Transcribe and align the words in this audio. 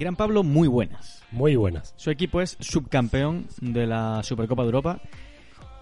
Gran 0.00 0.16
Pablo, 0.16 0.42
muy 0.42 0.66
buenas. 0.66 1.22
Muy 1.30 1.56
buenas. 1.56 1.92
Su 1.94 2.10
equipo 2.10 2.40
es 2.40 2.56
subcampeón 2.58 3.46
de 3.60 3.86
la 3.86 4.22
Supercopa 4.22 4.62
de 4.62 4.68
Europa 4.68 4.98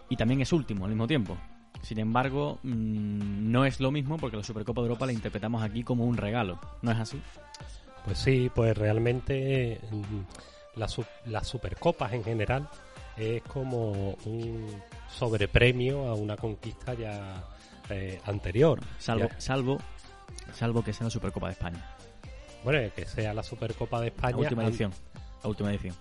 y 0.08 0.16
también 0.16 0.40
es 0.40 0.52
último 0.52 0.86
al 0.86 0.90
mismo 0.90 1.06
tiempo. 1.06 1.36
Sin 1.82 2.00
embargo, 2.00 2.58
mm, 2.64 3.52
no 3.52 3.64
es 3.64 3.78
lo 3.78 3.92
mismo 3.92 4.16
porque 4.16 4.36
la 4.36 4.42
Supercopa 4.42 4.80
de 4.80 4.88
Europa 4.88 5.06
la 5.06 5.12
interpretamos 5.12 5.62
aquí 5.62 5.84
como 5.84 6.04
un 6.04 6.16
regalo. 6.16 6.58
¿No 6.82 6.90
es 6.90 6.98
así? 6.98 7.22
Pues 8.04 8.18
sí, 8.18 8.50
pues 8.52 8.76
realmente 8.76 9.80
mm, 9.88 10.80
las, 10.80 10.98
Supercopas 11.46 12.12
en 12.12 12.24
general 12.24 12.68
es 13.16 13.40
como 13.42 14.16
un 14.24 14.82
sobrepremio 15.16 16.08
a 16.08 16.14
una 16.14 16.36
conquista 16.36 16.92
ya 16.94 17.44
eh, 17.88 18.20
anterior. 18.24 18.80
Salvo, 18.98 19.28
Ya- 19.28 19.40
salvo, 19.40 19.78
salvo 20.52 20.82
que 20.82 20.92
sea 20.92 21.04
la 21.04 21.10
Supercopa 21.10 21.46
de 21.46 21.52
España. 21.52 21.84
Bueno, 22.64 22.90
que 22.94 23.06
sea 23.06 23.32
la 23.34 23.42
Supercopa 23.42 24.00
de 24.00 24.08
España. 24.08 24.32
La 24.32 24.38
última 24.38 24.64
edición. 24.64 24.92
La 25.42 25.48
última 25.48 25.70
edición. 25.70 25.94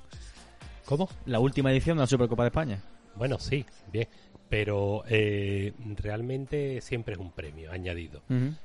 ¿Cómo? 0.86 1.10
La 1.26 1.40
última 1.40 1.72
edición 1.72 1.98
de 1.98 2.02
la 2.02 2.08
Supercopa 2.08 2.44
de 2.44 2.48
España. 2.50 2.80
Bueno, 3.16 3.40
sí, 3.40 3.66
bien. 3.92 4.08
Pero 4.50 5.04
eh, 5.10 5.74
realmente 5.98 6.80
siempre 6.80 7.14
es 7.16 7.20
un 7.20 7.32
premio 7.32 7.72
añadido. 7.72 8.22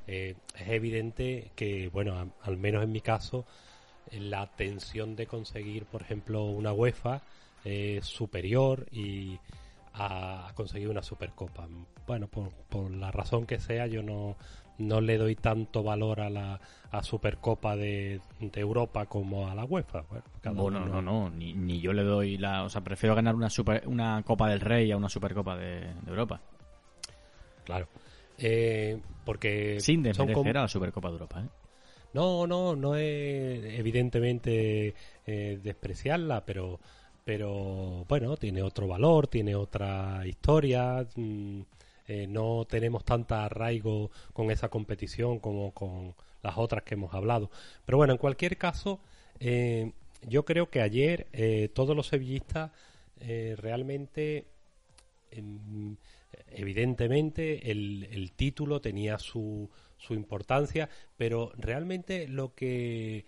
Eh, 0.07 0.37
es 0.57 0.69
evidente 0.69 1.51
que, 1.57 1.89
bueno, 1.89 2.15
a- 2.19 2.29
al 2.47 2.57
menos 2.57 2.85
en 2.85 2.93
mi 2.93 3.01
caso, 3.01 3.45
eh, 4.11 4.21
la 4.21 4.47
tensión 4.47 5.17
de 5.17 5.27
conseguir, 5.27 5.85
por 5.87 6.03
ejemplo, 6.03 6.45
una 6.45 6.73
UEFA 6.73 7.23
es 7.65 8.07
superior 8.07 8.87
y 8.93 9.39
a, 9.95 10.49
a 10.49 10.55
conseguir 10.55 10.89
una 10.89 11.03
Supercopa. 11.03 11.67
Bueno, 12.07 12.29
por, 12.29 12.51
por 12.69 12.91
la 12.93 13.11
razón 13.11 13.45
que 13.45 13.59
sea, 13.59 13.89
yo 13.89 14.05
no, 14.05 14.37
no 14.79 15.01
le 15.01 15.19
doy 15.19 15.37
tanto 15.37 15.83
valor 15.83 16.21
a 16.21 16.31
la 16.31 16.61
a 16.93 17.03
Supercopa 17.03 17.75
de, 17.75 18.21
de 18.39 18.61
Europa 18.61 19.07
como 19.07 19.49
a 19.49 19.55
la 19.55 19.65
UEFA. 19.65 20.03
Bueno, 20.11 20.25
Bueno, 20.55 20.81
no, 20.81 21.01
no, 21.01 21.31
ni, 21.31 21.55
ni 21.55 21.81
yo 21.81 21.95
le 21.95 22.03
doy 22.03 22.37
la... 22.37 22.65
O 22.65 22.69
sea, 22.69 22.83
prefiero 22.83 23.15
ganar 23.15 23.35
una, 23.35 23.49
super, 23.49 23.89
una 23.89 24.23
Copa 24.25 24.51
del 24.51 24.61
Rey 24.61 24.93
a 24.93 24.99
una 24.99 25.09
Supercopa 25.09 25.57
de, 25.57 25.81
de 25.81 26.11
Europa. 26.11 26.43
Claro. 27.65 27.89
Eh, 28.37 29.01
porque 29.25 29.81
Sin 29.81 30.05
son 30.15 30.27
desmerecer 30.27 30.59
a 30.59 30.63
la 30.63 30.69
Supercopa 30.69 31.09
de 31.09 31.13
Europa, 31.15 31.41
¿eh? 31.41 31.49
No, 32.13 32.47
no, 32.47 32.77
no 32.77 32.95
es 32.95 33.65
evidentemente 33.79 34.95
eh, 35.27 35.61
despreciarla, 35.63 36.45
pero, 36.45 36.79
pero 37.25 38.05
bueno, 38.07 38.37
tiene 38.37 38.63
otro 38.63 38.87
valor, 38.87 39.29
tiene 39.29 39.55
otra 39.55 40.27
historia. 40.27 41.07
mm, 41.17 41.61
eh, 42.09 42.27
no 42.27 42.67
tenemos 42.69 43.05
tanta 43.05 43.45
arraigo 43.45 44.11
con 44.33 44.51
esa 44.51 44.69
competición 44.69 45.39
como 45.39 45.73
con 45.73 46.15
las 46.43 46.59
otras 46.59 46.83
que 46.83 46.95
hemos 46.95 47.15
hablado. 47.15 47.51
Pero 47.85 47.99
bueno, 47.99 48.13
en 48.13 48.19
cualquier 48.19 48.59
caso, 48.59 49.01
eh, 49.41 49.93
yo 50.29 50.45
creo 50.45 50.71
que 50.71 50.81
ayer 50.81 51.29
eh, 51.33 51.69
todos 51.73 51.97
los 51.97 52.09
sevillistas 52.09 52.71
realmente 53.57 54.47
em, 55.31 55.97
evidentemente 56.51 57.71
el, 57.71 58.09
el 58.11 58.33
título 58.33 58.81
tenía 58.81 59.19
su, 59.19 59.71
su 59.97 60.15
importancia, 60.15 60.89
pero 61.17 61.53
realmente 61.57 62.27
lo 62.27 62.53
que, 62.57 63.25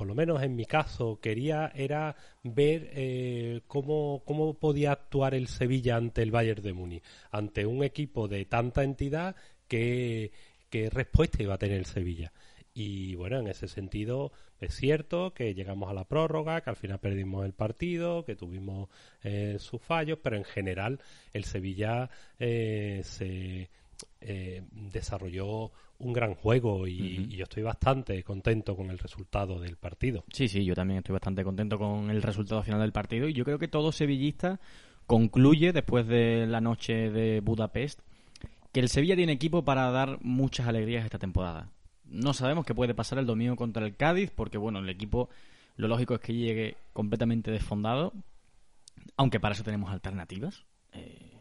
por 0.00 0.06
lo 0.06 0.14
menos 0.14 0.42
en 0.42 0.56
mi 0.56 0.64
caso, 0.64 1.20
quería 1.20 1.70
era 1.74 2.16
ver 2.42 2.88
eh, 2.94 3.60
cómo, 3.66 4.22
cómo 4.24 4.54
podía 4.54 4.92
actuar 4.92 5.34
el 5.34 5.46
Sevilla 5.46 5.96
ante 5.96 6.22
el 6.22 6.30
Bayern 6.30 6.62
de 6.62 6.72
Múnich, 6.72 7.04
ante 7.30 7.66
un 7.66 7.84
equipo 7.84 8.26
de 8.26 8.46
tanta 8.46 8.82
entidad 8.82 9.36
que, 9.68 10.32
qué 10.70 10.88
respuesta 10.88 11.42
iba 11.42 11.52
a 11.52 11.58
tener 11.58 11.76
el 11.76 11.84
Sevilla. 11.84 12.32
Y 12.72 13.14
bueno, 13.16 13.40
en 13.40 13.48
ese 13.48 13.68
sentido 13.68 14.32
es 14.58 14.74
cierto 14.74 15.34
que 15.34 15.52
llegamos 15.52 15.90
a 15.90 15.92
la 15.92 16.08
prórroga, 16.08 16.62
que 16.62 16.70
al 16.70 16.76
final 16.76 16.98
perdimos 16.98 17.44
el 17.44 17.52
partido, 17.52 18.24
que 18.24 18.36
tuvimos 18.36 18.88
eh, 19.22 19.56
sus 19.58 19.82
fallos, 19.82 20.18
pero 20.22 20.34
en 20.34 20.44
general 20.44 20.98
el 21.34 21.44
Sevilla 21.44 22.08
eh, 22.38 23.02
se 23.04 23.68
eh, 24.22 24.62
desarrolló 24.70 25.72
un 26.00 26.12
gran 26.12 26.34
juego 26.34 26.86
y, 26.86 27.28
yo 27.28 27.44
estoy 27.44 27.62
bastante 27.62 28.22
contento 28.24 28.74
con 28.76 28.90
el 28.90 28.98
resultado 28.98 29.60
del 29.60 29.76
partido. 29.76 30.24
Sí, 30.32 30.48
sí, 30.48 30.64
yo 30.64 30.74
también 30.74 30.98
estoy 30.98 31.12
bastante 31.12 31.44
contento 31.44 31.78
con 31.78 32.10
el 32.10 32.22
resultado 32.22 32.62
final 32.62 32.80
del 32.80 32.92
partido 32.92 33.28
y 33.28 33.34
yo 33.34 33.44
creo 33.44 33.58
que 33.58 33.68
todo 33.68 33.92
sevillista 33.92 34.60
concluye 35.06 35.72
después 35.72 36.06
de 36.06 36.46
la 36.46 36.60
noche 36.60 37.10
de 37.10 37.40
Budapest 37.40 38.00
que 38.72 38.80
el 38.80 38.88
Sevilla 38.88 39.16
tiene 39.16 39.32
equipo 39.32 39.64
para 39.64 39.90
dar 39.90 40.18
muchas 40.22 40.68
alegrías 40.68 41.04
esta 41.04 41.18
temporada. 41.18 41.70
No 42.04 42.32
sabemos 42.32 42.64
qué 42.64 42.74
puede 42.74 42.94
pasar 42.94 43.18
el 43.18 43.26
domingo 43.26 43.56
contra 43.56 43.84
el 43.84 43.96
Cádiz 43.96 44.30
porque 44.30 44.58
bueno, 44.58 44.78
el 44.78 44.88
equipo 44.88 45.28
lo 45.76 45.88
lógico 45.88 46.14
es 46.14 46.20
que 46.20 46.34
llegue 46.34 46.76
completamente 46.92 47.50
desfondado, 47.50 48.12
aunque 49.16 49.40
para 49.40 49.54
eso 49.54 49.64
tenemos 49.64 49.90
alternativas. 49.90 50.64
Eh, 50.92 51.32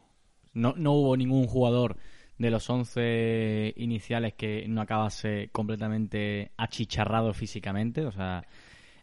no, 0.53 0.73
no 0.75 0.93
hubo 0.93 1.15
ningún 1.15 1.47
jugador 1.47 1.97
de 2.39 2.49
los 2.49 2.67
11 2.69 3.73
iniciales 3.75 4.33
que 4.33 4.65
no 4.67 4.81
acabase 4.81 5.49
completamente 5.51 6.51
achicharrado 6.57 7.33
físicamente. 7.33 8.05
O 8.05 8.11
sea, 8.11 8.47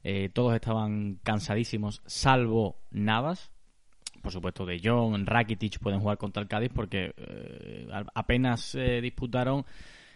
eh, 0.03 0.31
todos 0.33 0.55
estaban 0.55 1.21
cansadísimos, 1.23 2.03
salvo 2.07 2.79
Navas. 2.91 3.53
Por 4.23 4.33
supuesto, 4.33 4.65
De 4.65 4.81
Jong, 4.83 5.25
Rakitic 5.27 5.79
pueden 5.79 6.01
jugar 6.01 6.17
contra 6.17 6.43
el 6.43 6.49
Cádiz 6.49 6.71
porque 6.75 7.13
eh, 7.17 7.87
apenas 8.15 8.75
eh, 8.75 9.01
disputaron 9.01 9.65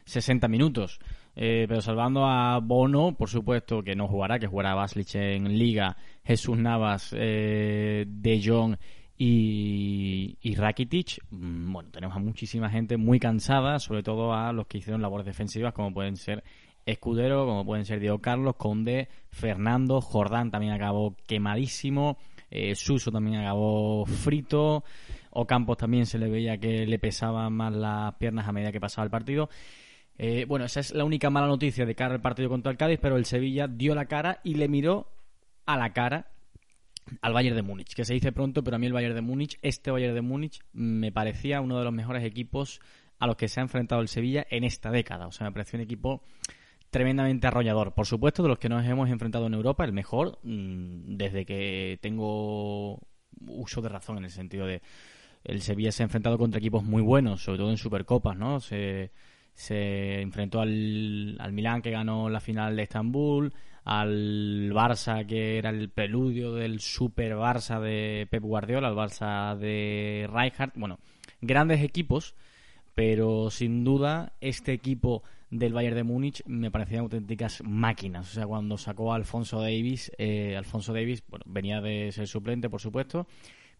60 0.06 0.48
minutos. 0.48 0.98
Pero 1.32 1.80
salvando 1.80 2.26
a 2.26 2.58
Bono, 2.58 3.16
por 3.16 3.30
supuesto 3.30 3.82
que 3.82 3.94
no 3.94 4.08
jugará, 4.08 4.38
que 4.38 4.46
jugará 4.46 4.74
Baslich 4.74 5.14
en 5.14 5.56
Liga, 5.56 5.96
Jesús 6.22 6.58
Navas, 6.58 7.12
De 7.12 8.42
Jong 8.44 8.76
y, 9.22 10.38
y 10.40 10.54
Rakitic, 10.54 11.18
mm, 11.28 11.70
bueno, 11.74 11.90
tenemos 11.90 12.16
a 12.16 12.20
muchísima 12.20 12.70
gente 12.70 12.96
muy 12.96 13.20
cansada, 13.20 13.78
sobre 13.78 14.02
todo 14.02 14.32
a 14.32 14.50
los 14.54 14.66
que 14.66 14.78
hicieron 14.78 15.02
labores 15.02 15.26
defensivas, 15.26 15.74
como 15.74 15.92
pueden 15.92 16.16
ser 16.16 16.42
Escudero, 16.86 17.44
como 17.44 17.66
pueden 17.66 17.84
ser 17.84 18.00
Diego 18.00 18.20
Carlos, 18.20 18.56
Conde, 18.56 19.10
Fernando, 19.28 20.00
Jordán 20.00 20.50
también 20.50 20.72
acabó 20.72 21.16
quemadísimo, 21.26 22.16
eh, 22.50 22.74
Suso 22.74 23.12
también 23.12 23.42
acabó 23.42 24.06
frito, 24.06 24.84
Ocampos 25.32 25.76
también 25.76 26.06
se 26.06 26.18
le 26.18 26.30
veía 26.30 26.56
que 26.56 26.86
le 26.86 26.98
pesaban 26.98 27.52
más 27.52 27.74
las 27.74 28.14
piernas 28.14 28.48
a 28.48 28.52
medida 28.52 28.72
que 28.72 28.80
pasaba 28.80 29.04
el 29.04 29.10
partido. 29.10 29.50
Eh, 30.16 30.46
bueno, 30.48 30.64
esa 30.64 30.80
es 30.80 30.94
la 30.94 31.04
única 31.04 31.28
mala 31.28 31.46
noticia 31.46 31.84
de 31.84 31.94
cara 31.94 32.14
al 32.14 32.22
partido 32.22 32.48
contra 32.48 32.72
el 32.72 32.78
Cádiz, 32.78 32.98
pero 33.02 33.18
el 33.18 33.26
Sevilla 33.26 33.68
dio 33.68 33.94
la 33.94 34.06
cara 34.06 34.40
y 34.44 34.54
le 34.54 34.66
miró 34.66 35.08
a 35.66 35.76
la 35.76 35.92
cara 35.92 36.30
al 37.20 37.32
Bayern 37.32 37.56
de 37.56 37.62
Múnich, 37.62 37.94
que 37.94 38.04
se 38.04 38.14
dice 38.14 38.32
pronto, 38.32 38.62
pero 38.62 38.76
a 38.76 38.78
mí 38.78 38.86
el 38.86 38.92
Bayern 38.92 39.14
de 39.14 39.20
Múnich, 39.20 39.58
este 39.62 39.90
Bayern 39.90 40.14
de 40.14 40.22
Múnich, 40.22 40.60
me 40.72 41.12
parecía 41.12 41.60
uno 41.60 41.78
de 41.78 41.84
los 41.84 41.92
mejores 41.92 42.24
equipos 42.24 42.80
a 43.18 43.26
los 43.26 43.36
que 43.36 43.48
se 43.48 43.60
ha 43.60 43.62
enfrentado 43.62 44.00
el 44.00 44.08
Sevilla 44.08 44.46
en 44.50 44.64
esta 44.64 44.90
década. 44.90 45.26
O 45.26 45.32
sea, 45.32 45.46
me 45.46 45.52
pareció 45.52 45.78
un 45.78 45.82
equipo 45.82 46.22
tremendamente 46.90 47.46
arrollador. 47.46 47.92
Por 47.94 48.06
supuesto, 48.06 48.42
de 48.42 48.48
los 48.48 48.58
que 48.58 48.68
nos 48.68 48.84
hemos 48.86 49.08
enfrentado 49.10 49.46
en 49.46 49.54
Europa, 49.54 49.84
el 49.84 49.92
mejor, 49.92 50.38
mm, 50.42 51.16
desde 51.16 51.44
que 51.44 51.98
tengo 52.00 52.98
uso 53.46 53.80
de 53.80 53.88
razón, 53.88 54.18
en 54.18 54.24
el 54.24 54.30
sentido 54.30 54.66
de 54.66 54.82
el 55.44 55.62
Sevilla 55.62 55.92
se 55.92 56.02
ha 56.02 56.04
enfrentado 56.04 56.36
contra 56.36 56.58
equipos 56.58 56.84
muy 56.84 57.02
buenos, 57.02 57.42
sobre 57.42 57.58
todo 57.58 57.70
en 57.70 57.78
Supercopas, 57.78 58.36
¿no? 58.36 58.60
Se, 58.60 59.10
se 59.54 60.20
enfrentó 60.20 60.60
al, 60.60 61.36
al 61.38 61.52
Milán 61.52 61.80
que 61.80 61.90
ganó 61.90 62.28
la 62.28 62.40
final 62.40 62.76
de 62.76 62.82
Estambul, 62.82 63.52
al 63.84 64.72
Barça 64.72 65.26
que 65.26 65.58
era 65.58 65.70
el 65.70 65.88
preludio 65.88 66.52
del 66.52 66.80
Super 66.80 67.36
Barça 67.36 67.80
de 67.80 68.26
Pep 68.30 68.42
Guardiola, 68.42 68.88
al 68.88 68.96
Barça 68.96 69.56
de 69.56 70.28
Rijkaard. 70.32 70.72
Bueno, 70.74 70.98
grandes 71.40 71.82
equipos, 71.82 72.34
pero 72.94 73.50
sin 73.50 73.84
duda 73.84 74.32
este 74.40 74.72
equipo 74.72 75.22
del 75.50 75.72
Bayern 75.72 75.96
de 75.96 76.04
Múnich 76.04 76.42
me 76.46 76.70
parecían 76.70 77.00
auténticas 77.00 77.62
máquinas. 77.64 78.30
O 78.30 78.34
sea, 78.34 78.46
cuando 78.46 78.78
sacó 78.78 79.12
a 79.12 79.16
Alfonso 79.16 79.60
Davis, 79.60 80.12
eh, 80.18 80.56
Alfonso 80.56 80.92
Davis, 80.92 81.22
venía 81.46 81.80
de 81.80 82.12
ser 82.12 82.28
suplente, 82.28 82.70
por 82.70 82.80
supuesto, 82.80 83.26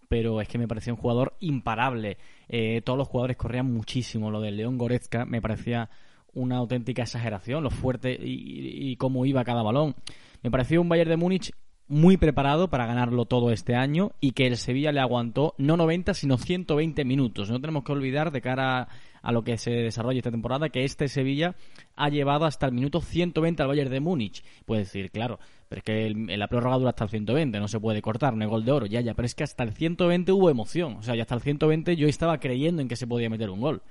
pero 0.08 0.40
es 0.40 0.48
que 0.48 0.58
me 0.58 0.66
parecía 0.66 0.92
un 0.92 0.98
jugador 0.98 1.36
imparable. 1.40 2.19
Eh, 2.48 2.82
todos 2.84 2.98
los 2.98 3.08
jugadores 3.08 3.36
corrían 3.36 3.72
muchísimo. 3.72 4.30
Lo 4.30 4.40
de 4.40 4.50
León 4.50 4.76
Goretzka 4.76 5.25
me 5.25 5.40
parecía 5.40 5.88
una 6.34 6.56
auténtica 6.56 7.02
exageración, 7.02 7.62
lo 7.64 7.70
fuerte 7.70 8.16
y, 8.20 8.96
cómo 8.96 9.26
iba 9.26 9.44
cada 9.44 9.62
balón. 9.62 9.94
Me 10.42 10.50
pareció 10.50 10.80
un 10.80 10.88
Bayern 10.88 11.10
de 11.10 11.16
Múnich 11.16 11.52
muy 11.88 12.16
preparado 12.16 12.70
para 12.70 12.86
ganarlo 12.86 13.24
todo 13.24 13.50
este 13.50 13.74
año 13.74 14.12
y 14.20 14.30
que 14.30 14.46
el 14.46 14.56
Sevilla 14.56 14.92
le 14.92 15.00
aguantó 15.00 15.54
no 15.58 15.76
90 15.76 16.14
sino 16.14 16.38
120 16.38 17.04
minutos. 17.04 17.50
No 17.50 17.60
tenemos 17.60 17.82
que 17.82 17.90
olvidar 17.90 18.30
de 18.30 18.40
cara 18.40 18.86
a 19.22 19.32
lo 19.32 19.42
que 19.42 19.58
se 19.58 19.72
desarrolla 19.72 20.18
esta 20.18 20.30
temporada 20.30 20.68
que 20.68 20.84
este 20.84 21.08
Sevilla 21.08 21.56
ha 21.96 22.08
llevado 22.08 22.44
hasta 22.44 22.66
el 22.66 22.72
minuto 22.72 23.00
120 23.00 23.60
al 23.62 23.68
Bayern 23.68 23.90
de 23.90 23.98
Múnich. 24.00 24.44
Puedes 24.66 24.86
decir, 24.86 25.10
claro, 25.10 25.40
pero 25.68 25.80
es 25.80 25.84
que 25.84 26.06
el- 26.06 26.38
la 26.38 26.46
prórroga 26.46 26.78
dura 26.78 26.90
hasta 26.90 27.04
el 27.04 27.10
120, 27.10 27.58
no 27.58 27.66
se 27.66 27.80
puede 27.80 28.00
cortar, 28.02 28.36
no 28.36 28.44
hay 28.44 28.48
gol 28.48 28.64
de 28.64 28.70
oro, 28.72 28.86
ya, 28.86 29.00
ya, 29.00 29.14
pero 29.14 29.26
es 29.26 29.34
que 29.34 29.42
hasta 29.42 29.64
el 29.64 29.72
120 29.72 30.30
hubo 30.30 30.48
emoción. 30.48 30.94
O 30.96 31.02
sea, 31.02 31.16
ya 31.16 31.22
hasta 31.22 31.34
el 31.34 31.40
120 31.42 31.96
yo 31.96 32.06
estaba 32.06 32.38
creyendo 32.38 32.80
en 32.82 32.88
que 32.88 32.94
se 32.96 33.08
podía 33.08 33.28
meter 33.28 33.50
un 33.50 33.60
gol. 33.60 33.82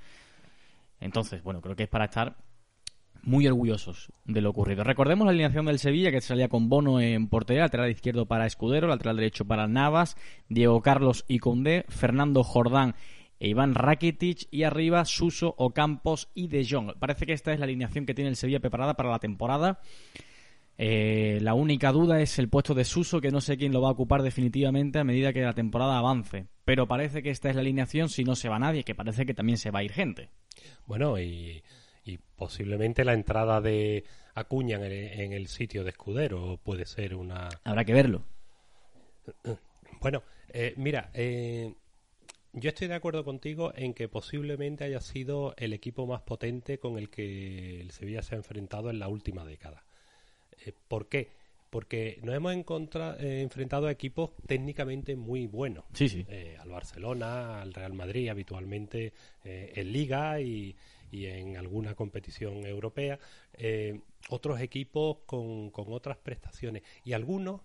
Entonces, 1.00 1.42
bueno, 1.42 1.60
creo 1.60 1.76
que 1.76 1.84
es 1.84 1.88
para 1.88 2.06
estar 2.06 2.36
muy 3.22 3.46
orgullosos 3.46 4.12
de 4.24 4.40
lo 4.40 4.50
ocurrido. 4.50 4.84
Recordemos 4.84 5.26
la 5.26 5.30
alineación 5.30 5.66
del 5.66 5.78
Sevilla 5.78 6.10
que 6.10 6.20
salía 6.20 6.48
con 6.48 6.68
Bono 6.68 7.00
en 7.00 7.28
portería, 7.28 7.62
lateral 7.62 7.90
izquierdo 7.90 8.26
para 8.26 8.46
Escudero, 8.46 8.88
lateral 8.88 9.16
derecho 9.16 9.44
para 9.44 9.66
Navas, 9.66 10.16
Diego 10.48 10.80
Carlos 10.80 11.24
y 11.28 11.38
Condé, 11.38 11.84
Fernando 11.88 12.42
Jordán 12.44 12.94
e 13.38 13.48
Iván 13.48 13.74
Rakitic 13.74 14.48
y 14.50 14.64
arriba 14.64 15.04
Suso, 15.04 15.54
Ocampos 15.58 16.28
y 16.34 16.48
De 16.48 16.66
Jong. 16.68 16.94
Parece 16.98 17.26
que 17.26 17.32
esta 17.32 17.52
es 17.52 17.58
la 17.58 17.64
alineación 17.64 18.06
que 18.06 18.14
tiene 18.14 18.30
el 18.30 18.36
Sevilla 18.36 18.60
preparada 18.60 18.94
para 18.94 19.10
la 19.10 19.18
temporada. 19.18 19.80
Eh, 20.82 21.40
la 21.42 21.52
única 21.52 21.92
duda 21.92 22.22
es 22.22 22.38
el 22.38 22.48
puesto 22.48 22.72
de 22.72 22.86
Suso, 22.86 23.20
que 23.20 23.30
no 23.30 23.42
sé 23.42 23.58
quién 23.58 23.70
lo 23.70 23.82
va 23.82 23.88
a 23.88 23.92
ocupar 23.92 24.22
definitivamente 24.22 24.98
a 24.98 25.04
medida 25.04 25.34
que 25.34 25.42
la 25.42 25.52
temporada 25.52 25.98
avance. 25.98 26.46
Pero 26.64 26.88
parece 26.88 27.22
que 27.22 27.28
esta 27.28 27.50
es 27.50 27.54
la 27.54 27.60
alineación 27.60 28.08
si 28.08 28.24
no 28.24 28.34
se 28.34 28.48
va 28.48 28.58
nadie, 28.58 28.82
que 28.82 28.94
parece 28.94 29.26
que 29.26 29.34
también 29.34 29.58
se 29.58 29.70
va 29.70 29.80
a 29.80 29.82
ir 29.82 29.92
gente. 29.92 30.30
Bueno, 30.86 31.20
y, 31.20 31.62
posiblemente 32.34 33.04
la 33.04 33.12
entrada 33.12 33.60
de 33.60 34.04
Acuña 34.34 34.76
en 34.76 35.34
el, 35.34 35.48
sitio 35.48 35.84
de 35.84 35.90
Escudero 35.90 36.58
puede 36.62 36.86
ser 36.86 37.14
una... 37.14 37.50
Habrá 37.62 37.84
que 37.84 37.92
verlo. 37.92 38.24
Bueno, 40.00 40.22
eh, 40.48 40.72
mira, 40.78 41.10
eh, 41.12 41.74
yo 42.54 42.70
estoy 42.70 42.88
de 42.88 42.94
acuerdo 42.94 43.22
contigo 43.22 43.70
en 43.76 43.92
que 43.92 44.08
posiblemente 44.08 44.84
haya 44.84 45.02
sido 45.02 45.52
el 45.58 45.74
equipo 45.74 46.06
más 46.06 46.22
potente 46.22 46.78
con 46.78 46.96
el 46.96 47.10
que 47.10 47.82
el 47.82 47.90
Sevilla 47.90 48.22
se 48.22 48.34
ha 48.34 48.38
enfrentado 48.38 48.88
en 48.88 48.98
la 48.98 49.08
última 49.08 49.44
década. 49.44 49.84
Eh, 50.64 50.72
¿Por 50.88 51.08
qué? 51.08 51.28
Porque 51.70 52.18
nos 52.22 52.34
hemos 52.34 52.52
eh, 52.54 53.40
enfrentado 53.42 53.86
a 53.86 53.92
equipos 53.92 54.30
técnicamente 54.46 55.14
muy 55.14 55.46
buenos. 55.46 55.84
Sí, 55.92 56.08
sí. 56.08 56.26
Eh, 56.28 56.56
al 56.58 56.68
Barcelona, 56.68 57.62
al 57.62 57.72
Real 57.72 57.92
Madrid 57.92 58.28
habitualmente 58.28 59.12
en 59.44 59.92
Liga 59.92 60.40
y, 60.40 60.74
en 61.12 61.56
alguna 61.56 61.94
competición 61.94 62.66
europea. 62.66 63.18
otros 64.30 64.60
equipos 64.60 65.18
con, 65.26 65.70
con 65.70 65.92
otras 65.92 66.16
prestaciones. 66.16 66.82
Y 67.04 67.12
algunos 67.12 67.60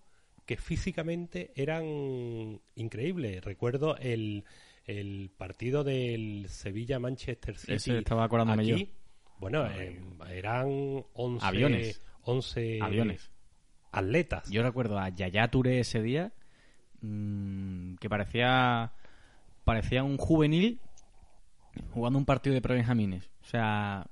que 0.46 0.58
físicamente 0.58 1.52
eran 1.56 2.62
increíbles. 2.76 3.44
Recuerdo 3.44 3.98
el, 3.98 4.46
el 4.86 5.32
partido 5.36 5.84
del 5.84 6.46
Sevilla-Manchester 6.48 7.58
City. 7.58 7.74
Ese 7.74 7.98
estaba 7.98 8.26
acordándome 8.26 8.72
aquí, 8.72 8.90
Bueno, 9.40 9.66
eh, 9.68 10.00
eran 10.32 11.04
11 11.14 11.46
aviones. 11.46 12.02
11 12.26 12.80
aviones. 12.82 13.32
atletas. 13.92 14.50
Yo 14.50 14.64
recuerdo 14.64 15.00
a 15.00 15.10
Yaya 15.10 15.48
Touré 15.50 15.80
ese 15.80 16.02
día 16.02 16.34
mmm, 17.02 17.96
que 17.96 18.10
parecía 18.10 18.94
parecía 19.64 20.04
un 20.04 20.18
juvenil 20.18 20.80
jugando 21.92 22.20
un 22.20 22.26
partido 22.26 22.54
de 22.54 22.62
pre-benjamines. 22.62 23.30
O 23.42 23.46
sea, 23.46 24.08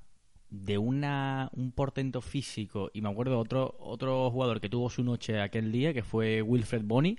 de 0.50 0.78
una 0.78 1.50
un 1.52 1.72
portento 1.72 2.20
físico 2.20 2.90
y 2.92 3.02
me 3.02 3.10
acuerdo 3.10 3.38
otro 3.38 3.76
otro 3.78 4.30
jugador 4.30 4.60
que 4.60 4.68
tuvo 4.68 4.88
su 4.88 5.02
noche 5.02 5.40
aquel 5.40 5.72
día 5.72 5.92
que 5.92 6.02
fue 6.02 6.42
Wilfred 6.42 6.84
Boni 6.84 7.16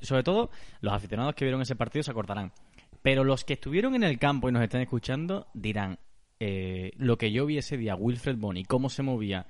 sobre 0.00 0.22
todo, 0.22 0.50
los 0.80 0.92
aficionados 0.92 1.34
que 1.34 1.44
vieron 1.44 1.62
ese 1.62 1.76
partido 1.76 2.02
se 2.02 2.10
acordarán. 2.10 2.52
Pero 3.02 3.24
los 3.24 3.44
que 3.44 3.54
estuvieron 3.54 3.94
en 3.94 4.02
el 4.02 4.18
campo 4.18 4.48
y 4.48 4.52
nos 4.52 4.62
están 4.62 4.80
escuchando 4.80 5.46
dirán, 5.54 5.98
eh, 6.40 6.92
lo 6.96 7.18
que 7.18 7.32
yo 7.32 7.46
vi 7.46 7.58
ese 7.58 7.76
día, 7.76 7.94
Wilfred 7.94 8.36
Boni, 8.36 8.64
cómo 8.64 8.88
se 8.88 9.02
movía, 9.02 9.46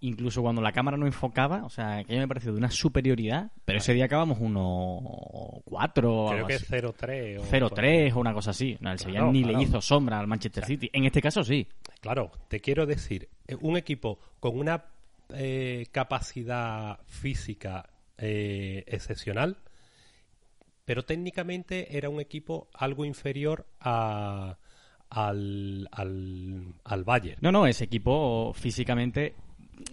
incluso 0.00 0.42
cuando 0.42 0.60
la 0.60 0.72
cámara 0.72 0.96
no 0.96 1.06
enfocaba, 1.06 1.64
o 1.64 1.70
sea, 1.70 2.04
que 2.04 2.18
me 2.18 2.28
pareció 2.28 2.52
de 2.52 2.58
una 2.58 2.70
superioridad, 2.70 3.50
pero 3.64 3.78
ese 3.78 3.94
día 3.94 4.04
acabamos 4.04 4.38
1-4. 4.38 6.30
Creo 6.30 6.46
que 6.46 6.58
0-3. 6.58 7.40
0-3 7.40 8.14
o 8.14 8.20
una 8.20 8.34
cosa 8.34 8.50
así. 8.50 8.76
el 8.80 8.98
Sevilla 8.98 9.22
ni 9.24 9.44
le 9.44 9.62
hizo 9.62 9.80
sombra 9.80 10.18
al 10.18 10.26
Manchester 10.26 10.64
City. 10.64 10.90
En 10.92 11.04
este 11.04 11.22
caso 11.22 11.42
sí. 11.42 11.66
Claro, 12.00 12.30
te 12.48 12.60
quiero 12.60 12.86
decir, 12.86 13.28
eh, 13.46 13.56
un 13.60 13.76
equipo 13.76 14.18
con 14.40 14.58
una 14.58 14.84
eh, 15.30 15.86
capacidad 15.90 16.98
física 17.06 17.88
eh, 18.18 18.84
excepcional, 18.86 19.56
pero 20.84 21.02
técnicamente 21.04 21.96
era 21.96 22.10
un 22.10 22.20
equipo 22.20 22.68
algo 22.74 23.06
inferior 23.06 23.66
a, 23.80 24.58
al, 25.08 25.88
al, 25.92 26.74
al 26.84 27.04
Bayern. 27.04 27.38
No, 27.40 27.52
no, 27.52 27.66
ese 27.66 27.84
equipo 27.84 28.52
físicamente 28.52 29.34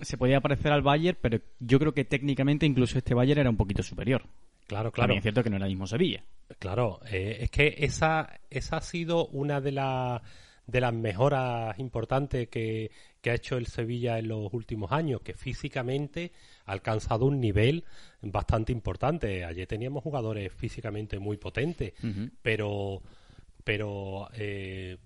se 0.02 0.18
podía 0.18 0.42
parecer 0.42 0.72
al 0.72 0.82
Bayern, 0.82 1.18
pero 1.22 1.40
yo 1.60 1.80
creo 1.80 1.94
que 1.94 2.06
técnicamente 2.06 2.66
incluso 2.66 2.98
este 2.98 3.14
Bayern 3.14 3.42
era 3.42 3.50
un 3.50 3.58
poquito 3.58 3.84
superior. 3.84 4.24
Claro, 4.68 4.92
claro. 4.92 5.14
es 5.16 5.22
cierto 5.22 5.44
que 5.44 5.50
no 5.50 5.58
era 5.58 5.66
el 5.66 5.72
mismo 5.72 5.88
Sevilla. 5.88 6.24
Claro, 6.60 7.02
eh, 7.10 7.40
es 7.42 7.52
que 7.52 7.76
esa, 7.80 8.40
esa 8.50 8.78
ha 8.78 8.82
sido 8.82 9.28
una 9.28 9.60
de 9.60 9.72
las 9.74 10.22
de 10.72 10.80
las 10.80 10.94
mejoras 10.94 11.78
importantes 11.80 12.48
que, 12.48 12.92
ha 13.26 13.34
hecho 13.34 13.58
el 13.58 13.68
Sevilla 13.68 14.18
en 14.18 14.30
los 14.30 14.52
últimos 14.54 14.92
años, 14.92 15.22
que 15.22 15.34
físicamente 15.34 16.32
ha 16.66 16.72
alcanzado 16.72 17.26
un 17.26 17.40
nivel 17.40 17.84
bastante 18.22 18.72
importante. 18.72 19.44
Ayer 19.44 19.68
teníamos 19.68 20.04
jugadores 20.04 20.52
físicamente 20.54 21.20
muy 21.20 21.38
potentes, 21.38 21.94
pero, 22.42 23.02
pero 23.64 24.30
eh, 24.34 24.98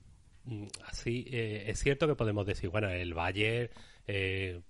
así 0.86 1.26
eh, 1.30 1.66
es 1.68 1.80
cierto 1.80 2.08
que 2.08 2.16
podemos 2.16 2.46
decir, 2.46 2.70
bueno, 2.70 2.90
el 2.90 3.14
Bayern 3.14 3.70
eh, 4.08 4.62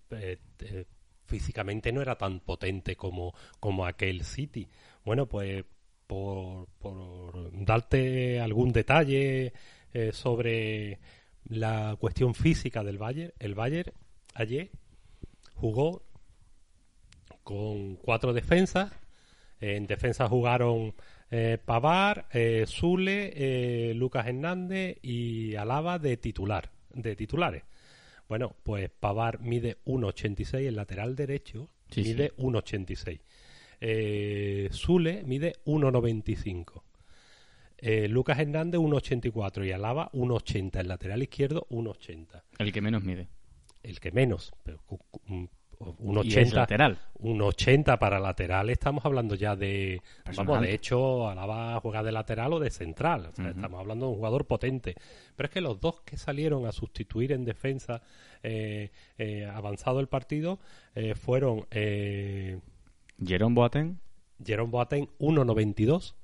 físicamente 1.25 1.91
no 1.91 2.01
era 2.01 2.17
tan 2.17 2.39
potente 2.39 2.95
como, 2.95 3.33
como 3.59 3.85
aquel 3.85 4.23
City. 4.23 4.67
Bueno, 5.03 5.27
pues 5.27 5.65
por, 6.07 6.67
por 6.79 7.51
darte 7.65 8.39
algún 8.39 8.71
detalle 8.71 9.53
eh, 9.93 10.11
sobre 10.11 10.99
la 11.45 11.95
cuestión 11.99 12.35
física 12.35 12.83
del 12.83 12.97
Bayern. 12.97 13.33
El 13.39 13.55
Bayern 13.55 13.91
ayer 14.33 14.71
jugó 15.55 16.03
con 17.43 17.95
cuatro 17.97 18.33
defensas. 18.33 18.91
En 19.61 19.87
defensa 19.87 20.27
jugaron 20.27 20.93
eh, 21.31 21.57
Pavar, 21.63 22.27
eh, 22.31 22.65
Zule, 22.67 23.31
eh, 23.35 23.93
Lucas 23.93 24.27
Hernández 24.27 24.97
y 25.01 25.55
Alaba 25.55 25.97
de 25.97 26.17
titular, 26.17 26.71
de 26.93 27.15
titulares. 27.15 27.63
Bueno, 28.27 28.55
pues 28.63 28.89
Pavar 28.89 29.39
mide 29.39 29.77
1,86, 29.85 30.67
el 30.67 30.75
lateral 30.75 31.15
derecho 31.15 31.69
mide 31.95 32.35
1,86. 32.37 33.19
Zule 34.71 35.23
mide 35.23 35.53
1,95. 35.65 36.81
Eh, 37.77 38.07
Lucas 38.07 38.39
Hernández 38.39 38.79
1,84 38.79 39.67
y 39.67 39.71
Alaba 39.71 40.09
1,80. 40.13 40.79
El 40.79 40.87
lateral 40.87 41.21
izquierdo 41.21 41.67
1,80. 41.69 42.41
El 42.57 42.71
que 42.71 42.81
menos 42.81 43.03
mide. 43.03 43.27
El 43.83 43.99
que 43.99 44.11
menos. 44.11 44.53
Pero, 44.63 44.81
un 45.99 46.17
80 46.17 46.55
lateral. 46.55 46.99
Un 47.19 47.41
80 47.41 47.97
para 47.97 48.19
lateral, 48.19 48.69
estamos 48.69 49.05
hablando 49.05 49.35
ya 49.35 49.55
de. 49.55 50.01
Vamos, 50.35 50.61
de 50.61 50.73
hecho, 50.73 51.27
Alaba 51.27 51.79
juega 51.79 52.03
de 52.03 52.11
lateral 52.11 52.53
o 52.53 52.59
de 52.59 52.69
central. 52.69 53.31
Estamos 53.37 53.79
hablando 53.79 54.05
de 54.05 54.11
un 54.11 54.17
jugador 54.17 54.45
potente. 54.45 54.95
Pero 55.35 55.47
es 55.47 55.53
que 55.53 55.61
los 55.61 55.79
dos 55.79 56.01
que 56.01 56.17
salieron 56.17 56.65
a 56.65 56.71
sustituir 56.71 57.31
en 57.31 57.45
defensa, 57.45 58.01
eh, 58.43 58.91
eh, 59.17 59.45
avanzado 59.45 59.99
el 59.99 60.07
partido, 60.07 60.59
fueron. 61.15 61.65
Jerón 63.23 63.55
Boateng. 63.55 63.99
Jerón 64.43 64.71
Boateng 64.71 65.07
1.92 65.19 66.15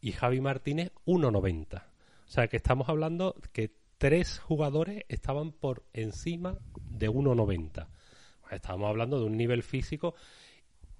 y 0.00 0.12
Javi 0.12 0.40
Martínez 0.40 0.92
1,90. 1.06 1.82
O 2.26 2.30
sea 2.30 2.48
que 2.48 2.56
estamos 2.56 2.88
hablando 2.88 3.36
que 3.52 3.70
tres 3.98 4.38
jugadores 4.38 5.04
estaban 5.08 5.52
por 5.52 5.84
encima 5.92 6.58
de 6.90 7.08
1,90. 7.08 7.86
Estamos 8.50 8.88
hablando 8.88 9.18
de 9.18 9.26
un 9.26 9.36
nivel 9.36 9.62
físico 9.62 10.14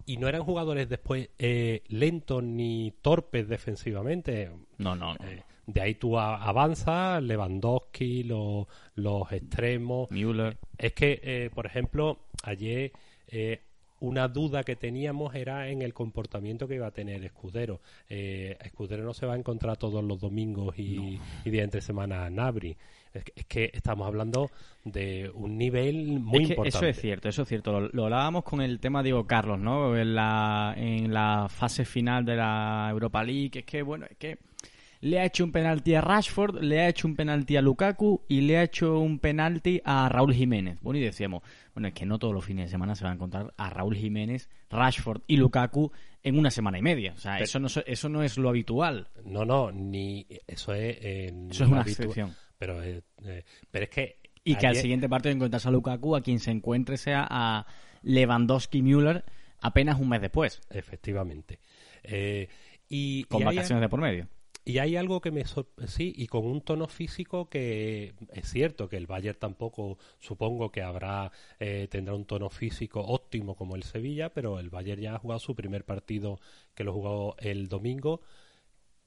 y 0.06 0.16
no 0.18 0.28
eran 0.28 0.42
jugadores 0.42 0.88
después 0.88 1.30
eh, 1.38 1.82
lentos 1.88 2.42
ni 2.42 2.92
torpes 3.02 3.48
defensivamente. 3.48 4.50
No, 4.78 4.94
no. 4.94 5.14
Eh, 5.14 5.42
de 5.66 5.80
ahí 5.80 5.94
tú 5.94 6.18
avanzas, 6.18 7.22
Lewandowski, 7.22 8.24
los, 8.24 8.66
los 8.94 9.32
extremos. 9.32 10.10
Müller. 10.10 10.58
Es 10.76 10.92
que, 10.92 11.20
eh, 11.22 11.50
por 11.54 11.66
ejemplo, 11.66 12.18
ayer 12.42 12.92
una 14.04 14.28
duda 14.28 14.62
que 14.64 14.76
teníamos 14.76 15.34
era 15.34 15.68
en 15.68 15.80
el 15.80 15.94
comportamiento 15.94 16.68
que 16.68 16.74
iba 16.74 16.86
a 16.86 16.90
tener 16.90 17.24
Escudero. 17.24 17.80
Eh, 18.08 18.56
Escudero 18.62 19.02
no 19.02 19.14
se 19.14 19.24
va 19.24 19.34
a 19.34 19.38
encontrar 19.38 19.78
todos 19.78 20.04
los 20.04 20.20
domingos 20.20 20.78
y, 20.78 21.18
días 21.44 21.64
entre 21.64 21.80
semana 21.80 22.26
a 22.26 22.30
Nabri. 22.30 22.76
Es 23.14 23.47
que, 23.47 23.71
estamos 23.73 24.06
hablando 24.06 24.50
de 24.83 25.30
un 25.35 25.56
nivel 25.56 26.21
muy 26.21 26.42
importante. 26.42 26.68
Eso 26.68 26.87
es 26.87 27.00
cierto, 27.00 27.28
eso 27.28 27.42
es 27.42 27.49
cierto. 27.49 27.80
Lo, 27.80 28.04
hablábamos 28.04 28.42
con 28.42 28.61
el 28.61 28.80
tema 28.80 29.00
de 29.00 29.04
Diego 29.04 29.26
Carlos, 29.26 29.61
¿no? 29.61 29.97
En 29.97 30.14
la, 30.14 30.75
en 30.76 31.14
la 31.14 31.47
fase 31.49 31.85
final 31.85 32.25
de 32.25 32.37
la 32.37 32.88
Europa 32.90 33.23
League. 33.23 33.61
Es 33.61 33.64
que, 33.64 33.83
bueno, 33.83 34.06
es 34.11 34.16
que 34.16 34.38
le 35.04 35.21
ha 35.21 35.26
hecho 35.26 35.44
un 35.44 35.52
penalti 35.52 35.94
a 35.94 36.00
Rashford, 36.00 36.62
le 36.62 36.80
ha 36.80 36.88
hecho 36.88 37.06
un 37.06 37.14
penalti 37.14 37.56
a 37.56 37.61
Lukaku 37.61 38.23
y 38.26 38.40
le 38.40 38.56
ha 38.56 38.62
hecho 38.62 38.99
un 38.99 39.18
penalti 39.18 39.80
a 39.85 40.09
Raúl 40.09 40.33
Jiménez. 40.33 40.78
Bueno, 40.80 40.99
y 40.99 41.02
decíamos, 41.02 41.42
bueno, 41.75 41.88
es 41.88 41.94
que 41.94 42.06
no 42.06 42.18
todos 42.18 42.33
los 42.33 42.44
fines 42.44 42.66
de 42.66 42.71
semana 42.71 42.94
se 42.94 43.04
van 43.04 43.12
a 43.12 43.14
encontrar 43.16 43.52
a 43.59 43.68
Raúl 43.68 43.97
Jiménez, 43.97 44.49
Rashford 44.71 45.21
y 45.26 45.37
Lukaku 45.37 45.92
en 46.23 46.38
una 46.38 46.50
semana 46.50 46.78
y 46.78 46.83
media. 46.83 47.12
O 47.14 47.18
sea, 47.18 47.38
eso, 47.38 47.61
no, 47.61 47.68
eso 47.68 48.09
no 48.09 48.23
es 48.23 48.38
lo 48.38 48.49
habitual. 48.49 49.09
No, 49.26 49.44
no, 49.44 49.71
ni 49.71 50.26
eso 50.47 50.73
es... 50.73 50.97
eso 51.00 51.64
es 51.64 51.71
una 51.71 51.83
excepción. 51.83 52.35
Pero, 52.58 52.82
eh, 52.82 53.02
eh, 53.25 53.44
pero 53.70 53.84
es 53.84 53.90
que 53.90 54.16
Y 54.44 54.56
que 54.56 54.66
al 54.66 54.76
siguiente 54.76 55.08
partido 55.08 55.34
encontrarse 55.34 55.68
a 55.68 55.70
Lukaku, 55.73 56.16
a 56.16 56.23
quien 56.23 56.38
se 56.40 56.50
encuentre 56.50 56.96
sea 56.96 57.26
a 57.28 57.66
Lewandowski-Müller 58.02 59.25
apenas 59.61 59.99
un 60.00 60.08
mes 60.08 60.20
después, 60.20 60.61
Efectivamente. 60.70 61.58
Eh, 62.02 62.49
y, 62.88 63.25
con 63.25 63.40
y 63.40 63.44
hay- 63.44 63.56
vacaciones 63.56 63.80
de 63.82 63.88
por 63.88 64.00
medio. 64.00 64.28
Y 64.66 64.78
hay 64.78 64.96
algo 64.96 65.20
que 65.20 65.30
me 65.30 65.44
sí, 65.44 66.14
y 66.16 66.26
con 66.26 66.46
un 66.46 66.62
tono 66.62 66.88
físico 66.88 67.50
que 67.50 68.14
es 68.32 68.49
cierto 68.49 68.88
que 68.88 68.96
el 68.96 69.06
Bayern 69.06 69.38
tampoco 69.38 69.99
supongo 70.20 70.70
que 70.73 70.80
habrá 70.80 71.32
eh, 71.61 71.87
tendrá 71.90 72.14
un 72.14 72.25
tono 72.25 72.49
físico 72.49 73.00
óptimo 73.00 73.56
como 73.56 73.76
el 73.76 73.82
Sevilla, 73.82 74.32
pero 74.32 74.58
el 74.58 74.70
Bayern 74.70 75.02
ya 75.02 75.16
ha 75.16 75.18
jugado 75.18 75.38
su 75.38 75.54
primer 75.54 75.84
partido 75.84 76.40
que 76.75 76.82
lo 76.82 76.94
jugó 76.94 77.37
el 77.40 77.68
domingo 77.68 78.23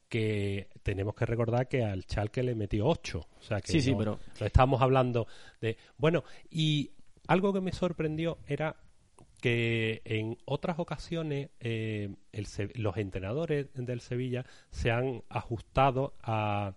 que 0.10 0.70
tenemos 0.84 1.16
que 1.16 1.26
recordar 1.26 1.68
que 1.68 1.84
al 1.84 2.04
Schalke 2.04 2.42
le 2.44 2.56
metió 2.56 2.88
8, 2.88 3.20
o 3.38 3.42
sea 3.42 3.60
que 3.62 3.72
Sí, 3.72 3.82
sí, 3.82 3.92
no- 3.92 3.98
pero 3.98 4.20
no 4.40 4.46
estamos 4.46 4.82
hablando 4.82 5.28
de 5.62 5.78
bueno, 5.98 6.24
y 6.50 6.92
algo 7.28 7.52
que 7.54 7.62
me 7.62 7.74
sorprendió 7.74 8.38
era 8.48 8.76
que 9.42 10.02
en 10.06 10.38
otras 10.46 10.80
ocasiones 10.80 11.50
eh, 11.60 12.16
el 12.32 12.48
los 12.76 12.98
entrenadores 12.98 13.68
del 13.74 14.02
Sevilla 14.02 14.46
se 14.72 14.92
han 14.92 15.24
ajustado 15.30 16.16
a- 16.24 16.74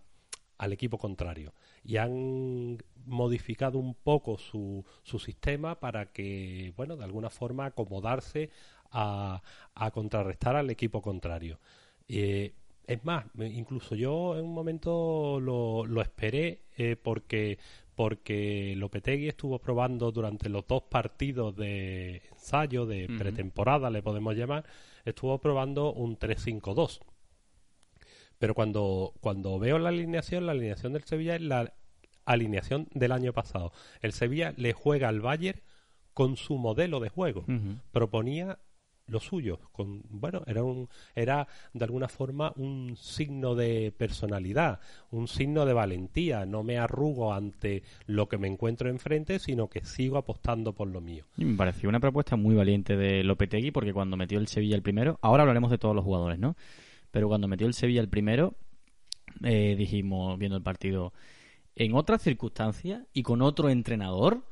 al 0.58 0.72
equipo 0.72 0.98
contrario 0.98 1.54
y 1.82 1.96
han 1.96 2.76
modificado 3.06 3.78
un 3.78 3.94
poco 3.94 4.36
su, 4.36 4.84
su 5.02 5.18
sistema 5.18 5.80
para 5.80 6.12
que, 6.12 6.74
bueno, 6.76 6.96
de 6.96 7.04
alguna 7.04 7.30
forma 7.30 7.64
acomodarse 7.64 8.50
a, 8.90 9.40
a 9.74 9.90
contrarrestar 9.90 10.56
al 10.56 10.68
equipo 10.68 11.00
contrario. 11.00 11.58
Eh, 12.08 12.52
es 12.86 13.04
más, 13.04 13.24
incluso 13.38 13.94
yo 13.94 14.36
en 14.36 14.44
un 14.44 14.54
momento 14.54 15.38
lo, 15.40 15.86
lo 15.86 16.02
esperé 16.02 16.62
eh, 16.76 16.96
porque 17.00 17.58
porque 18.00 18.72
Lopetegui 18.78 19.28
estuvo 19.28 19.58
probando 19.58 20.10
durante 20.10 20.48
los 20.48 20.66
dos 20.66 20.84
partidos 20.84 21.54
de 21.54 22.22
ensayo, 22.32 22.86
de 22.86 23.08
pretemporada, 23.18 23.90
le 23.90 24.00
podemos 24.00 24.34
llamar, 24.34 24.64
estuvo 25.04 25.36
probando 25.36 25.92
un 25.92 26.18
3-5-2. 26.18 27.00
Pero 28.38 28.54
cuando, 28.54 29.12
cuando 29.20 29.58
veo 29.58 29.78
la 29.78 29.90
alineación, 29.90 30.46
la 30.46 30.52
alineación 30.52 30.94
del 30.94 31.04
Sevilla 31.04 31.34
es 31.34 31.42
la 31.42 31.74
alineación 32.24 32.88
del 32.94 33.12
año 33.12 33.34
pasado. 33.34 33.70
El 34.00 34.14
Sevilla 34.14 34.54
le 34.56 34.72
juega 34.72 35.08
al 35.10 35.20
Bayern 35.20 35.60
con 36.14 36.38
su 36.38 36.56
modelo 36.56 37.00
de 37.00 37.10
juego. 37.10 37.44
Proponía 37.92 38.58
lo 39.10 39.20
suyo. 39.20 39.58
Con, 39.72 40.02
bueno, 40.08 40.42
era, 40.46 40.62
un, 40.62 40.88
era 41.14 41.46
de 41.72 41.84
alguna 41.84 42.08
forma 42.08 42.52
un 42.56 42.96
signo 42.96 43.54
de 43.54 43.92
personalidad, 43.96 44.80
un 45.10 45.28
signo 45.28 45.66
de 45.66 45.72
valentía. 45.72 46.46
No 46.46 46.62
me 46.62 46.78
arrugo 46.78 47.32
ante 47.32 47.82
lo 48.06 48.28
que 48.28 48.38
me 48.38 48.48
encuentro 48.48 48.88
enfrente, 48.88 49.38
sino 49.38 49.68
que 49.68 49.84
sigo 49.84 50.16
apostando 50.16 50.72
por 50.72 50.88
lo 50.88 51.00
mío. 51.00 51.26
Me 51.36 51.56
pareció 51.56 51.88
una 51.88 52.00
propuesta 52.00 52.36
muy 52.36 52.54
valiente 52.54 52.96
de 52.96 53.22
Lopetegui 53.24 53.70
porque 53.70 53.92
cuando 53.92 54.16
metió 54.16 54.38
el 54.38 54.48
Sevilla 54.48 54.76
el 54.76 54.82
primero, 54.82 55.18
ahora 55.22 55.42
hablaremos 55.42 55.70
de 55.70 55.78
todos 55.78 55.94
los 55.94 56.04
jugadores, 56.04 56.38
¿no? 56.38 56.56
Pero 57.10 57.28
cuando 57.28 57.48
metió 57.48 57.66
el 57.66 57.74
Sevilla 57.74 58.00
el 58.00 58.08
primero, 58.08 58.54
eh, 59.42 59.74
dijimos, 59.76 60.38
viendo 60.38 60.56
el 60.56 60.62
partido, 60.62 61.12
en 61.74 61.94
otras 61.94 62.22
circunstancias 62.22 63.02
y 63.12 63.22
con 63.22 63.42
otro 63.42 63.70
entrenador, 63.70 64.44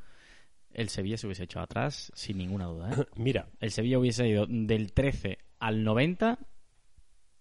el 0.79 0.91
Sevilla 0.91 1.17
se 1.17 1.27
hubiese 1.27 1.43
echado 1.43 1.65
atrás 1.65 2.13
sin 2.15 2.39
ninguna 2.39 2.67
duda. 2.67 2.91
¿eh? 2.93 3.05
Mira, 3.17 3.49
El 3.59 3.73
Sevilla 3.73 3.99
hubiese 3.99 4.29
ido 4.29 4.47
del 4.49 4.93
13 4.93 5.39
al 5.59 5.83
90 5.83 6.39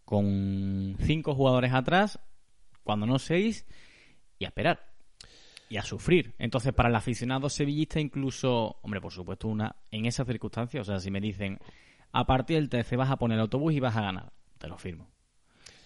con 0.06 0.96
cinco 1.02 1.36
jugadores 1.36 1.72
atrás, 1.72 2.20
cuando 2.84 3.06
no 3.06 3.20
seis, 3.20 3.68
y 4.40 4.46
a 4.46 4.48
esperar. 4.48 4.88
Y 5.70 5.78
a 5.78 5.84
sufrir. 5.84 6.34
Entonces, 6.40 6.74
para 6.74 6.90
el 6.90 6.96
aficionado 6.96 7.48
sevillista, 7.50 8.00
incluso, 8.00 8.80
hombre, 8.82 9.02
por 9.02 9.12
supuesto, 9.12 9.48
una 9.50 9.76
en 9.92 10.08
esas 10.08 10.26
circunstancias, 10.26 10.88
o 10.88 10.92
sea, 10.92 11.00
si 11.00 11.12
me 11.12 11.22
dicen, 11.22 11.60
a 12.14 12.26
partir 12.26 12.58
del 12.58 12.70
13 12.70 12.96
vas 12.96 13.12
a 13.12 13.18
poner 13.18 13.36
el 13.36 13.42
autobús 13.42 13.74
y 13.74 13.80
vas 13.80 13.98
a 13.98 14.02
ganar, 14.02 14.32
te 14.58 14.68
lo 14.68 14.80
firmo. 14.80 15.12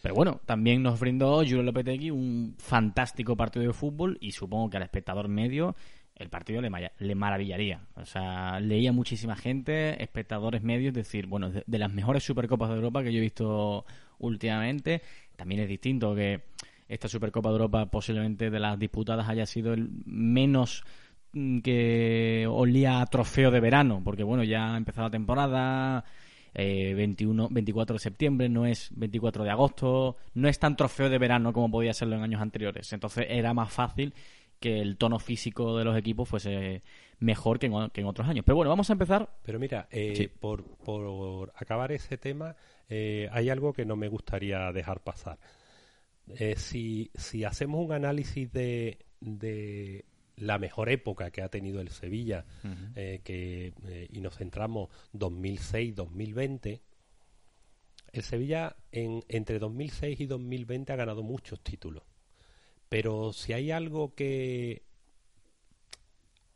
Pero 0.01 0.15
bueno, 0.15 0.39
también 0.45 0.81
nos 0.81 0.99
brindó 0.99 1.37
Julio 1.37 1.63
Lopetegui 1.63 2.11
un 2.11 2.55
fantástico 2.57 3.35
partido 3.35 3.65
de 3.65 3.73
fútbol 3.73 4.17
y 4.21 4.31
supongo 4.31 4.69
que 4.69 4.77
al 4.77 4.83
espectador 4.83 5.27
medio 5.27 5.75
el 6.21 6.29
partido 6.29 6.61
le, 6.61 7.15
maravillaría. 7.15 7.81
O 7.95 8.05
sea, 8.05 8.59
leía 8.59 8.91
muchísima 8.91 9.35
gente, 9.35 10.01
espectadores 10.01 10.61
medios, 10.63 10.93
decir, 10.93 11.27
bueno, 11.27 11.49
de, 11.49 11.63
de 11.65 11.77
las 11.77 11.91
mejores 11.91 12.23
Supercopas 12.23 12.69
de 12.69 12.75
Europa 12.75 13.03
que 13.03 13.11
yo 13.11 13.19
he 13.19 13.21
visto 13.21 13.85
últimamente. 14.19 15.01
También 15.35 15.61
es 15.61 15.69
distinto 15.69 16.15
que 16.15 16.41
esta 16.91 17.07
Supercopa 17.07 17.49
de 17.49 17.53
Europa 17.53 17.85
posiblemente 17.85 18.49
de 18.49 18.59
las 18.59 18.77
disputadas 18.77 19.29
haya 19.29 19.45
sido 19.45 19.73
el 19.73 19.89
menos 20.05 20.83
mm, 21.33 21.59
que 21.59 22.45
olía 22.49 23.01
a 23.01 23.05
trofeo 23.05 23.49
de 23.49 23.61
verano, 23.61 24.01
porque 24.03 24.23
bueno, 24.23 24.43
ya 24.43 24.73
ha 24.73 24.77
empezado 24.77 25.07
la 25.07 25.11
temporada, 25.11 26.03
eh, 26.53 26.93
21, 26.93 27.47
24 27.49 27.93
de 27.93 27.99
septiembre, 27.99 28.49
no 28.49 28.65
es 28.65 28.89
24 28.93 29.45
de 29.45 29.51
agosto, 29.51 30.17
no 30.33 30.49
es 30.49 30.59
tan 30.59 30.75
trofeo 30.75 31.09
de 31.09 31.17
verano 31.17 31.53
como 31.53 31.71
podía 31.71 31.93
serlo 31.93 32.17
en 32.17 32.23
años 32.23 32.41
anteriores. 32.41 32.91
Entonces 32.91 33.25
era 33.29 33.53
más 33.53 33.71
fácil 33.71 34.13
que 34.61 34.79
el 34.79 34.95
tono 34.95 35.19
físico 35.19 35.75
de 35.77 35.83
los 35.83 35.97
equipos 35.97 36.29
fuese 36.29 36.81
mejor 37.19 37.59
que 37.59 37.65
en, 37.65 37.89
que 37.89 37.99
en 38.01 38.07
otros 38.07 38.27
años. 38.29 38.45
Pero 38.45 38.55
bueno, 38.55 38.69
vamos 38.69 38.89
a 38.89 38.93
empezar. 38.93 39.29
Pero 39.43 39.59
mira, 39.59 39.87
eh, 39.91 40.15
Sí. 40.15 40.27
por, 40.27 40.63
por 40.77 41.51
acabar 41.57 41.91
ese 41.91 42.17
tema, 42.17 42.55
eh, 42.87 43.27
hay 43.31 43.49
algo 43.49 43.73
que 43.73 43.85
no 43.85 43.95
me 43.97 44.07
gustaría 44.07 44.71
dejar 44.71 45.01
pasar. 45.01 45.37
Eh, 46.27 46.55
si, 46.55 47.11
si 47.15 47.43
hacemos 47.43 47.83
un 47.85 47.91
análisis 47.91 48.51
de, 48.53 48.99
de 49.19 50.05
la 50.37 50.57
mejor 50.59 50.89
época 50.89 51.31
que 51.31 51.41
ha 51.41 51.49
tenido 51.49 51.81
el 51.81 51.89
Sevilla, 51.89 52.45
eh, 52.95 53.19
que, 53.23 53.73
y 54.11 54.21
nos 54.21 54.37
centramos 54.37 54.89
2006-2020, 55.13 56.79
el 58.13 58.23
Sevilla 58.23 58.75
en, 58.91 59.23
entre 59.29 59.59
2006 59.59 60.19
y 60.19 60.25
2020 60.25 60.93
ha 60.93 60.95
ganado 60.95 61.23
muchos 61.23 61.59
títulos. 61.61 62.03
Pero 62.91 63.31
si 63.31 63.53
hay 63.53 63.71
algo 63.71 64.15
que 64.15 64.81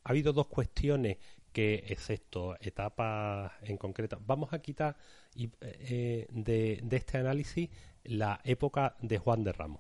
ha 0.04 0.10
habido 0.10 0.34
dos 0.34 0.48
cuestiones 0.48 1.18
que, 1.54 1.86
excepto 1.88 2.58
etapas 2.60 3.54
en 3.62 3.78
concreto, 3.78 4.20
vamos 4.26 4.52
a 4.52 4.60
quitar 4.60 4.98
y, 5.34 5.50
eh, 5.62 6.28
de, 6.30 6.82
de 6.84 6.98
este 6.98 7.20
análisis 7.20 7.70
la 8.04 8.42
época 8.44 8.98
de 9.00 9.18
Juan 9.18 9.46
de 9.46 9.54
Ramos. 9.54 9.80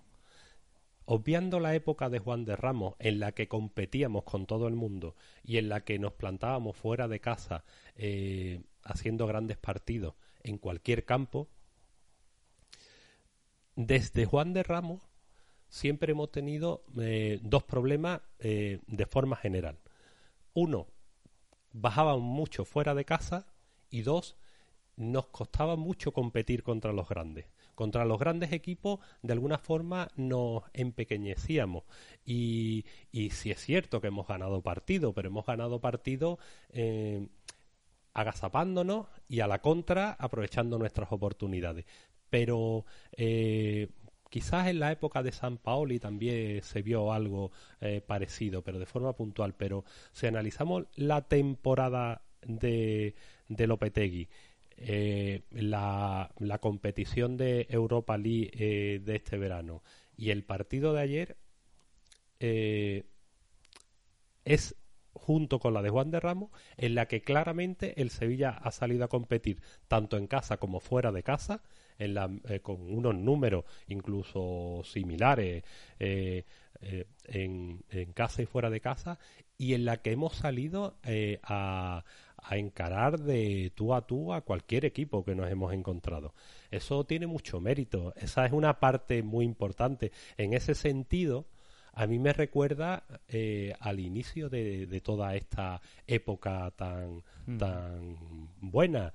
Obviando 1.03 1.59
la 1.59 1.75
época 1.75 2.09
de 2.09 2.19
Juan 2.19 2.45
de 2.45 2.55
Ramos 2.55 2.95
en 2.99 3.19
la 3.19 3.33
que 3.33 3.49
competíamos 3.49 4.23
con 4.23 4.45
todo 4.45 4.69
el 4.69 4.75
mundo 4.75 5.13
y 5.43 5.57
en 5.57 5.67
la 5.67 5.81
que 5.81 5.99
nos 5.99 6.13
plantábamos 6.13 6.77
fuera 6.77 7.09
de 7.09 7.19
casa 7.19 7.65
eh, 7.97 8.61
haciendo 8.81 9.27
grandes 9.27 9.57
partidos 9.57 10.13
en 10.41 10.57
cualquier 10.57 11.03
campo, 11.03 11.49
desde 13.75 14.23
Juan 14.23 14.53
de 14.53 14.63
Ramos 14.63 15.01
siempre 15.69 16.11
hemos 16.11 16.31
tenido 16.31 16.83
eh, 16.99 17.39
dos 17.43 17.63
problemas 17.63 18.21
eh, 18.39 18.79
de 18.87 19.05
forma 19.05 19.35
general. 19.35 19.77
Uno, 20.53 20.87
bajaban 21.71 22.21
mucho 22.21 22.65
fuera 22.65 22.95
de 22.95 23.05
casa 23.05 23.47
y 23.89 24.01
dos, 24.01 24.37
nos 24.95 25.27
costaba 25.27 25.75
mucho 25.75 26.13
competir 26.13 26.63
contra 26.63 26.93
los 26.93 27.09
grandes. 27.09 27.45
Contra 27.75 28.05
los 28.05 28.17
grandes 28.17 28.53
equipos, 28.53 28.99
de 29.21 29.33
alguna 29.33 29.57
forma, 29.57 30.07
nos 30.15 30.63
empequeñecíamos. 30.73 31.83
Y, 32.23 32.85
y 33.11 33.31
sí 33.31 33.51
es 33.51 33.59
cierto 33.59 33.99
que 33.99 34.07
hemos 34.07 34.27
ganado 34.27 34.61
partidos, 34.61 35.13
pero 35.13 35.27
hemos 35.27 35.45
ganado 35.45 35.81
partidos 35.81 36.39
eh, 36.69 37.27
agazapándonos 38.13 39.07
y 39.27 39.41
a 39.41 39.47
la 39.47 39.59
contra 39.61 40.13
aprovechando 40.13 40.79
nuestras 40.79 41.11
oportunidades. 41.11 41.85
Pero 42.29 42.85
quizás 44.35 44.67
en 44.67 44.81
la 44.81 44.91
época 44.91 45.23
de 45.23 45.31
San 45.31 45.57
Paoli 45.57 45.97
también 45.97 46.61
se 46.61 46.81
vio 46.81 47.13
algo 47.13 47.53
eh, 47.79 48.01
parecido, 48.05 48.61
pero 48.63 48.79
de 48.79 48.85
forma 48.85 49.13
puntual. 49.13 49.53
Pero 49.55 49.85
si 50.11 50.27
analizamos 50.27 50.87
la 50.95 51.21
temporada 51.21 52.21
de, 52.41 53.15
de 53.47 53.65
Lopetegui, 53.65 54.27
eh, 54.75 55.43
la, 55.51 56.29
la 56.37 56.57
competición 56.57 57.37
de 57.37 57.65
Europa 57.69 58.17
League 58.17 58.51
eh, 58.55 58.99
de 58.99 59.15
este 59.15 59.37
verano 59.37 59.83
y 60.17 60.31
el 60.31 60.43
partido 60.43 60.91
de 60.91 61.01
ayer, 61.01 61.37
es 64.43 64.75
junto 65.13 65.59
con 65.59 65.73
la 65.73 65.81
de 65.81 65.91
Juan 65.91 66.11
de 66.11 66.19
Ramos, 66.19 66.51
en 66.75 66.93
la 66.93 67.07
que 67.07 67.21
claramente 67.21 68.01
el 68.01 68.09
Sevilla 68.09 68.49
ha 68.49 68.71
salido 68.71 69.05
a 69.05 69.07
competir 69.07 69.61
tanto 69.87 70.17
en 70.17 70.27
casa 70.27 70.57
como 70.57 70.81
fuera 70.81 71.13
de 71.13 71.23
casa, 71.23 71.63
en 71.97 72.13
la, 72.13 72.29
eh, 72.49 72.59
con 72.59 72.81
unos 72.93 73.15
números 73.15 73.65
incluso 73.87 74.81
similares 74.83 75.63
eh, 75.99 76.43
eh, 76.81 77.05
en, 77.25 77.83
casa 78.13 78.41
y 78.41 78.45
fuera 78.45 78.69
de 78.69 78.81
casa, 78.81 79.17
y 79.57 79.73
en 79.73 79.85
la 79.85 79.97
que 79.97 80.11
hemos 80.11 80.35
salido 80.35 80.97
a, 81.43 82.03
a 82.37 82.57
encarar 82.57 83.19
de 83.19 83.71
tú 83.75 83.93
a 83.93 84.05
tú 84.05 84.33
a 84.33 84.41
cualquier 84.41 84.85
equipo 84.85 85.23
que 85.23 85.35
nos 85.35 85.49
hemos 85.49 85.73
encontrado. 85.73 86.33
Eso 86.71 87.05
tiene 87.05 87.27
mucho 87.27 87.59
mérito, 87.59 88.13
esa 88.17 88.45
es 88.45 88.51
una 88.51 88.79
parte 88.79 89.23
muy 89.23 89.45
importante. 89.45 90.11
En 90.37 90.53
ese 90.53 90.75
sentido, 90.75 91.45
a 91.95 92.07
mí 92.07 92.19
me 92.19 92.33
recuerda 92.33 93.03
eh, 93.29 93.73
al 93.79 93.99
inicio 93.99 94.49
de, 94.49 94.85
de, 94.85 95.01
toda 95.01 95.35
esta 95.35 95.81
época 96.05 96.71
tan, 96.75 97.23
mm. 97.47 97.57
tan 97.57 98.17
buena. 98.59 99.13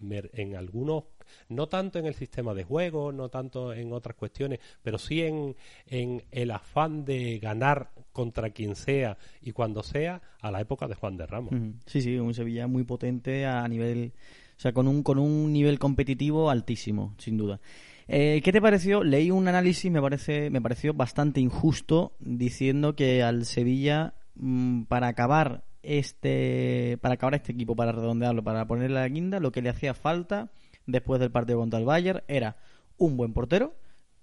en 0.00 0.56
algunos, 0.56 1.04
no 1.50 1.68
tanto 1.68 1.98
en 1.98 2.06
el 2.06 2.14
sistema 2.14 2.54
de 2.54 2.64
juego, 2.64 3.12
no 3.12 3.28
tanto 3.28 3.74
en 3.74 3.92
otras 3.92 4.16
cuestiones, 4.16 4.60
pero 4.82 4.98
sí 4.98 5.22
en, 5.22 5.56
en 5.86 6.22
el 6.30 6.50
afán 6.50 7.04
de 7.04 7.38
ganar 7.38 7.90
contra 8.12 8.48
quien 8.48 8.74
sea 8.74 9.18
y 9.42 9.52
cuando 9.52 9.82
sea 9.82 10.22
a 10.40 10.50
la 10.50 10.62
época 10.62 10.88
de 10.88 10.94
Juan 10.94 11.18
de 11.18 11.26
Ramos. 11.26 11.52
Sí, 11.84 12.00
sí, 12.00 12.16
un 12.18 12.32
Sevilla 12.32 12.66
muy 12.66 12.84
potente 12.84 13.44
a 13.44 13.68
nivel, 13.68 14.12
o 14.56 14.60
sea, 14.60 14.72
con 14.72 14.88
un, 14.88 15.02
con 15.02 15.18
un 15.18 15.52
nivel 15.52 15.78
competitivo 15.78 16.48
altísimo, 16.48 17.14
sin 17.18 17.36
duda. 17.36 17.60
Eh, 18.08 18.40
¿Qué 18.44 18.52
te 18.52 18.62
pareció? 18.62 19.02
Leí 19.02 19.30
un 19.30 19.48
análisis, 19.48 19.90
me 19.90 20.00
parece, 20.00 20.50
me 20.50 20.60
pareció 20.60 20.94
bastante 20.94 21.40
injusto, 21.40 22.16
diciendo 22.20 22.94
que 22.94 23.22
al 23.22 23.44
Sevilla, 23.44 24.14
mm, 24.36 24.84
para 24.84 25.08
acabar 25.08 25.64
este, 25.86 26.98
para 27.00 27.14
acabar 27.14 27.34
este 27.34 27.52
equipo, 27.52 27.76
para 27.76 27.92
redondearlo, 27.92 28.42
para 28.42 28.66
ponerle 28.66 28.94
la 28.94 29.08
guinda, 29.08 29.40
lo 29.40 29.52
que 29.52 29.62
le 29.62 29.70
hacía 29.70 29.94
falta 29.94 30.50
después 30.86 31.20
del 31.20 31.30
partido 31.30 31.58
contra 31.58 31.78
el 31.78 31.84
Bayern 31.84 32.22
era 32.28 32.56
un 32.96 33.16
buen 33.16 33.32
portero 33.32 33.76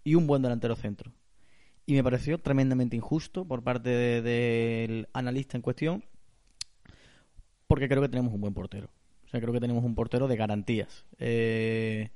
y 0.03 0.15
un 0.15 0.27
buen 0.27 0.41
delantero 0.41 0.75
centro. 0.75 1.11
Y 1.85 1.93
me 1.93 2.03
pareció 2.03 2.37
tremendamente 2.37 2.95
injusto 2.95 3.45
por 3.45 3.63
parte 3.63 3.89
del 4.21 5.07
analista 5.13 5.57
en 5.57 5.61
cuestión, 5.61 6.05
porque 7.67 7.87
creo 7.87 8.01
que 8.01 8.09
tenemos 8.09 8.33
un 8.33 8.41
buen 8.41 8.53
portero. 8.53 8.89
O 9.25 9.29
sea, 9.29 9.39
creo 9.41 9.53
que 9.53 9.59
tenemos 9.59 9.83
un 9.83 9.95
portero 9.95 10.27
de 10.27 10.35
garantías. 10.35 11.05
Eh, 11.17 12.11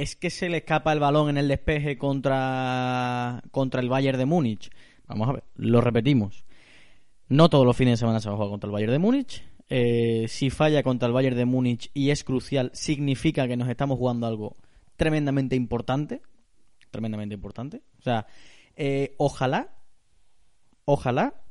es 0.00 0.16
que 0.16 0.30
se 0.30 0.48
le 0.48 0.58
escapa 0.58 0.92
el 0.92 1.00
balón 1.00 1.28
en 1.28 1.36
el 1.36 1.48
despeje 1.48 1.98
contra, 1.98 3.42
contra 3.50 3.80
el 3.80 3.88
Bayern 3.88 4.18
de 4.18 4.26
Múnich. 4.26 4.70
Vamos 5.06 5.28
a 5.28 5.32
ver, 5.32 5.44
lo 5.56 5.80
repetimos. 5.80 6.44
No 7.28 7.50
todos 7.50 7.66
los 7.66 7.76
fines 7.76 7.92
de 7.92 7.96
semana 7.98 8.20
se 8.20 8.28
va 8.28 8.34
a 8.34 8.36
jugar 8.36 8.50
contra 8.50 8.68
el 8.68 8.72
Bayern 8.72 8.92
de 8.92 8.98
Múnich. 8.98 9.44
Eh, 9.68 10.26
si 10.28 10.50
falla 10.50 10.82
contra 10.82 11.06
el 11.06 11.12
Bayern 11.12 11.36
de 11.36 11.44
Múnich 11.44 11.90
y 11.92 12.10
es 12.10 12.24
crucial, 12.24 12.70
significa 12.72 13.46
que 13.46 13.56
nos 13.56 13.68
estamos 13.68 13.98
jugando 13.98 14.26
algo 14.26 14.56
tremendamente 14.96 15.54
importante. 15.54 16.22
Tremendamente 16.90 17.34
importante. 17.34 17.82
O 17.98 18.02
sea, 18.02 18.26
eh, 18.76 19.14
ojalá, 19.18 19.74
ojalá 20.86 21.42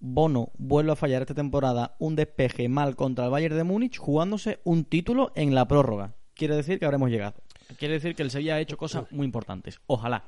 Bono 0.00 0.52
vuelva 0.56 0.94
a 0.94 0.96
fallar 0.96 1.22
esta 1.22 1.34
temporada 1.34 1.96
un 1.98 2.16
despeje 2.16 2.68
mal 2.68 2.96
contra 2.96 3.26
el 3.26 3.30
Bayern 3.30 3.56
de 3.56 3.64
Múnich 3.64 3.98
jugándose 3.98 4.60
un 4.64 4.84
título 4.84 5.30
en 5.34 5.54
la 5.54 5.68
prórroga. 5.68 6.14
Quiere 6.34 6.56
decir 6.56 6.78
que 6.78 6.84
habremos 6.84 7.10
llegado. 7.10 7.42
Quiere 7.76 7.94
decir 7.94 8.14
que 8.14 8.22
el 8.22 8.30
Sevilla 8.30 8.54
ha 8.54 8.60
hecho 8.60 8.76
cosas 8.76 9.10
muy 9.10 9.24
importantes. 9.24 9.80
Ojalá. 9.86 10.24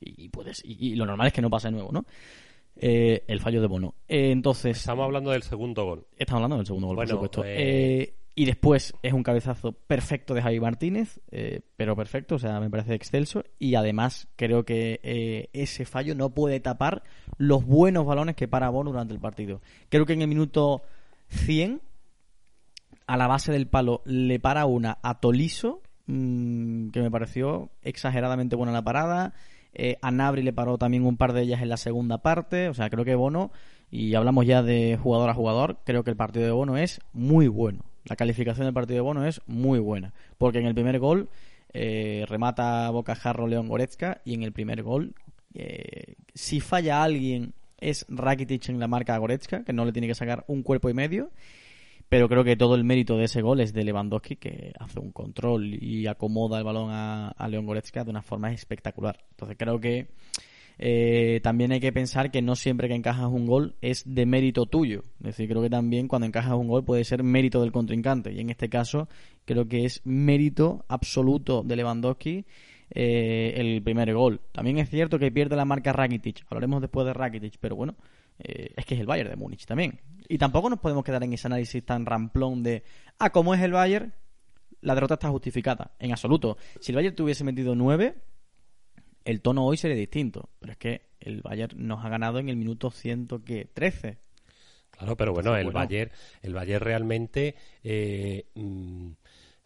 Y, 0.00 0.28
puedes, 0.28 0.62
y, 0.64 0.94
lo 0.94 1.06
normal 1.06 1.28
es 1.28 1.32
que 1.32 1.42
no 1.42 1.50
pase 1.50 1.68
de 1.68 1.72
nuevo, 1.72 1.90
¿no? 1.92 2.04
Eh, 2.76 3.24
el 3.26 3.40
fallo 3.40 3.60
de 3.60 3.66
Bono. 3.66 3.94
Eh, 4.06 4.30
entonces. 4.30 4.78
Estamos 4.78 5.04
hablando 5.04 5.30
del 5.30 5.42
segundo 5.42 5.84
gol. 5.84 6.06
Estamos 6.16 6.38
hablando 6.38 6.56
del 6.58 6.66
segundo 6.66 6.88
gol, 6.88 6.96
por 6.96 7.08
supuesto. 7.08 7.42
Eh, 7.44 8.14
y 8.34 8.44
después 8.44 8.94
es 9.02 9.12
un 9.12 9.24
cabezazo 9.24 9.72
perfecto 9.72 10.32
de 10.32 10.42
Javi 10.42 10.60
Martínez, 10.60 11.20
pero 11.76 11.96
perfecto, 11.96 12.36
o 12.36 12.38
sea, 12.38 12.60
me 12.60 12.70
parece 12.70 12.94
excelso. 12.94 13.42
Y 13.58 13.74
además 13.74 14.28
creo 14.36 14.64
que 14.64 15.48
ese 15.52 15.84
fallo 15.84 16.14
no 16.14 16.30
puede 16.30 16.60
tapar 16.60 17.02
los 17.36 17.66
buenos 17.66 18.06
balones 18.06 18.36
que 18.36 18.46
para 18.46 18.68
Bono 18.68 18.92
durante 18.92 19.12
el 19.12 19.18
partido. 19.18 19.60
Creo 19.88 20.06
que 20.06 20.12
en 20.12 20.22
el 20.22 20.28
minuto 20.28 20.82
100, 21.30 21.80
a 23.08 23.16
la 23.16 23.26
base 23.26 23.50
del 23.50 23.66
palo, 23.66 24.02
le 24.04 24.38
para 24.38 24.66
una 24.66 24.98
a 25.02 25.18
Toliso 25.18 25.82
Mm, 26.08 26.88
que 26.88 27.02
me 27.02 27.10
pareció 27.10 27.68
exageradamente 27.82 28.56
buena 28.56 28.72
la 28.72 28.82
parada. 28.82 29.34
Eh, 29.74 29.98
a 30.00 30.10
Nabri 30.10 30.42
le 30.42 30.54
paró 30.54 30.78
también 30.78 31.04
un 31.04 31.18
par 31.18 31.34
de 31.34 31.42
ellas 31.42 31.60
en 31.60 31.68
la 31.68 31.76
segunda 31.76 32.18
parte. 32.18 32.68
O 32.68 32.74
sea, 32.74 32.88
creo 32.88 33.04
que 33.04 33.14
Bono, 33.14 33.52
y 33.90 34.14
hablamos 34.14 34.46
ya 34.46 34.62
de 34.62 34.98
jugador 35.00 35.28
a 35.28 35.34
jugador, 35.34 35.78
creo 35.84 36.04
que 36.04 36.10
el 36.10 36.16
partido 36.16 36.46
de 36.46 36.52
Bono 36.52 36.78
es 36.78 37.00
muy 37.12 37.46
bueno. 37.46 37.84
La 38.06 38.16
calificación 38.16 38.64
del 38.66 38.74
partido 38.74 38.96
de 38.96 39.02
Bono 39.02 39.26
es 39.26 39.42
muy 39.46 39.78
buena. 39.80 40.14
Porque 40.38 40.60
en 40.60 40.66
el 40.66 40.74
primer 40.74 40.98
gol 40.98 41.28
eh, 41.74 42.24
remata 42.26 42.88
Bocajarro 42.88 43.46
León 43.46 43.68
Goretzka 43.68 44.22
y 44.24 44.32
en 44.32 44.42
el 44.42 44.52
primer 44.52 44.82
gol, 44.82 45.14
eh, 45.52 46.14
si 46.32 46.60
falla 46.60 47.02
alguien, 47.02 47.52
es 47.80 48.06
Rakitic 48.08 48.70
en 48.70 48.80
la 48.80 48.88
marca 48.88 49.18
Goretzka, 49.18 49.62
que 49.62 49.74
no 49.74 49.84
le 49.84 49.92
tiene 49.92 50.08
que 50.08 50.14
sacar 50.14 50.44
un 50.48 50.62
cuerpo 50.62 50.88
y 50.88 50.94
medio 50.94 51.30
pero 52.08 52.28
creo 52.28 52.44
que 52.44 52.56
todo 52.56 52.74
el 52.74 52.84
mérito 52.84 53.16
de 53.16 53.24
ese 53.24 53.42
gol 53.42 53.60
es 53.60 53.72
de 53.72 53.84
Lewandowski, 53.84 54.36
que 54.36 54.72
hace 54.78 54.98
un 54.98 55.12
control 55.12 55.74
y 55.74 56.06
acomoda 56.06 56.58
el 56.58 56.64
balón 56.64 56.88
a, 56.90 57.48
León 57.48 57.66
Goretzka 57.66 58.04
de 58.04 58.10
una 58.10 58.22
forma 58.22 58.52
espectacular. 58.52 59.24
Entonces 59.30 59.56
creo 59.58 59.78
que 59.78 60.08
eh, 60.78 61.40
también 61.42 61.72
hay 61.72 61.80
que 61.80 61.92
pensar 61.92 62.30
que 62.30 62.40
no 62.40 62.56
siempre 62.56 62.88
que 62.88 62.94
encajas 62.94 63.26
un 63.26 63.46
gol 63.46 63.74
es 63.82 64.02
de 64.06 64.24
mérito 64.24 64.66
tuyo. 64.66 65.04
Es 65.20 65.26
decir, 65.26 65.48
creo 65.48 65.60
que 65.60 65.70
también 65.70 66.08
cuando 66.08 66.26
encajas 66.26 66.54
un 66.54 66.68
gol 66.68 66.84
puede 66.84 67.04
ser 67.04 67.22
mérito 67.22 67.60
del 67.60 67.72
contrincante. 67.72 68.32
Y 68.32 68.40
en 68.40 68.48
este 68.48 68.70
caso 68.70 69.08
creo 69.44 69.68
que 69.68 69.84
es 69.84 70.00
mérito 70.04 70.84
absoluto 70.88 71.62
de 71.62 71.76
Lewandowski 71.76 72.46
eh, 72.90 73.54
el 73.56 73.82
primer 73.82 74.14
gol. 74.14 74.40
También 74.52 74.78
es 74.78 74.88
cierto 74.88 75.18
que 75.18 75.30
pierde 75.30 75.56
la 75.56 75.66
marca 75.66 75.92
Rakitic. 75.92 76.46
Hablaremos 76.48 76.80
después 76.80 77.06
de 77.06 77.12
Rakitic, 77.12 77.58
pero 77.60 77.76
bueno, 77.76 77.96
eh, 78.38 78.70
es 78.76 78.86
que 78.86 78.94
es 78.94 79.00
el 79.00 79.06
Bayern 79.06 79.30
de 79.30 79.36
Múnich 79.36 79.66
también. 79.66 80.00
Y 80.28 80.38
tampoco 80.38 80.68
nos 80.68 80.78
podemos 80.78 81.04
quedar 81.04 81.24
en 81.24 81.32
ese 81.32 81.48
análisis 81.48 81.84
tan 81.84 82.04
ramplón 82.04 82.62
de, 82.62 82.84
ah, 83.18 83.30
como 83.30 83.54
es 83.54 83.62
el 83.62 83.72
Bayern, 83.72 84.12
la 84.82 84.94
derrota 84.94 85.14
está 85.14 85.30
justificada. 85.30 85.92
En 85.98 86.12
absoluto. 86.12 86.58
Si 86.80 86.92
el 86.92 86.96
Bayern 86.96 87.16
tuviese 87.16 87.44
metido 87.44 87.74
9, 87.74 88.14
el 89.24 89.40
tono 89.40 89.64
hoy 89.64 89.76
sería 89.76 89.96
distinto. 89.96 90.50
Pero 90.58 90.72
es 90.72 90.78
que 90.78 91.08
el 91.20 91.40
Bayern 91.42 91.86
nos 91.86 92.04
ha 92.04 92.08
ganado 92.08 92.38
en 92.38 92.48
el 92.48 92.56
minuto 92.56 92.90
113. 92.90 94.18
Claro, 94.90 95.16
pero 95.16 95.32
bueno, 95.32 95.56
el 95.56 95.70
Bayern, 95.70 96.10
el 96.42 96.54
Bayern 96.54 96.84
realmente 96.84 97.54
eh, 97.82 98.46
mm, 98.54 99.10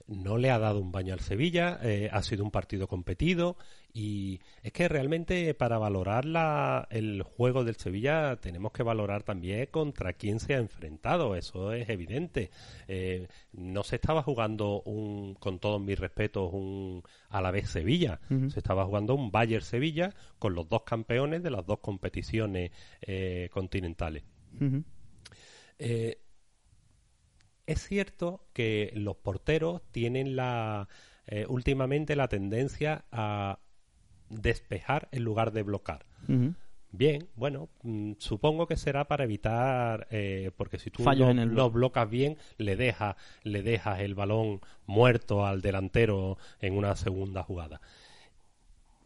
no 0.07 0.39
le 0.39 0.51
ha 0.51 0.59
dado 0.59 0.81
un 0.81 0.93
baño 0.93 1.15
al 1.15 1.21
Sevilla, 1.21 1.79
eh, 1.83 2.09
ha 2.13 2.23
sido 2.23 2.45
un 2.45 2.51
partido 2.51 2.87
competido 2.87 3.57
y 3.93 4.41
es 4.63 4.73
que 4.73 4.89
realmente 4.89 5.53
para 5.55 5.79
valorar 5.79 6.25
la, 6.25 6.89
el 6.91 7.23
juego 7.23 7.65
del 7.65 7.77
Sevilla 7.77 8.37
tenemos 8.37 8.73
que 8.73 8.83
valorar 8.83 9.23
también 9.23 9.67
contra 9.71 10.15
quién 10.15 10.41
se 10.41 10.55
ha 10.55 10.59
enfrentado, 10.59 11.37
eso 11.37 11.73
es 11.73 11.89
evidente. 11.89 12.51
Eh, 12.89 13.29
no 13.53 13.83
se 13.83 13.97
estaba 13.97 14.23
jugando 14.23 14.83
un, 14.83 15.35
con 15.35 15.59
todos 15.59 15.81
mis 15.81 15.99
respetos 15.99 16.51
un 16.53 17.03
a 17.29 17.41
la 17.41 17.51
vez 17.51 17.69
Sevilla, 17.71 18.21
se 18.29 18.59
estaba 18.59 18.85
jugando 18.85 19.15
un 19.15 19.31
Bayern 19.31 19.65
Sevilla 19.65 20.15
con 20.39 20.55
los 20.55 20.69
dos 20.69 20.83
campeones 20.83 21.43
de 21.43 21.51
las 21.51 21.67
dos 21.67 21.79
competiciones 21.81 22.71
eh, 23.01 23.49
continentales. 23.53 24.23
Es 27.67 27.87
cierto 27.87 28.45
que 28.53 28.93
los 28.95 29.17
porteros 29.17 29.83
tienen 29.93 30.37
la 30.37 30.89
eh, 31.27 31.47
últimamente 31.49 32.17
la 32.17 32.29
tendencia 32.29 33.05
a 33.13 33.59
despejar 34.29 35.09
en 35.13 35.23
lugar 35.25 35.53
de 35.53 35.63
bloquear. 35.63 36.05
Bien, 36.95 37.27
bueno, 37.37 37.71
mm, 37.83 38.13
supongo 38.19 38.67
que 38.67 38.77
será 38.77 39.07
para 39.07 39.25
evitar, 39.25 40.07
eh, 40.11 40.51
porque 40.57 40.79
si 40.79 40.91
tú 40.91 41.03
no, 41.03 41.71
blocas 41.71 42.11
bien, 42.11 42.37
le 42.59 42.77
dejas, 42.77 43.17
le 43.45 43.63
dejas 43.63 44.01
el 44.01 44.15
balón 44.15 44.61
muerto 44.87 45.47
al 45.47 45.63
delantero 45.63 46.37
en 46.61 46.77
una 46.77 46.95
segunda 46.97 47.43
jugada. 47.43 47.81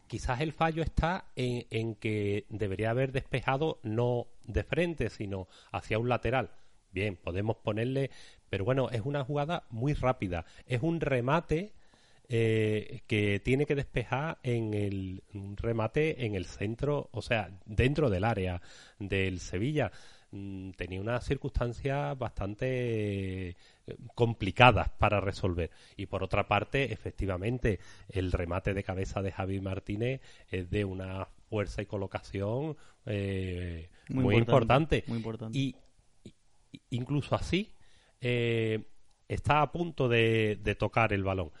Quizás 0.07 0.41
el 0.41 0.51
fallo 0.51 0.83
está 0.83 1.25
en, 1.35 1.65
en 1.69 1.95
que 1.95 2.45
debería 2.49 2.89
haber 2.89 3.11
despejado 3.11 3.79
no 3.83 4.27
de 4.43 4.63
frente, 4.63 5.09
sino 5.09 5.47
hacia 5.71 5.99
un 5.99 6.09
lateral. 6.09 6.49
Bien, 6.91 7.15
podemos 7.15 7.57
ponerle 7.57 8.11
pero 8.49 8.65
bueno, 8.65 8.89
es 8.89 9.01
una 9.03 9.23
jugada 9.23 9.63
muy 9.69 9.93
rápida. 9.93 10.45
Es 10.65 10.81
un 10.81 10.99
remate 10.99 11.73
eh, 12.29 13.01
que 13.07 13.39
tiene 13.39 13.65
que 13.65 13.75
despejar 13.75 14.37
en 14.43 14.73
el 14.73 15.23
un 15.33 15.55
remate 15.55 16.25
en 16.25 16.35
el 16.35 16.45
centro, 16.45 17.09
o 17.11 17.21
sea, 17.21 17.49
dentro 17.65 18.09
del 18.09 18.23
área 18.23 18.61
del 18.99 19.39
Sevilla. 19.39 19.91
Mm, 20.31 20.71
tenía 20.71 20.99
unas 20.99 21.23
circunstancias 21.23 22.17
bastante 22.17 23.49
eh, 23.49 23.55
complicadas 24.13 24.89
para 24.89 25.21
resolver. 25.21 25.71
Y 25.95 26.07
por 26.07 26.21
otra 26.21 26.47
parte, 26.49 26.91
efectivamente, 26.91 27.79
el 28.09 28.33
remate 28.33 28.73
de 28.73 28.83
cabeza 28.83 29.21
de 29.21 29.31
Javi 29.31 29.61
Martínez 29.61 30.19
es 30.51 30.69
de 30.69 30.83
una 30.83 31.29
fuerza 31.49 31.81
y 31.81 31.85
colocación 31.85 32.75
eh, 33.05 33.87
muy, 34.09 34.35
importante, 34.35 35.05
Muy 35.07 35.17
importante. 35.17 35.57
y 35.57 35.75
incluso 36.89 37.35
así, 37.35 37.71
eh, 38.21 38.83
está 39.27 39.61
a 39.61 39.71
punto 39.71 40.07
de, 40.07 40.75
tocar 40.77 41.13
el 41.13 41.23
balón. 41.23 41.51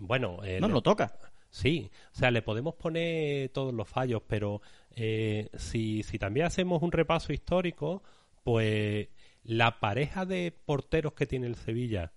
Bueno, 0.00 0.38
eh, 0.44 0.60
no 0.60 0.68
lo 0.68 0.82
toca. 0.82 1.12
Sí, 1.50 1.90
o 2.12 2.18
sea, 2.18 2.30
le 2.30 2.42
podemos 2.42 2.74
poner 2.76 3.48
todos 3.48 3.74
los 3.74 3.88
fallos, 3.88 4.22
pero 4.26 4.62
eh, 4.94 5.48
si, 5.54 6.04
si 6.04 6.18
también 6.18 6.46
hacemos 6.46 6.82
un 6.82 6.92
repaso 6.92 7.32
histórico, 7.32 8.04
pues 8.44 9.08
la 9.42 9.80
pareja 9.80 10.24
de 10.26 10.52
porteros 10.52 11.14
que 11.14 11.26
tiene 11.26 11.48
el 11.48 11.56
Sevilla, 11.56 12.12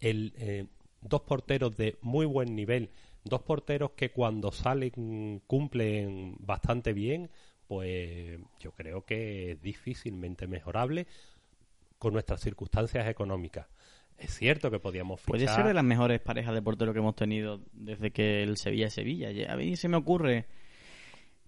el, 0.00 0.68
dos 1.02 1.20
porteros 1.22 1.76
de 1.76 1.98
muy 2.00 2.24
buen 2.24 2.54
nivel, 2.54 2.90
dos 3.24 3.42
porteros 3.42 3.90
que 3.90 4.10
cuando 4.10 4.52
salen 4.52 5.42
cumplen 5.46 6.36
bastante 6.40 6.94
bien, 6.94 7.30
pues 7.66 8.40
yo 8.58 8.72
creo 8.72 9.04
que 9.04 9.52
es 9.52 9.60
difícilmente 9.60 10.46
mejorable 10.46 11.06
con 11.98 12.12
nuestras 12.12 12.40
circunstancias 12.40 13.08
económicas. 13.08 13.66
Es 14.16 14.34
cierto 14.34 14.70
que 14.70 14.80
podíamos 14.80 15.20
fichar... 15.20 15.30
Puede 15.32 15.48
ser 15.48 15.66
de 15.66 15.74
las 15.74 15.84
mejores 15.84 16.20
parejas 16.20 16.54
de 16.54 16.62
portero 16.62 16.92
que 16.92 16.98
hemos 16.98 17.14
tenido 17.14 17.60
desde 17.72 18.10
que 18.10 18.42
el 18.42 18.56
Sevilla 18.56 18.88
es 18.88 18.94
Sevilla. 18.94 19.30
A 19.52 19.56
mí 19.56 19.76
se 19.76 19.88
me 19.88 19.96
ocurre 19.96 20.46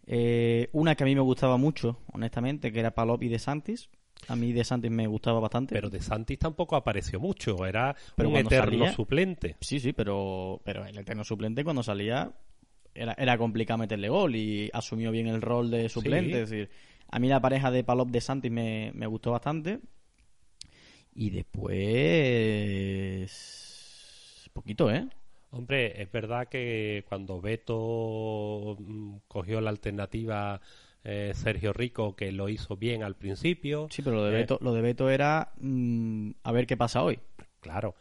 eh, 0.07 0.69
una 0.73 0.95
que 0.95 1.05
a 1.05 1.07
mí 1.07 1.15
me 1.15 1.21
gustaba 1.21 1.57
mucho, 1.57 1.99
honestamente, 2.13 2.73
que 2.73 2.81
era 2.81 2.95
Palop 2.95 3.23
y 3.23 3.29
De 3.29 3.39
Santis. 3.39 3.91
A 4.29 4.37
mí 4.37 4.53
De 4.53 4.65
Santis 4.65 4.91
me 4.91 5.07
gustaba 5.07 5.41
bastante. 5.41 5.75
Pero 5.75 5.91
De 5.91 6.01
Santis 6.01 6.39
tampoco 6.39 6.77
apareció 6.77 7.19
mucho, 7.19 7.67
era 7.67 7.97
un 8.17 8.37
eterno 8.37 8.93
suplente. 8.93 9.57
Sí, 9.61 9.81
sí, 9.81 9.93
pero, 9.93 10.61
pero 10.65 10.85
el 10.85 10.97
eterno 10.99 11.25
suplente 11.25 11.65
cuando 11.65 11.83
salía 11.83 12.33
era, 12.95 13.15
era 13.19 13.37
complicado 13.39 13.79
meterle 13.79 14.09
gol 14.09 14.37
y 14.37 14.71
asumió 14.73 15.11
bien 15.11 15.27
el 15.27 15.43
rol 15.43 15.71
de 15.71 15.89
suplente. 15.89 16.43
Es 16.43 16.51
decir, 16.51 16.71
a 17.09 17.19
mí 17.19 17.29
la 17.29 17.41
pareja 17.41 17.71
de 17.71 17.83
Palop 17.83 18.11
De 18.11 18.21
Santis 18.21 18.53
me, 18.53 18.93
me 18.95 19.07
gustó 19.07 19.33
bastante. 19.33 19.81
Y 21.15 21.31
después... 21.31 21.71
Poquito, 24.53 24.91
¿eh? 24.91 25.09
Hombre, 25.53 26.01
es 26.01 26.11
verdad 26.13 26.49
que 26.49 27.05
cuando 27.09 27.41
Beto 27.41 28.77
mm, 28.79 29.17
cogió 29.27 29.61
la 29.61 29.71
alternativa 29.71 30.61
eh, 31.03 31.33
Sergio 31.35 31.73
Rico, 31.73 32.15
que 32.15 32.31
lo 32.31 32.49
hizo 32.49 32.77
bien 32.77 33.03
al 33.03 33.17
principio. 33.17 33.89
Sí, 33.91 34.03
pero 34.03 34.17
lo 34.17 34.25
de 34.25 34.31
eh, 34.31 34.41
Beto, 34.41 34.59
lo 34.61 34.73
de 34.73 34.83
Beto 34.83 35.09
era 35.09 35.53
mm, 35.59 36.33
a 36.43 36.53
ver 36.53 36.67
qué 36.67 36.77
pasa 36.77 37.03
hoy. 37.03 37.19
Claro. 37.61 37.95